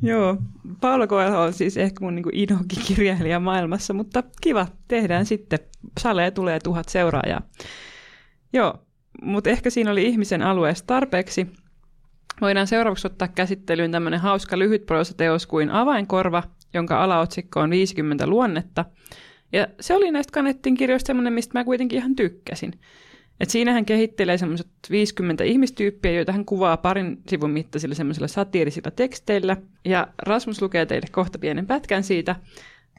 Joo, 0.02 0.38
Paula 0.82 1.08
Koelho 1.08 1.42
on 1.42 1.54
siis 1.54 1.78
ehkä 1.78 2.06
mun 2.06 2.16
niin 2.16 2.26
inhokikirjailija 2.34 3.40
maailmassa, 3.40 3.94
mutta 3.94 4.24
kiva, 4.42 4.68
tehdään 4.88 5.26
sitten. 5.26 5.60
Salee 6.00 6.32
tulee 6.32 6.60
tuhat 6.60 6.90
seuraajaa. 6.90 7.42
Joo, 8.54 8.86
mutta 9.22 9.50
ehkä 9.50 9.70
siinä 9.70 9.92
oli 9.92 10.06
ihmisen 10.06 10.42
alueesta 10.42 10.88
tarpeeksi. 10.88 11.48
Voidaan 12.42 12.68
seuraavaksi 12.68 13.08
ottaa 13.08 13.28
käsittelyyn 13.28 13.92
tämmöinen 13.92 14.20
hauska 14.20 14.60
lyhyt 14.60 14.86
teos 15.18 15.48
kuin 15.48 15.70
Avainkorva, 15.70 16.44
jonka 16.74 17.04
alaotsikko 17.04 17.60
on 17.60 17.70
50 17.70 18.28
luonnetta. 18.28 18.86
Ja 19.52 19.68
se 19.80 19.96
oli 19.96 20.12
näistä 20.12 20.32
Kanettin 20.32 20.76
kirjoista 20.76 21.08
semmoinen, 21.08 21.34
mistä 21.34 21.60
mä 21.60 21.64
kuitenkin 21.64 22.00
ihan 22.00 22.16
tykkäsin. 22.16 22.74
Et 23.44 23.50
siinä 23.50 23.74
hän 23.74 23.86
kehittelee 23.86 24.38
semmoiset 24.38 24.68
50 24.90 25.44
ihmistyyppiä, 25.44 26.12
joita 26.12 26.32
hän 26.32 26.46
kuvaa 26.46 26.78
parin 26.78 27.22
sivun 27.30 27.50
mittaisilla 27.50 27.96
semmoisilla 27.96 28.28
satiirisilla 28.28 28.92
teksteillä. 28.92 29.58
Ja 29.86 30.08
Rasmus 30.22 30.62
lukee 30.62 30.86
teille 30.86 31.08
kohta 31.12 31.40
pienen 31.40 31.68
pätkän 31.68 32.04
siitä, 32.04 32.36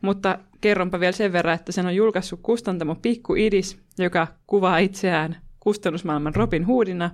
mutta 0.02 0.38
kerronpa 0.60 1.00
vielä 1.00 1.12
sen 1.12 1.32
verran, 1.32 1.54
että 1.54 1.72
sen 1.72 1.86
on 1.86 1.96
julkaissut 1.96 2.40
kustantamo 2.42 2.94
Pikku 2.94 3.34
Idis, 3.34 3.78
joka 3.98 4.26
kuvaa 4.46 4.78
itseään 4.78 5.36
kustannusmaailman 5.60 6.34
Robin 6.34 6.64
Hoodina, 6.64 7.10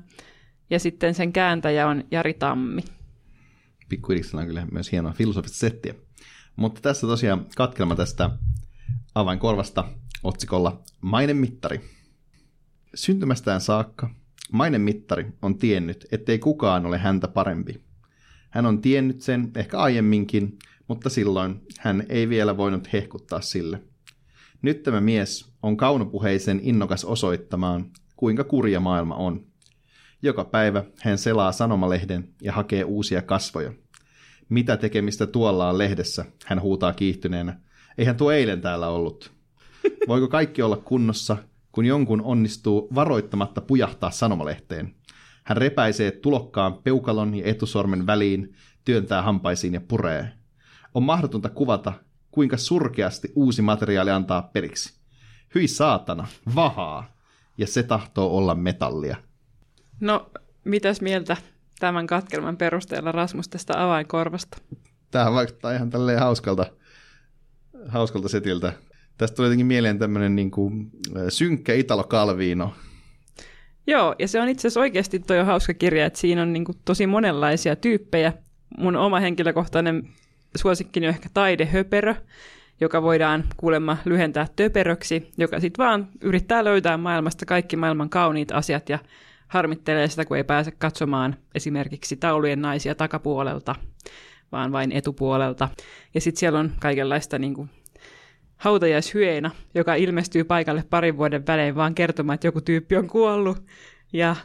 ja 0.70 0.78
sitten 0.78 1.14
sen 1.14 1.32
kääntäjä 1.32 1.88
on 1.88 2.04
Jari 2.10 2.34
Tammi. 2.34 2.82
Pikku 3.88 4.12
Idiksellä 4.12 4.40
on 4.40 4.46
kyllä 4.46 4.66
myös 4.72 4.92
hienoa 4.92 5.12
filosofista 5.12 5.58
settiä. 5.58 5.94
Mutta 6.56 6.80
tässä 6.80 7.06
tosiaan 7.06 7.46
katkelma 7.56 7.96
tästä 7.96 8.30
avainkorvasta 9.14 9.84
otsikolla 10.22 10.82
Mainen 11.00 11.36
mittari. 11.36 11.99
Syntymästään 12.94 13.60
saakka 13.60 14.10
mainen 14.52 14.80
mittari 14.80 15.26
on 15.42 15.58
tiennyt, 15.58 16.06
ettei 16.12 16.38
kukaan 16.38 16.86
ole 16.86 16.98
häntä 16.98 17.28
parempi. 17.28 17.80
Hän 18.50 18.66
on 18.66 18.80
tiennyt 18.80 19.20
sen 19.20 19.50
ehkä 19.56 19.78
aiemminkin, 19.78 20.58
mutta 20.88 21.10
silloin 21.10 21.60
hän 21.78 22.06
ei 22.08 22.28
vielä 22.28 22.56
voinut 22.56 22.92
hehkuttaa 22.92 23.40
sille. 23.40 23.82
Nyt 24.62 24.82
tämä 24.82 25.00
mies 25.00 25.52
on 25.62 25.76
kaunopuheisen 25.76 26.60
innokas 26.62 27.04
osoittamaan, 27.04 27.90
kuinka 28.16 28.44
kurja 28.44 28.80
maailma 28.80 29.14
on. 29.14 29.46
Joka 30.22 30.44
päivä 30.44 30.84
hän 31.00 31.18
selaa 31.18 31.52
sanomalehden 31.52 32.28
ja 32.42 32.52
hakee 32.52 32.84
uusia 32.84 33.22
kasvoja. 33.22 33.72
Mitä 34.48 34.76
tekemistä 34.76 35.26
tuolla 35.26 35.68
on 35.68 35.78
lehdessä, 35.78 36.24
hän 36.46 36.60
huutaa 36.60 36.92
kiihtyneenä. 36.92 37.60
Eihän 37.98 38.16
tuo 38.16 38.30
eilen 38.30 38.60
täällä 38.60 38.88
ollut. 38.88 39.32
Voiko 40.08 40.28
kaikki 40.28 40.62
olla 40.62 40.76
kunnossa, 40.76 41.36
kun 41.72 41.84
jonkun 41.84 42.22
onnistuu 42.22 42.88
varoittamatta 42.94 43.60
pujahtaa 43.60 44.10
sanomalehteen? 44.10 44.94
Hän 45.44 45.56
repäisee 45.56 46.10
tulokkaan 46.10 46.74
peukalon 46.74 47.34
ja 47.34 47.44
etusormen 47.46 48.06
väliin, 48.06 48.54
työntää 48.84 49.22
hampaisiin 49.22 49.74
ja 49.74 49.80
puree. 49.80 50.32
On 50.94 51.02
mahdotonta 51.02 51.48
kuvata, 51.48 51.92
kuinka 52.30 52.56
surkeasti 52.56 53.32
uusi 53.34 53.62
materiaali 53.62 54.10
antaa 54.10 54.42
periksi. 54.42 55.00
Hyi 55.54 55.68
saatana, 55.68 56.26
vahaa, 56.54 57.12
ja 57.58 57.66
se 57.66 57.82
tahtoo 57.82 58.36
olla 58.36 58.54
metallia. 58.54 59.16
No, 60.00 60.30
mitäs 60.64 61.00
mieltä 61.00 61.36
tämän 61.78 62.06
katkelman 62.06 62.56
perusteella 62.56 63.12
Rasmus 63.12 63.48
tästä 63.48 63.84
avainkorvasta? 63.84 64.58
Tämähän 65.10 65.34
vaikuttaa 65.34 65.72
ihan 65.72 65.90
tälleen 65.90 66.20
hauskalta, 66.20 66.66
hauskalta 67.88 68.28
setiltä. 68.28 68.72
Tästä 69.20 69.36
tuli 69.36 69.46
jotenkin 69.46 69.66
mieleen 69.66 69.98
tämmöinen 69.98 70.36
niin 70.36 70.50
kuin, 70.50 70.90
synkkä 71.28 71.74
Italo 71.74 72.04
Calvino. 72.04 72.72
Joo, 73.86 74.14
ja 74.18 74.28
se 74.28 74.40
on 74.40 74.48
itse 74.48 74.68
asiassa 74.68 74.80
oikeasti 74.80 75.18
toi 75.18 75.44
hauska 75.44 75.74
kirja, 75.74 76.06
että 76.06 76.18
siinä 76.18 76.42
on 76.42 76.52
niin 76.52 76.64
kuin 76.64 76.78
tosi 76.84 77.06
monenlaisia 77.06 77.76
tyyppejä. 77.76 78.32
Mun 78.78 78.96
oma 78.96 79.20
henkilökohtainen 79.20 80.08
suosikkini 80.56 81.06
on 81.06 81.14
ehkä 81.14 81.28
taidehöperö, 81.34 82.14
joka 82.80 83.02
voidaan 83.02 83.44
kuulemma 83.56 83.96
lyhentää 84.04 84.46
töperöksi, 84.56 85.30
joka 85.38 85.60
sitten 85.60 85.84
vaan 85.84 86.08
yrittää 86.20 86.64
löytää 86.64 86.96
maailmasta 86.96 87.46
kaikki 87.46 87.76
maailman 87.76 88.10
kauniit 88.10 88.52
asiat 88.52 88.88
ja 88.88 88.98
harmittelee 89.48 90.08
sitä, 90.08 90.24
kun 90.24 90.36
ei 90.36 90.44
pääse 90.44 90.70
katsomaan 90.70 91.36
esimerkiksi 91.54 92.16
taulujen 92.16 92.62
naisia 92.62 92.94
takapuolelta, 92.94 93.74
vaan 94.52 94.72
vain 94.72 94.92
etupuolelta. 94.92 95.68
Ja 96.14 96.20
sitten 96.20 96.40
siellä 96.40 96.58
on 96.58 96.72
kaikenlaista 96.80 97.38
niin 97.38 97.54
kuin, 97.54 97.70
hautajaishyena, 98.60 99.50
joka 99.74 99.94
ilmestyy 99.94 100.44
paikalle 100.44 100.84
parin 100.90 101.16
vuoden 101.16 101.46
välein 101.46 101.74
vaan 101.74 101.94
kertomaan, 101.94 102.34
että 102.34 102.46
joku 102.46 102.60
tyyppi 102.60 102.96
on 102.96 103.06
kuollut 103.06 103.64
ja 104.12 104.36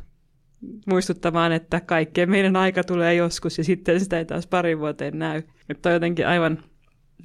muistuttamaan, 0.87 1.51
että 1.51 1.81
kaikkeen 1.81 2.29
meidän 2.29 2.55
aika 2.55 2.83
tulee 2.83 3.15
joskus 3.15 3.57
ja 3.57 3.63
sitten 3.63 3.99
sitä 3.99 4.17
ei 4.17 4.25
taas 4.25 4.47
parin 4.47 4.79
vuoteen 4.79 5.19
näy. 5.19 5.43
Että 5.69 5.89
on 5.89 5.93
jotenkin 5.93 6.27
aivan 6.27 6.63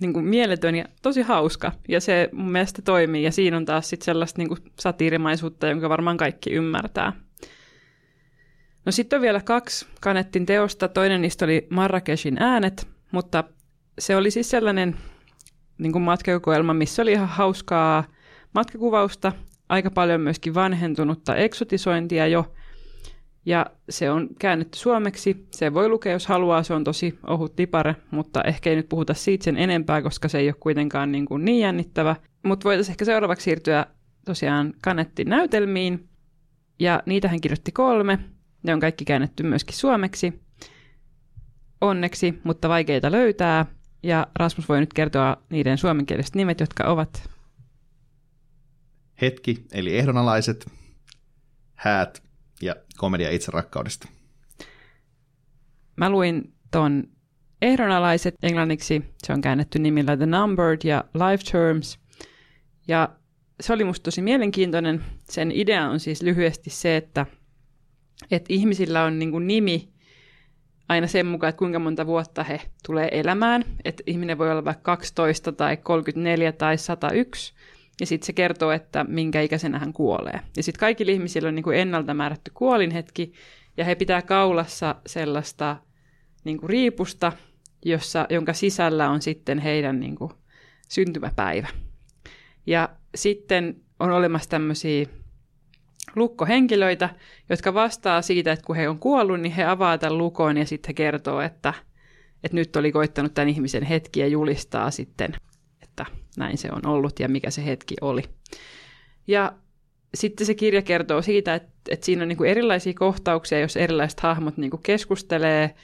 niin 0.00 0.12
kuin 0.12 0.24
mieletön 0.24 0.74
ja 0.74 0.84
tosi 1.02 1.22
hauska 1.22 1.72
ja 1.88 2.00
se 2.00 2.28
mun 2.32 2.52
mielestä 2.52 2.82
toimii 2.82 3.22
ja 3.22 3.32
siinä 3.32 3.56
on 3.56 3.64
taas 3.64 3.90
sitten 3.90 4.04
sellaista 4.04 4.38
niin 4.38 4.48
kuin 4.48 4.60
satiirimaisuutta, 4.78 5.66
jonka 5.66 5.88
varmaan 5.88 6.16
kaikki 6.16 6.50
ymmärtää. 6.50 7.12
No 8.86 8.92
sitten 8.92 9.16
on 9.16 9.22
vielä 9.22 9.40
kaksi 9.40 9.86
Kanettin 10.00 10.46
teosta. 10.46 10.88
Toinen 10.88 11.22
niistä 11.22 11.44
oli 11.44 11.66
Marrakeshin 11.70 12.42
äänet, 12.42 12.88
mutta 13.12 13.44
se 13.98 14.16
oli 14.16 14.30
siis 14.30 14.50
sellainen 14.50 14.96
niin 15.80 15.92
kuin 15.92 16.02
matkakokoelma, 16.02 16.74
missä 16.74 17.02
oli 17.02 17.12
ihan 17.12 17.28
hauskaa 17.28 18.04
matkakuvausta, 18.54 19.32
aika 19.68 19.90
paljon 19.90 20.20
myöskin 20.20 20.54
vanhentunutta 20.54 21.36
eksotisointia 21.36 22.26
jo, 22.26 22.52
ja 23.46 23.66
se 23.88 24.10
on 24.10 24.28
käännetty 24.38 24.78
suomeksi. 24.78 25.46
Se 25.50 25.74
voi 25.74 25.88
lukea, 25.88 26.12
jos 26.12 26.26
haluaa, 26.26 26.62
se 26.62 26.74
on 26.74 26.84
tosi 26.84 27.18
ohut 27.26 27.56
tipare, 27.56 27.96
mutta 28.10 28.42
ehkä 28.42 28.70
ei 28.70 28.76
nyt 28.76 28.88
puhuta 28.88 29.14
siitä 29.14 29.44
sen 29.44 29.56
enempää, 29.56 30.02
koska 30.02 30.28
se 30.28 30.38
ei 30.38 30.48
ole 30.48 30.54
kuitenkaan 30.60 31.12
niin, 31.12 31.26
kuin 31.26 31.44
niin 31.44 31.60
jännittävä. 31.60 32.16
Mutta 32.42 32.64
voitaisiin 32.64 32.92
ehkä 32.92 33.04
seuraavaksi 33.04 33.44
siirtyä 33.44 33.86
tosiaan 34.24 34.74
Kanettin 34.82 35.28
näytelmiin, 35.28 36.08
ja 36.78 37.02
niitä 37.06 37.28
hän 37.28 37.40
kirjoitti 37.40 37.72
kolme. 37.72 38.18
Ne 38.62 38.74
on 38.74 38.80
kaikki 38.80 39.04
käännetty 39.04 39.42
myöskin 39.42 39.76
suomeksi. 39.76 40.40
Onneksi, 41.80 42.40
mutta 42.44 42.68
vaikeita 42.68 43.12
löytää. 43.12 43.66
Ja 44.02 44.26
Rasmus 44.36 44.68
voi 44.68 44.80
nyt 44.80 44.92
kertoa 44.92 45.36
niiden 45.50 45.78
suomenkieliset 45.78 46.34
nimet, 46.34 46.60
jotka 46.60 46.84
ovat... 46.84 47.30
Hetki, 49.20 49.64
eli 49.72 49.98
ehdonalaiset, 49.98 50.66
häät 51.74 52.22
ja 52.62 52.76
komedia 52.96 53.30
itse 53.30 53.52
rakkaudesta. 53.52 54.08
Mä 55.96 56.10
luin 56.10 56.54
ton 56.70 57.04
ehdonalaiset 57.62 58.34
englanniksi. 58.42 59.04
Se 59.26 59.32
on 59.32 59.40
käännetty 59.40 59.78
nimillä 59.78 60.16
The 60.16 60.26
Numbered 60.26 60.78
ja 60.84 61.04
Life 61.14 61.50
Terms. 61.52 61.98
Ja 62.88 63.08
se 63.60 63.72
oli 63.72 63.84
musta 63.84 64.04
tosi 64.04 64.22
mielenkiintoinen. 64.22 65.04
Sen 65.30 65.52
idea 65.52 65.88
on 65.88 66.00
siis 66.00 66.22
lyhyesti 66.22 66.70
se, 66.70 66.96
että, 66.96 67.26
että 68.30 68.52
ihmisillä 68.52 69.04
on 69.04 69.18
niin 69.18 69.46
nimi 69.46 69.89
aina 70.90 71.06
sen 71.06 71.26
mukaan, 71.26 71.48
että 71.48 71.58
kuinka 71.58 71.78
monta 71.78 72.06
vuotta 72.06 72.44
he 72.44 72.60
tulee 72.86 73.08
elämään. 73.12 73.64
Että 73.84 74.02
ihminen 74.06 74.38
voi 74.38 74.50
olla 74.50 74.64
vaikka 74.64 74.82
12 74.82 75.52
tai 75.52 75.76
34 75.76 76.52
tai 76.52 76.78
101, 76.78 77.54
ja 78.00 78.06
sitten 78.06 78.26
se 78.26 78.32
kertoo, 78.32 78.70
että 78.70 79.04
minkä 79.04 79.40
ikäisenä 79.40 79.78
hän 79.78 79.92
kuolee. 79.92 80.40
Ja 80.56 80.62
sitten 80.62 80.80
kaikilla 80.80 81.12
ihmisillä 81.12 81.48
on 81.48 81.54
niin 81.54 81.62
kuin 81.62 81.76
ennalta 81.76 82.14
määrätty 82.14 82.50
kuolinhetki, 82.54 83.32
ja 83.76 83.84
he 83.84 83.94
pitää 83.94 84.22
kaulassa 84.22 84.94
sellaista 85.06 85.76
niin 86.44 86.58
kuin 86.58 86.70
riipusta, 86.70 87.32
jossa, 87.84 88.26
jonka 88.30 88.52
sisällä 88.52 89.10
on 89.10 89.22
sitten 89.22 89.58
heidän 89.58 90.00
niin 90.00 90.16
kuin, 90.16 90.32
syntymäpäivä. 90.88 91.68
Ja 92.66 92.88
sitten 93.14 93.76
on 94.00 94.10
olemassa 94.10 94.50
tämmöisiä 94.50 95.06
lukkohenkilöitä, 96.16 97.08
jotka 97.48 97.74
vastaa 97.74 98.22
siitä, 98.22 98.52
että 98.52 98.66
kun 98.66 98.76
he 98.76 98.88
on 98.88 98.98
kuollut, 98.98 99.40
niin 99.40 99.52
he 99.52 99.64
avaa 99.64 99.98
tämän 99.98 100.18
lukon 100.18 100.56
ja 100.56 100.66
sitten 100.66 100.88
he 100.88 100.94
kertoo, 100.94 101.40
että, 101.40 101.74
että 102.44 102.56
nyt 102.56 102.76
oli 102.76 102.92
koittanut 102.92 103.34
tämän 103.34 103.48
ihmisen 103.48 103.82
hetki 103.82 104.20
ja 104.20 104.26
julistaa 104.26 104.90
sitten, 104.90 105.32
että 105.82 106.06
näin 106.36 106.58
se 106.58 106.68
on 106.72 106.86
ollut 106.86 107.20
ja 107.20 107.28
mikä 107.28 107.50
se 107.50 107.66
hetki 107.66 107.94
oli. 108.00 108.22
Ja 109.26 109.52
sitten 110.14 110.46
se 110.46 110.54
kirja 110.54 110.82
kertoo 110.82 111.22
siitä, 111.22 111.54
että, 111.54 111.70
että 111.90 112.06
siinä 112.06 112.22
on 112.22 112.28
niin 112.28 112.36
kuin 112.36 112.50
erilaisia 112.50 112.94
kohtauksia, 112.94 113.60
jos 113.60 113.76
erilaiset 113.76 114.20
hahmot 114.20 114.56
niin 114.56 114.70
kuin 114.70 114.82
keskustelee, 114.82 115.74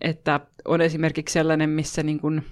että 0.00 0.40
on 0.64 0.80
esimerkiksi 0.80 1.32
sellainen, 1.32 1.70
missä 1.70 2.02
niin 2.02 2.20
kuin 2.20 2.42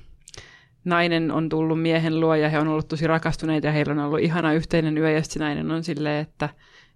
nainen 0.84 1.30
on 1.30 1.48
tullut 1.48 1.82
miehen 1.82 2.20
luo 2.20 2.34
ja 2.34 2.48
he 2.48 2.58
on 2.58 2.68
ollut 2.68 2.88
tosi 2.88 3.06
rakastuneita 3.06 3.66
ja 3.66 3.72
heillä 3.72 3.92
on 3.92 3.98
ollut 3.98 4.20
ihana 4.20 4.52
yhteinen 4.52 4.98
yö 4.98 5.10
ja 5.10 5.22
sitten 5.22 5.40
nainen 5.40 5.70
on 5.70 5.84
silleen, 5.84 6.22
että, 6.22 6.48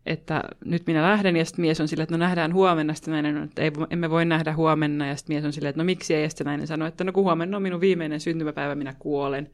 että 0.07 0.43
nyt 0.65 0.87
minä 0.87 1.03
lähden, 1.03 1.37
ja 1.37 1.45
sitten 1.45 1.63
mies 1.63 1.81
on 1.81 1.89
silleen, 1.89 2.03
että 2.03 2.15
no 2.15 2.25
nähdään 2.25 2.55
huomenna, 2.55 2.95
sitten 2.95 3.13
nainen 3.13 3.37
on, 3.37 3.45
että 3.45 3.63
ei, 3.63 3.71
emme 3.91 4.11
voi 4.11 4.25
nähdä 4.25 4.55
huomenna, 4.55 5.07
ja 5.07 5.17
sitten 5.17 5.37
mies 5.37 5.45
on 5.45 5.53
silleen, 5.53 5.71
että 5.71 5.81
no 5.81 5.85
miksi 5.85 6.15
ei, 6.15 6.23
ja 6.23 6.29
sitten 6.29 6.45
nainen 6.45 6.67
sanoo, 6.67 6.89
että 6.89 7.05
no 7.05 7.13
kun 7.13 7.25
huomenna 7.25 7.57
on 7.57 7.63
minun 7.63 7.81
viimeinen 7.81 8.21
syntymäpäivä, 8.21 8.75
minä 8.75 8.95
kuolen. 8.99 9.51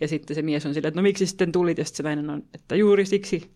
Ja 0.00 0.08
sitten 0.08 0.34
se 0.34 0.42
mies 0.42 0.66
on 0.66 0.74
silleen, 0.74 0.88
että 0.88 1.00
no 1.00 1.02
miksi 1.02 1.26
sitten 1.26 1.52
tulit, 1.52 1.78
ja 1.78 1.84
sitten 1.84 2.04
nainen 2.04 2.30
on, 2.30 2.42
että 2.54 2.76
juuri 2.76 3.06
siksi. 3.06 3.50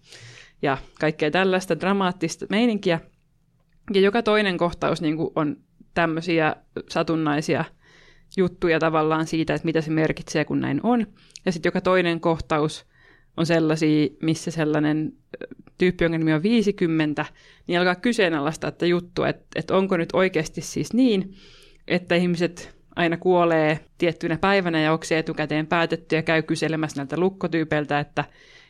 Ja 0.63 0.79
kaikkea 1.01 1.31
tällaista 1.31 1.81
dramaattista 1.81 2.47
meininkiä. 2.51 3.01
Ja 3.95 4.01
joka 4.01 4.23
toinen 4.23 4.59
kohtaus 4.59 5.03
niin 5.03 5.17
kuin 5.17 5.31
on 5.37 5.57
tämmöisiä 5.95 6.57
satunnaisia 6.89 7.65
juttuja 8.37 8.79
tavallaan 8.79 9.27
siitä, 9.27 9.55
että 9.55 9.67
mitä 9.67 9.81
se 9.81 9.91
merkitsee, 9.91 10.45
kun 10.45 10.61
näin 10.61 10.81
on. 10.83 11.07
Ja 11.47 11.53
sitten 11.53 11.69
joka 11.69 11.81
toinen 11.81 12.21
kohtaus 12.21 12.87
on 13.39 13.47
sellaisia, 13.47 14.09
missä 14.23 14.51
sellainen 14.51 15.13
tyyppi, 15.79 16.05
jonka 16.05 16.19
nimi 16.19 16.33
on 16.33 16.43
50, 16.43 17.25
niin 17.67 17.79
alkaa 17.79 17.95
kyseenalaistaa 17.95 18.69
että 18.69 18.87
juttu, 18.87 19.25
että, 19.25 19.47
että 19.57 19.77
onko 19.77 19.97
nyt 19.97 20.09
oikeasti 20.13 20.61
siis 20.61 20.93
niin, 20.93 21.35
että 21.89 22.15
ihmiset 22.15 22.77
aina 22.97 23.17
kuolee 23.17 23.81
tiettynä 23.99 24.39
päivänä 24.39 24.81
ja 24.81 24.93
onko 24.93 25.05
se 25.05 25.19
etukäteen 25.19 25.67
päätetty 25.67 26.17
ja 26.17 26.23
käy 26.23 26.43
kyselemässä 26.43 26.97
näiltä 26.97 27.21
lukkotyypeiltä, 27.21 28.01
että, 28.01 28.25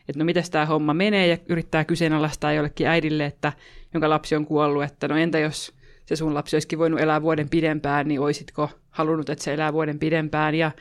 että 0.09 0.19
no 0.19 0.25
miten 0.25 0.43
tämä 0.51 0.65
homma 0.65 0.93
menee 0.93 1.27
ja 1.27 1.37
yrittää 1.49 1.85
kyseenalaistaa 1.85 2.53
jollekin 2.53 2.87
äidille, 2.87 3.25
että 3.25 3.53
jonka 3.93 4.09
lapsi 4.09 4.35
on 4.35 4.45
kuollut, 4.45 4.83
että 4.83 5.07
no 5.07 5.17
entä 5.17 5.39
jos 5.39 5.73
se 6.05 6.15
sun 6.15 6.33
lapsi 6.33 6.55
olisikin 6.55 6.79
voinut 6.79 6.99
elää 6.99 7.21
vuoden 7.21 7.49
pidempään, 7.49 8.07
niin 8.07 8.19
oisitko 8.19 8.69
halunnut, 8.89 9.29
että 9.29 9.43
se 9.43 9.53
elää 9.53 9.73
vuoden 9.73 9.99
pidempään? 9.99 10.55
Ja, 10.55 10.71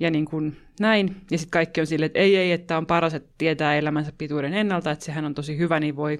ja 0.00 0.10
niin 0.10 0.24
kuin 0.24 0.56
näin. 0.80 1.16
Ja 1.30 1.38
sitten 1.38 1.50
kaikki 1.50 1.80
on 1.80 1.86
silleen, 1.86 2.06
että 2.06 2.18
ei, 2.18 2.36
ei, 2.36 2.52
että 2.52 2.78
on 2.78 2.86
paras, 2.86 3.14
että 3.14 3.34
tietää 3.38 3.76
elämänsä 3.76 4.12
pituuden 4.18 4.54
ennalta, 4.54 4.90
että 4.90 5.04
sehän 5.04 5.24
on 5.24 5.34
tosi 5.34 5.58
hyvä, 5.58 5.80
niin 5.80 5.96
voi, 5.96 6.18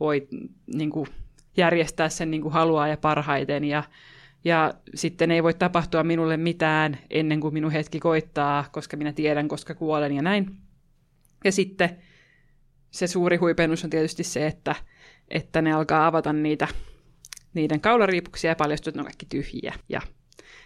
voi 0.00 0.28
niin 0.74 0.90
kuin 0.90 1.06
järjestää 1.56 2.08
sen 2.08 2.30
niin 2.30 2.42
kuin 2.42 2.52
haluaa 2.52 2.88
ja 2.88 2.96
parhaiten 2.96 3.64
ja 3.64 3.82
ja 4.44 4.74
sitten 4.94 5.30
ei 5.30 5.42
voi 5.42 5.54
tapahtua 5.54 6.04
minulle 6.04 6.36
mitään 6.36 6.98
ennen 7.10 7.40
kuin 7.40 7.54
minun 7.54 7.72
hetki 7.72 8.00
koittaa, 8.00 8.68
koska 8.72 8.96
minä 8.96 9.12
tiedän, 9.12 9.48
koska 9.48 9.74
kuolen 9.74 10.12
ja 10.12 10.22
näin. 10.22 10.56
Ja 11.44 11.52
sitten 11.52 11.98
se 12.90 13.06
suuri 13.06 13.36
huipennus 13.36 13.84
on 13.84 13.90
tietysti 13.90 14.24
se, 14.24 14.46
että, 14.46 14.74
että 15.28 15.62
ne 15.62 15.72
alkaa 15.72 16.06
avata 16.06 16.32
niitä, 16.32 16.68
niiden 17.54 17.80
kaulariipuksia 17.80 18.50
ja 18.50 18.56
paljastuu, 18.56 18.90
että 18.90 18.98
ne 18.98 19.00
on 19.00 19.06
kaikki 19.06 19.26
tyhjiä. 19.26 19.74
Ja 19.88 20.00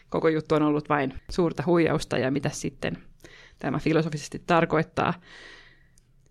koko 0.09 0.29
juttu 0.29 0.55
on 0.55 0.63
ollut 0.63 0.89
vain 0.89 1.15
suurta 1.31 1.63
huijausta 1.67 2.19
ja 2.19 2.31
mitä 2.31 2.51
sitten 2.51 2.99
tämä 3.59 3.79
filosofisesti 3.79 4.43
tarkoittaa. 4.47 5.15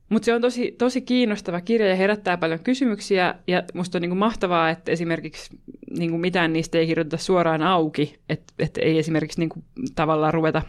Mutta 0.10 0.26
se 0.26 0.34
on 0.34 0.42
tosi, 0.42 0.72
tosi 0.72 1.02
kiinnostava 1.02 1.62
kirja 1.62 1.88
ja 1.88 1.96
herättää 1.96 2.38
paljon 2.38 2.60
kysymyksiä. 2.60 3.36
Ja 3.48 3.64
musta 3.74 3.98
on 3.98 4.02
niinku 4.02 4.16
mahtavaa, 4.16 4.70
että 4.70 4.92
esimerkiksi 4.92 5.60
niinku 5.98 6.18
mitään 6.18 6.54
niistä 6.54 6.78
ei 6.78 6.88
kirjoiteta 6.88 7.18
suoraan 7.18 7.62
auki. 7.62 8.20
Että 8.30 8.54
et 8.60 8.78
ei 8.78 9.00
esimerkiksi 9.00 9.40
niinku 9.40 9.64
tavallaan 9.96 10.34
ruveta 10.34 10.62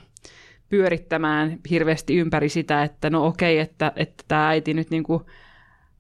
pyörittämään 0.69 1.59
hirveästi 1.71 2.17
ympäri 2.17 2.49
sitä, 2.49 2.83
että 2.83 3.11
no 3.11 3.27
okei, 3.27 3.59
että, 3.59 3.93
että 3.97 4.25
tämä 4.29 4.49
äiti 4.49 4.75
nyt 4.75 4.91
niinku 4.91 5.23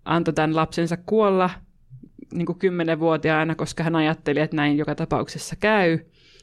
antoi 0.04 0.34
tämän 0.34 0.56
lapsensa 0.56 0.96
kuolla 1.06 1.50
niinku 2.34 2.54
kymmenenvuotiaana, 2.54 3.54
koska 3.54 3.82
hän 3.82 3.96
ajatteli, 3.96 4.40
että 4.40 4.56
näin 4.56 4.78
joka 4.78 4.94
tapauksessa 4.94 5.56
käy 5.56 5.98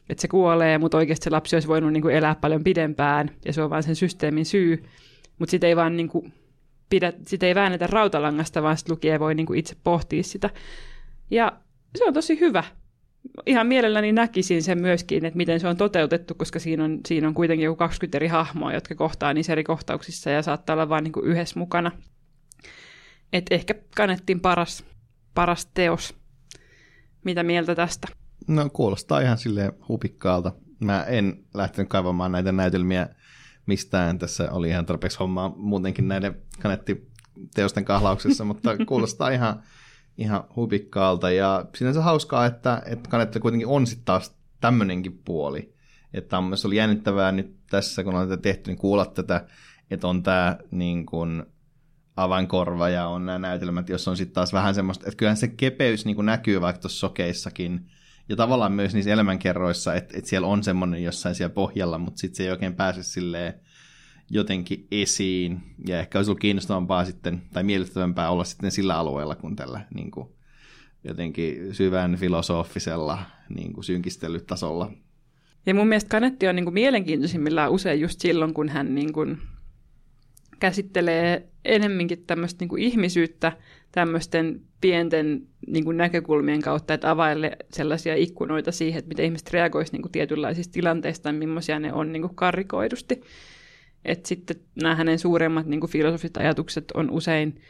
että 0.09 0.21
se 0.21 0.27
kuolee, 0.27 0.77
mutta 0.77 0.97
oikeasti 0.97 1.23
se 1.23 1.29
lapsi 1.29 1.55
olisi 1.55 1.67
voinut 1.67 1.93
niin 1.93 2.01
kuin 2.01 2.15
elää 2.15 2.35
paljon 2.35 2.63
pidempään, 2.63 3.31
ja 3.45 3.53
se 3.53 3.61
on 3.61 3.69
vain 3.69 3.83
sen 3.83 3.95
systeemin 3.95 4.45
syy. 4.45 4.83
Mutta 5.39 5.51
sitten 5.51 5.67
ei 5.67 5.75
vaan 5.75 5.97
niin 5.97 6.09
kuin 6.09 6.33
pidä, 6.89 7.13
sitä 7.27 7.45
ei 7.45 7.55
väännetä 7.55 7.87
rautalangasta, 7.87 8.63
vaan 8.63 8.77
sit 8.77 8.89
lukija 8.89 9.19
voi 9.19 9.35
niin 9.35 9.45
kuin 9.45 9.59
itse 9.59 9.75
pohtia 9.83 10.23
sitä. 10.23 10.49
Ja 11.31 11.51
se 11.95 12.05
on 12.05 12.13
tosi 12.13 12.39
hyvä. 12.39 12.63
Ihan 13.45 13.67
mielelläni 13.67 14.11
näkisin 14.11 14.63
sen 14.63 14.81
myöskin, 14.81 15.25
että 15.25 15.37
miten 15.37 15.59
se 15.59 15.67
on 15.67 15.77
toteutettu, 15.77 16.35
koska 16.35 16.59
siinä 16.59 16.83
on, 16.83 16.99
siinä 17.07 17.27
on 17.27 17.33
kuitenkin 17.33 17.65
joku 17.65 17.75
20 17.75 18.17
eri 18.17 18.27
hahmoa, 18.27 18.73
jotka 18.73 18.95
kohtaa 18.95 19.33
niissä 19.33 19.51
eri 19.51 19.63
kohtauksissa 19.63 20.29
ja 20.29 20.41
saattaa 20.41 20.73
olla 20.73 20.89
vain 20.89 21.03
niin 21.03 21.13
yhdessä 21.23 21.59
mukana. 21.59 21.91
Et 23.33 23.45
ehkä 23.51 23.75
kannettiin 23.95 24.39
paras, 24.39 24.83
paras 25.33 25.65
teos. 25.65 26.15
Mitä 27.23 27.43
mieltä 27.43 27.75
tästä? 27.75 28.07
No 28.47 28.69
kuulostaa 28.69 29.19
ihan 29.19 29.37
silleen 29.37 29.73
hupikkaalta. 29.87 30.51
Mä 30.79 31.03
en 31.03 31.43
lähtenyt 31.53 31.89
kaivamaan 31.89 32.31
näitä 32.31 32.51
näytelmiä 32.51 33.09
mistään. 33.65 34.19
Tässä 34.19 34.51
oli 34.51 34.69
ihan 34.69 34.85
tarpeeksi 34.85 35.19
hommaa 35.19 35.53
muutenkin 35.57 36.07
näiden 36.07 36.35
kanettiteosten 36.61 37.85
kahlauksessa, 37.85 38.45
mutta 38.49 38.77
kuulostaa 38.87 39.29
ihan, 39.29 39.63
ihan 40.17 40.43
hupikkaalta. 40.55 41.31
Ja 41.31 41.65
sinänsä 41.75 42.01
hauskaa, 42.01 42.45
että, 42.45 42.81
että 42.85 43.09
kanetti 43.09 43.39
kuitenkin 43.39 43.67
on 43.67 43.87
sitten 43.87 44.05
taas 44.05 44.35
tämmöinenkin 44.61 45.21
puoli. 45.25 45.75
Että 46.13 46.37
on 46.37 46.43
myös 46.43 46.65
oli 46.65 46.75
jännittävää 46.75 47.31
nyt 47.31 47.55
tässä, 47.69 48.03
kun 48.03 48.15
on 48.15 48.29
tätä 48.29 48.41
tehty, 48.41 48.71
niin 48.71 48.77
kuulla 48.77 49.05
tätä, 49.05 49.45
että 49.91 50.07
on 50.07 50.23
tämä 50.23 50.57
niin 50.71 51.05
kuin, 51.05 51.43
avainkorva 52.17 52.89
ja 52.89 53.07
on 53.07 53.25
nämä 53.25 53.39
näytelmät, 53.39 53.89
jos 53.89 54.07
on 54.07 54.17
sitten 54.17 54.33
taas 54.33 54.53
vähän 54.53 54.75
semmoista, 54.75 55.05
että 55.07 55.17
kyllähän 55.17 55.37
se 55.37 55.47
kepeys 55.47 56.05
niin 56.05 56.15
kuin 56.15 56.25
näkyy 56.25 56.61
vaikka 56.61 56.81
tuossa 56.81 56.99
sokeissakin, 56.99 57.91
ja 58.29 58.35
tavallaan 58.35 58.71
myös 58.71 58.93
niissä 58.93 59.11
elämänkerroissa, 59.11 59.93
että, 59.93 60.17
että 60.17 60.29
siellä 60.29 60.47
on 60.47 60.63
semmoinen 60.63 61.03
jossain 61.03 61.35
siellä 61.35 61.53
pohjalla, 61.53 61.97
mutta 61.97 62.19
sitten 62.19 62.37
se 62.37 62.43
ei 62.43 62.51
oikein 62.51 62.75
pääse 62.75 63.03
silleen 63.03 63.53
jotenkin 64.29 64.87
esiin. 64.91 65.61
Ja 65.87 65.99
ehkä 65.99 66.19
olisi 66.19 66.31
ollut 66.31 66.39
kiinnostavampaa 66.39 67.05
sitten, 67.05 67.41
tai 67.53 67.63
miellyttävämpää 67.63 68.29
olla 68.29 68.43
sitten 68.43 68.71
sillä 68.71 68.97
alueella 68.97 69.35
kuin 69.35 69.55
tällä 69.55 69.81
niin 69.93 70.11
kuin, 70.11 70.29
jotenkin 71.03 71.75
syvän 71.75 72.15
filosofisella 72.15 73.19
niin 73.49 73.73
kuin 73.73 73.83
synkistelytasolla. 73.83 74.91
Ja 75.65 75.73
mun 75.73 75.87
mielestä 75.87 76.09
Kanetti 76.09 76.47
on 76.47 76.55
niin 76.55 76.65
kuin 76.65 76.73
mielenkiintoisimmillaan 76.73 77.71
usein 77.71 78.01
just 78.01 78.19
silloin, 78.19 78.53
kun 78.53 78.69
hän 78.69 78.95
niin 78.95 79.13
kuin 79.13 79.37
käsittelee 80.59 81.49
enemminkin 81.65 82.25
tämmöistä 82.27 82.61
niin 82.61 82.69
kuin 82.69 82.83
ihmisyyttä 82.83 83.57
tämmöisten 83.95 84.61
pienten 84.81 85.41
niin 85.67 85.85
kuin 85.85 85.97
näkökulmien 85.97 86.61
kautta, 86.61 86.93
että 86.93 87.11
availle 87.11 87.57
sellaisia 87.73 88.15
ikkunoita 88.15 88.71
siihen, 88.71 88.99
että 88.99 89.09
miten 89.09 89.25
ihmiset 89.25 89.51
reagoisivat 89.51 90.01
niin 90.03 90.11
tietynlaisista 90.11 90.73
tilanteista 90.73 91.29
ja 91.29 91.33
millaisia 91.33 91.79
ne 91.79 91.93
on 91.93 92.11
niin 92.11 92.21
kuin 92.21 92.35
karrikoidusti. 92.35 93.21
Et 94.05 94.25
sitten 94.25 94.57
nämä 94.81 94.95
hänen 94.95 95.19
suuremmat 95.19 95.65
niin 95.65 95.79
kuin 95.79 95.91
filosofiset 95.91 96.37
ajatukset 96.37 96.91
on 96.91 97.11
usein 97.11 97.61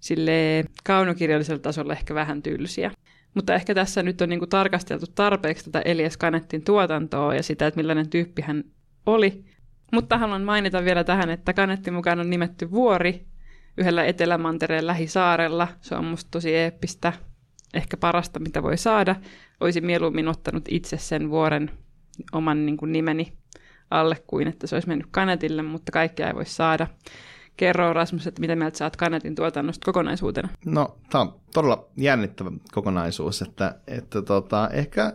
sille 0.00 0.64
kaunokirjallisella 0.84 1.58
tasolla 1.58 1.92
ehkä 1.92 2.14
vähän 2.14 2.42
tylsiä. 2.42 2.90
Mutta 3.34 3.54
ehkä 3.54 3.74
tässä 3.74 4.02
nyt 4.02 4.20
on 4.20 4.28
niin 4.28 4.38
kuin 4.38 4.48
tarkasteltu 4.48 5.06
tarpeeksi 5.14 5.64
tätä 5.64 5.80
Elias 5.80 6.16
Kanettin 6.16 6.64
tuotantoa 6.64 7.34
ja 7.34 7.42
sitä, 7.42 7.66
että 7.66 7.78
millainen 7.80 8.10
tyyppi 8.10 8.42
hän 8.42 8.64
oli. 9.06 9.44
Mutta 9.92 10.18
haluan 10.18 10.42
mainita 10.42 10.84
vielä 10.84 11.04
tähän, 11.04 11.30
että 11.30 11.52
Kanettin 11.52 11.94
mukaan 11.94 12.20
on 12.20 12.30
nimetty 12.30 12.70
vuori 12.70 13.26
yhdellä 13.78 14.04
Etelämantereen 14.04 14.86
lähisaarella. 14.86 15.68
Se 15.80 15.94
on 15.94 16.04
musta 16.04 16.30
tosi 16.30 16.54
eeppistä, 16.54 17.12
ehkä 17.74 17.96
parasta, 17.96 18.40
mitä 18.40 18.62
voi 18.62 18.76
saada. 18.76 19.16
Olisin 19.60 19.86
mieluummin 19.86 20.28
ottanut 20.28 20.64
itse 20.68 20.96
sen 20.96 21.30
vuoren 21.30 21.70
oman 22.32 22.66
niin 22.66 22.76
kuin 22.76 22.92
nimeni 22.92 23.32
alle 23.90 24.16
kuin 24.26 24.48
että 24.48 24.66
se 24.66 24.76
olisi 24.76 24.88
mennyt 24.88 25.08
Kanetille, 25.10 25.62
mutta 25.62 25.92
kaikkea 25.92 26.28
ei 26.28 26.34
voi 26.34 26.46
saada. 26.46 26.86
Kerro 27.56 27.92
Rasmus, 27.92 28.26
että 28.26 28.40
mitä 28.40 28.56
mieltä 28.56 28.78
saat 28.78 28.96
Kanetin 28.96 29.34
tuotannosta 29.34 29.84
kokonaisuutena? 29.84 30.48
No, 30.66 30.98
tämä 31.10 31.22
on 31.22 31.40
todella 31.54 31.88
jännittävä 31.96 32.50
kokonaisuus, 32.72 33.42
että, 33.42 33.74
että 33.86 34.22
tota, 34.22 34.68
ehkä 34.72 35.12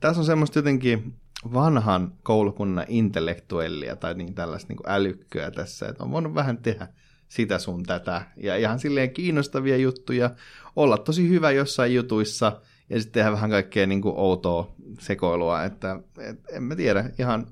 tässä 0.00 0.20
on 0.20 0.26
semmoista 0.26 0.58
jotenkin 0.58 1.14
vanhan 1.52 2.12
koulukunnan 2.22 2.84
intellektuellia 2.88 3.96
tai 3.96 4.14
niin 4.14 4.34
tällaista 4.34 4.72
niin 4.72 4.86
älykköä 4.86 5.50
tässä, 5.50 5.88
että 5.88 6.04
on 6.04 6.10
voinut 6.10 6.34
vähän 6.34 6.58
tehdä 6.58 6.88
sitä 7.28 7.58
sun 7.58 7.82
tätä. 7.82 8.22
Ja 8.36 8.56
ihan 8.56 8.78
silleen 8.78 9.10
kiinnostavia 9.10 9.76
juttuja, 9.76 10.30
olla 10.76 10.98
tosi 10.98 11.28
hyvä 11.28 11.50
jossain 11.50 11.94
jutuissa 11.94 12.60
ja 12.90 13.00
sitten 13.00 13.20
tehdä 13.20 13.32
vähän 13.32 13.50
kaikkea 13.50 13.86
niin 13.86 14.02
kuin 14.02 14.14
outoa 14.16 14.74
sekoilua, 14.98 15.64
että 15.64 16.00
et, 16.18 16.40
en 16.52 16.62
mä 16.62 16.76
tiedä, 16.76 17.10
ihan, 17.18 17.46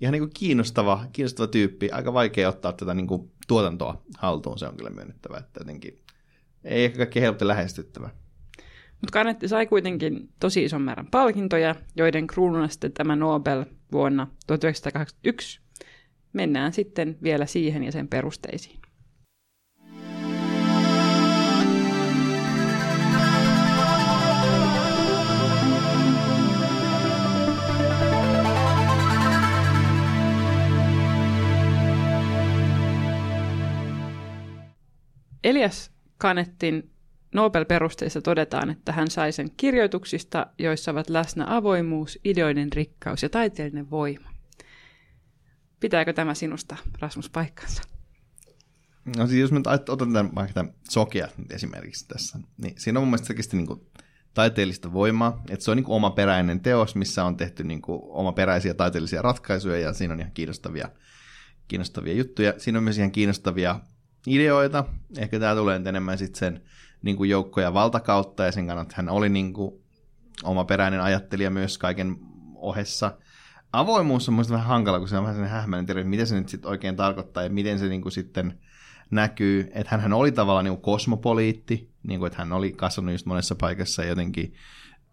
ihan 0.00 0.12
niin 0.12 0.22
kuin 0.22 0.32
kiinnostava, 0.34 1.06
kiinnostava 1.12 1.46
tyyppi, 1.46 1.90
aika 1.90 2.12
vaikea 2.12 2.48
ottaa 2.48 2.72
tätä 2.72 2.94
niin 2.94 3.06
kuin 3.06 3.30
tuotantoa 3.48 4.02
haltuun, 4.18 4.58
se 4.58 4.66
on 4.66 4.76
kyllä 4.76 4.90
myönnettävä, 4.90 5.38
että 5.38 5.60
jotenkin 5.60 5.98
ei 6.64 6.84
ehkä 6.84 6.96
kaikki 6.96 7.20
helposti 7.20 7.46
lähestyttävä. 7.46 8.10
Mutta 9.02 9.12
Kanetti 9.12 9.48
sai 9.48 9.66
kuitenkin 9.66 10.28
tosi 10.40 10.64
ison 10.64 10.82
määrän 10.82 11.06
palkintoja, 11.06 11.74
joiden 11.96 12.26
kruununa 12.26 12.68
sitten 12.68 12.92
tämä 12.92 13.16
Nobel 13.16 13.64
vuonna 13.92 14.26
1981. 14.46 15.60
Mennään 16.32 16.72
sitten 16.72 17.18
vielä 17.22 17.46
siihen 17.46 17.84
ja 17.84 17.92
sen 17.92 18.08
perusteisiin. 18.08 18.81
Elias 35.44 35.90
Kanettin 36.18 36.90
Nobel-perusteissa 37.34 38.22
todetaan, 38.22 38.70
että 38.70 38.92
hän 38.92 39.10
sai 39.10 39.32
sen 39.32 39.50
kirjoituksista, 39.56 40.46
joissa 40.58 40.90
ovat 40.90 41.10
läsnä 41.10 41.44
avoimuus, 41.48 42.18
ideoiden 42.24 42.72
rikkaus 42.72 43.22
ja 43.22 43.28
taiteellinen 43.28 43.90
voima. 43.90 44.30
Pitääkö 45.80 46.12
tämä 46.12 46.34
sinusta, 46.34 46.76
Rasmus, 47.00 47.30
paikkansa? 47.30 47.82
No 49.16 49.26
siis 49.26 49.40
jos 49.40 49.52
mä 49.52 49.60
otan 49.88 50.12
tämän, 50.12 50.34
vaikka 50.34 50.54
tämän 50.54 50.74
Sokia 50.90 51.28
esimerkiksi 51.50 52.08
tässä, 52.08 52.38
niin 52.62 52.74
siinä 52.78 52.98
on 52.98 53.02
mun 53.02 53.10
mielestä 53.10 53.26
selkeästi 53.26 53.56
niin 53.56 53.86
taiteellista 54.34 54.92
voimaa, 54.92 55.42
että 55.50 55.64
se 55.64 55.70
on 55.70 55.76
niin 55.76 55.84
kuin 55.84 55.96
omaperäinen 55.96 56.60
teos, 56.60 56.94
missä 56.94 57.24
on 57.24 57.36
tehty 57.36 57.64
niin 57.64 57.82
kuin 57.82 58.00
omaperäisiä 58.04 58.74
taiteellisia 58.74 59.22
ratkaisuja 59.22 59.78
ja 59.78 59.92
siinä 59.92 60.14
on 60.14 60.20
ihan 60.20 60.32
kiinnostavia, 60.32 60.88
kiinnostavia 61.68 62.14
juttuja. 62.14 62.54
Siinä 62.58 62.78
on 62.78 62.84
myös 62.84 62.98
ihan 62.98 63.12
kiinnostavia 63.12 63.80
ideoita. 64.26 64.84
Ehkä 65.18 65.40
tämä 65.40 65.54
tulee 65.54 65.80
enemmän 65.84 66.18
sitten 66.18 66.38
sen 66.38 66.62
niin 67.02 67.16
kuin 67.16 67.30
joukko- 67.30 67.60
ja 67.60 67.74
valtakautta 67.74 68.44
ja 68.44 68.52
sen 68.52 68.66
kannalta 68.66 68.94
hän 68.96 69.08
oli 69.08 69.28
niin 69.28 69.52
kuin 69.52 69.82
omaperäinen 70.44 71.00
ajattelija 71.00 71.50
myös 71.50 71.78
kaiken 71.78 72.16
ohessa. 72.54 73.18
Avoimuus 73.72 74.28
on 74.28 74.34
mielestäni 74.34 74.56
vähän 74.56 74.68
hankala, 74.68 74.98
kun 74.98 75.08
se 75.08 75.16
on 75.16 75.24
vähän 75.24 75.36
sen 75.36 75.48
hähmäinen 75.48 75.86
tiedä, 75.86 76.04
mitä 76.04 76.24
se 76.24 76.34
nyt 76.34 76.48
sitten 76.48 76.70
oikein 76.70 76.96
tarkoittaa 76.96 77.42
ja 77.42 77.50
miten 77.50 77.78
se 77.78 77.88
niin 77.88 78.02
kuin 78.02 78.12
sitten 78.12 78.58
näkyy, 79.10 79.70
että 79.74 79.98
hän 79.98 80.12
oli 80.12 80.32
tavallaan 80.32 80.64
niin 80.64 80.80
kosmopoliitti, 80.80 81.90
niin 82.02 82.20
kuin, 82.20 82.26
että 82.26 82.38
hän 82.38 82.52
oli 82.52 82.72
kasvanut 82.72 83.12
just 83.12 83.26
monessa 83.26 83.54
paikassa 83.54 84.02
ja 84.02 84.08
jotenkin 84.08 84.54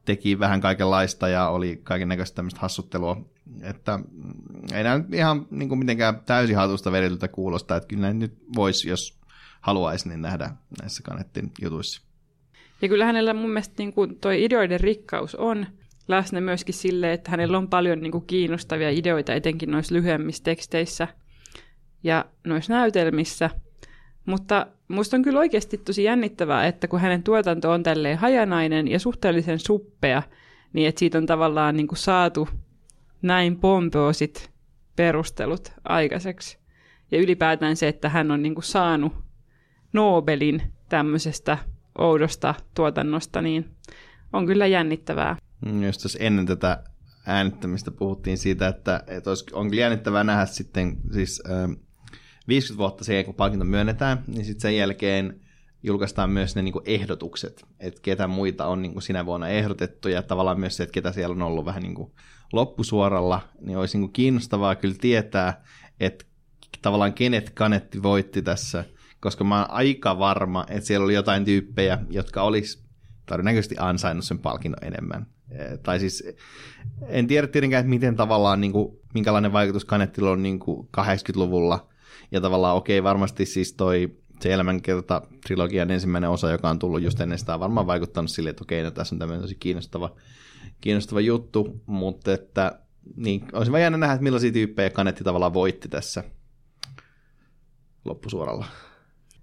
teki 0.06 0.40
vähän 0.40 0.62
kaikenlaista 0.62 1.28
ja 1.28 1.50
oli 1.50 1.80
kaiken 1.84 2.08
näköistä 2.08 2.36
tämmöistä 2.36 2.60
hassuttelua, 2.60 3.26
että 3.62 3.98
mm, 3.98 4.04
ei 4.74 4.84
näy 4.84 5.04
ihan 5.14 5.48
niin 5.52 5.70
kuin 5.70 5.80
mitenkään 5.80 6.22
täysin 6.26 6.56
hatusta 6.56 6.92
veriltä 6.92 7.28
kuulosta, 7.28 7.76
että 7.76 7.88
kyllä 7.88 8.14
nyt 8.14 8.34
voisi, 8.56 8.90
jos 8.90 9.20
haluaisi, 9.62 10.10
niin 10.10 10.22
nähdä 10.22 10.50
näissä 10.82 11.04
kannettin 11.04 11.52
jutuissa. 11.62 12.02
Ja 12.82 12.88
kyllä 12.88 13.06
hänellä 13.06 13.34
mun 13.34 13.50
mielestä 13.50 13.74
niin 13.78 13.94
kuin 13.94 14.20
toi 14.20 14.44
ideoiden 14.44 14.80
rikkaus 14.80 15.36
on 15.36 15.66
läsnä 16.08 16.42
myöskin 16.42 16.76
sille, 16.76 17.14
että 17.14 17.32
hänellä 17.32 17.58
on 17.58 17.68
paljon 17.68 18.02
niin 18.02 18.12
kuin 18.12 18.26
kiinnostavia 18.26 18.90
ideoita, 18.90 19.34
etenkin 19.34 19.72
noissa 19.72 19.96
lyhyemmissä 19.96 20.44
teksteissä 20.44 21.08
ja 22.04 22.26
noissa 22.48 22.74
näytelmissä. 22.74 23.50
Mutta 24.26 24.68
musta 24.88 25.18
on 25.18 25.24
kyllä 25.24 25.40
oikeasti 25.40 25.78
tosi 25.78 26.04
jännittävää, 26.04 26.68
että 26.68 26.88
kun 26.88 27.00
hänen 27.00 27.24
tuotanto 27.24 27.72
on 27.72 27.84
tälleen 27.84 28.18
hajanainen 28.18 28.88
ja 28.88 29.00
suhteellisen 29.00 29.60
suppea, 29.60 30.24
niin 30.74 30.90
että 30.90 31.00
siitä 31.00 31.18
on 31.18 31.26
tavallaan 31.26 31.76
niin 31.76 31.88
kuin 31.88 32.00
saatu 32.00 32.50
näin 33.22 33.60
pompoosit 33.60 34.52
perustelut 34.96 35.72
aikaiseksi. 35.84 36.60
Ja 37.12 37.20
ylipäätään 37.20 37.76
se, 37.76 37.88
että 37.88 38.10
hän 38.10 38.32
on 38.32 38.42
niin 38.42 38.56
kuin 38.56 38.64
saanut 38.64 39.14
Nobelin 39.94 40.62
tämmöisestä 40.90 41.58
oudosta 41.98 42.56
tuotannosta, 42.76 43.42
niin 43.42 43.70
on 44.34 44.46
kyllä 44.46 44.68
jännittävää. 44.68 45.36
Mm, 45.66 45.84
jos 45.84 46.18
ennen 46.20 46.46
tätä 46.46 46.84
äänittämistä 47.26 47.92
puhuttiin 47.92 48.38
siitä, 48.38 48.68
että, 48.68 49.04
että 49.08 49.30
olisi, 49.30 49.46
on 49.54 49.70
kyllä 49.70 49.82
jännittävää 49.82 50.24
nähdä 50.24 50.46
sitten 50.46 50.98
siis 51.14 51.44
äh, 51.50 51.78
50 52.48 52.78
vuotta 52.78 53.04
sen 53.04 53.26
kun 53.26 53.36
palkinto 53.36 53.66
myönnetään, 53.66 54.24
niin 54.28 54.46
sitten 54.46 54.62
sen 54.62 54.78
jälkeen 54.78 55.40
julkaistaan 55.84 56.30
myös 56.30 56.56
ne 56.56 56.62
niin 56.62 56.74
kuin 56.74 56.84
ehdotukset, 56.86 57.66
että 57.80 58.02
ketä 58.02 58.28
muita 58.28 58.68
on 58.68 58.82
niin 58.82 58.94
kuin 58.94 59.04
sinä 59.04 59.26
vuonna 59.26 59.48
ehdotettu 59.48 60.10
ja 60.10 60.24
tavallaan 60.24 60.60
myös 60.60 60.78
se, 60.78 60.84
että 60.84 60.94
ketä 60.94 61.12
siellä 61.12 61.34
on 61.34 61.42
ollut 61.42 61.66
vähän 61.66 61.84
niin 61.84 61.96
kuin 61.96 62.12
loppusuoralla, 62.54 63.42
niin 63.62 63.78
olisi 63.78 63.98
niin 63.98 64.14
kiinnostavaa 64.14 64.76
kyllä 64.76 64.96
tietää, 65.02 65.64
että 66.00 66.26
tavallaan 66.82 67.14
kenet 67.14 67.50
kanetti 67.50 68.04
voitti 68.04 68.42
tässä, 68.42 68.86
koska 69.20 69.44
mä 69.44 69.60
oon 69.60 69.72
aika 69.72 70.20
varma, 70.20 70.66
että 70.70 70.88
siellä 70.88 71.04
oli 71.04 71.14
jotain 71.14 71.46
tyyppejä, 71.46 71.98
jotka 72.10 72.42
olisi 72.42 72.84
todennäköisesti 73.26 73.76
ansainnut 73.80 74.26
sen 74.26 74.40
palkinnon 74.40 74.84
enemmän. 74.84 75.28
Tai 75.84 76.00
siis 76.00 76.24
en 77.08 77.28
tiedä 77.28 77.48
tietenkään, 77.48 77.80
että 77.80 77.90
miten 77.90 78.16
tavallaan, 78.16 78.62
niin 78.62 78.72
kuin, 78.72 79.00
minkälainen 79.14 79.54
vaikutus 79.54 79.86
Kanettilla 79.86 80.32
on 80.32 80.44
niin 80.44 80.60
kuin 80.60 80.88
80-luvulla. 80.98 81.90
Ja 82.32 82.42
tavallaan 82.42 82.76
okei, 82.76 83.00
okay, 83.00 83.04
varmasti 83.04 83.46
siis 83.46 83.74
toi 83.74 84.18
se 84.42 84.54
elämänkerta 84.54 85.22
trilogian 85.48 85.92
ensimmäinen 85.92 86.30
osa, 86.30 86.52
joka 86.52 86.70
on 86.70 86.80
tullut 86.80 87.02
just 87.02 87.22
ennen 87.22 87.40
sitä, 87.40 87.54
on 87.54 87.60
varmaan 87.60 87.88
vaikuttanut 87.88 88.32
sille, 88.32 88.50
että 88.50 88.64
okei, 88.64 88.82
okay, 88.82 88.92
no 88.92 88.92
tässä 88.92 89.16
on 89.16 89.20
tämmöinen 89.20 89.42
tosi 89.42 89.56
kiinnostava, 89.56 90.16
kiinnostava 90.82 91.20
juttu, 91.20 91.82
mutta 91.86 92.34
että 92.34 92.80
niin, 93.16 93.46
olisi 93.54 93.72
vaan 93.72 93.82
jännä 93.82 93.98
nähdä, 93.98 94.14
että 94.14 94.24
millaisia 94.24 94.52
tyyppejä 94.52 94.90
Kanetti 94.90 95.24
tavallaan 95.24 95.54
voitti 95.54 95.88
tässä 95.88 96.24
loppusuoralla. 98.06 98.66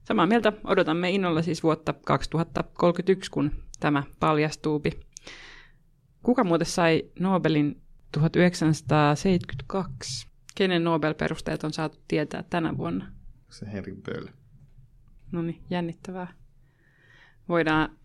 Samaa 0.04 0.26
mieltä 0.26 0.52
odotamme 0.64 1.10
innolla 1.10 1.42
siis 1.42 1.62
vuotta 1.62 1.92
2031, 1.92 3.30
kun 3.30 3.50
tämä 3.80 4.02
paljastuupi. 4.20 4.90
Kuka 6.22 6.44
muuten 6.44 6.66
sai 6.66 7.02
Nobelin 7.20 7.82
1972? 8.12 10.26
Kenen 10.54 10.84
Nobel-perusteet 10.84 11.64
on 11.64 11.72
saatu 11.72 11.98
tietää 12.08 12.44
tänä 12.50 12.76
vuonna? 12.76 13.12
Se 13.50 13.72
Henrik 13.72 14.02
Böll. 14.02 14.26
No 15.32 15.42
niin, 15.42 15.62
jännittävää. 15.70 16.32
Voidaan, 17.48 17.96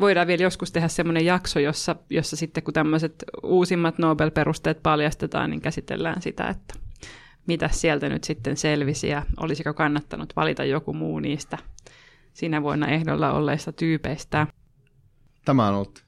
voidaan 0.00 0.26
vielä 0.26 0.42
joskus 0.42 0.72
tehdä 0.72 0.88
semmoinen 0.88 1.24
jakso, 1.24 1.60
jossa, 1.60 1.96
jossa 2.10 2.36
sitten 2.36 2.62
kun 2.62 2.74
tämmöiset 2.74 3.24
uusimmat 3.42 3.98
Nobel-perusteet 3.98 4.82
paljastetaan, 4.82 5.50
niin 5.50 5.60
käsitellään 5.60 6.22
sitä, 6.22 6.48
että 6.48 6.74
mitä 7.46 7.68
sieltä 7.68 8.08
nyt 8.08 8.24
sitten 8.24 8.56
selvisi 8.56 9.08
ja 9.08 9.22
olisiko 9.40 9.74
kannattanut 9.74 10.32
valita 10.36 10.64
joku 10.64 10.92
muu 10.92 11.18
niistä 11.18 11.58
siinä 12.32 12.62
vuonna 12.62 12.88
ehdolla 12.88 13.32
olleista 13.32 13.72
tyypeistä. 13.72 14.46
Tämä 15.44 15.68
on 15.68 15.74
ollut 15.74 16.04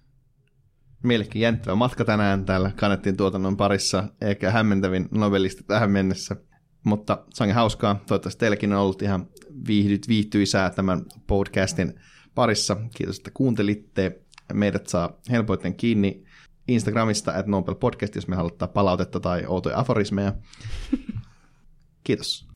meillekin 1.03 1.43
jännittävä 1.43 1.75
matka 1.75 2.05
tänään 2.05 2.45
täällä 2.45 2.71
Kanettin 2.77 3.17
tuotannon 3.17 3.57
parissa, 3.57 4.05
eikä 4.21 4.51
hämmentävin 4.51 5.09
novellista 5.11 5.63
tähän 5.63 5.91
mennessä. 5.91 6.37
Mutta 6.85 7.25
on 7.41 7.53
hauskaa. 7.53 7.95
Toivottavasti 8.07 8.41
teilläkin 8.41 8.73
on 8.73 8.81
ollut 8.81 9.03
ihan 9.03 9.27
viihdyt, 9.67 10.09
viihtyisää 10.09 10.71
tämän 10.71 11.03
podcastin 11.27 11.95
parissa. 12.35 12.77
Kiitos, 12.97 13.17
että 13.17 13.31
kuuntelitte. 13.35 14.21
Meidät 14.53 14.87
saa 14.87 15.13
helpoiten 15.31 15.75
kiinni 15.75 16.25
Instagramista, 16.69 17.37
että 17.39 17.51
Nobel 17.51 17.75
Podcast, 17.75 18.15
jos 18.15 18.29
me 18.29 18.37
haluttaa 18.37 18.69
palautetta 18.69 19.21
tai 19.21 19.45
outoja 19.47 19.79
aforismeja. 19.79 20.33
Kiitos. 22.05 22.54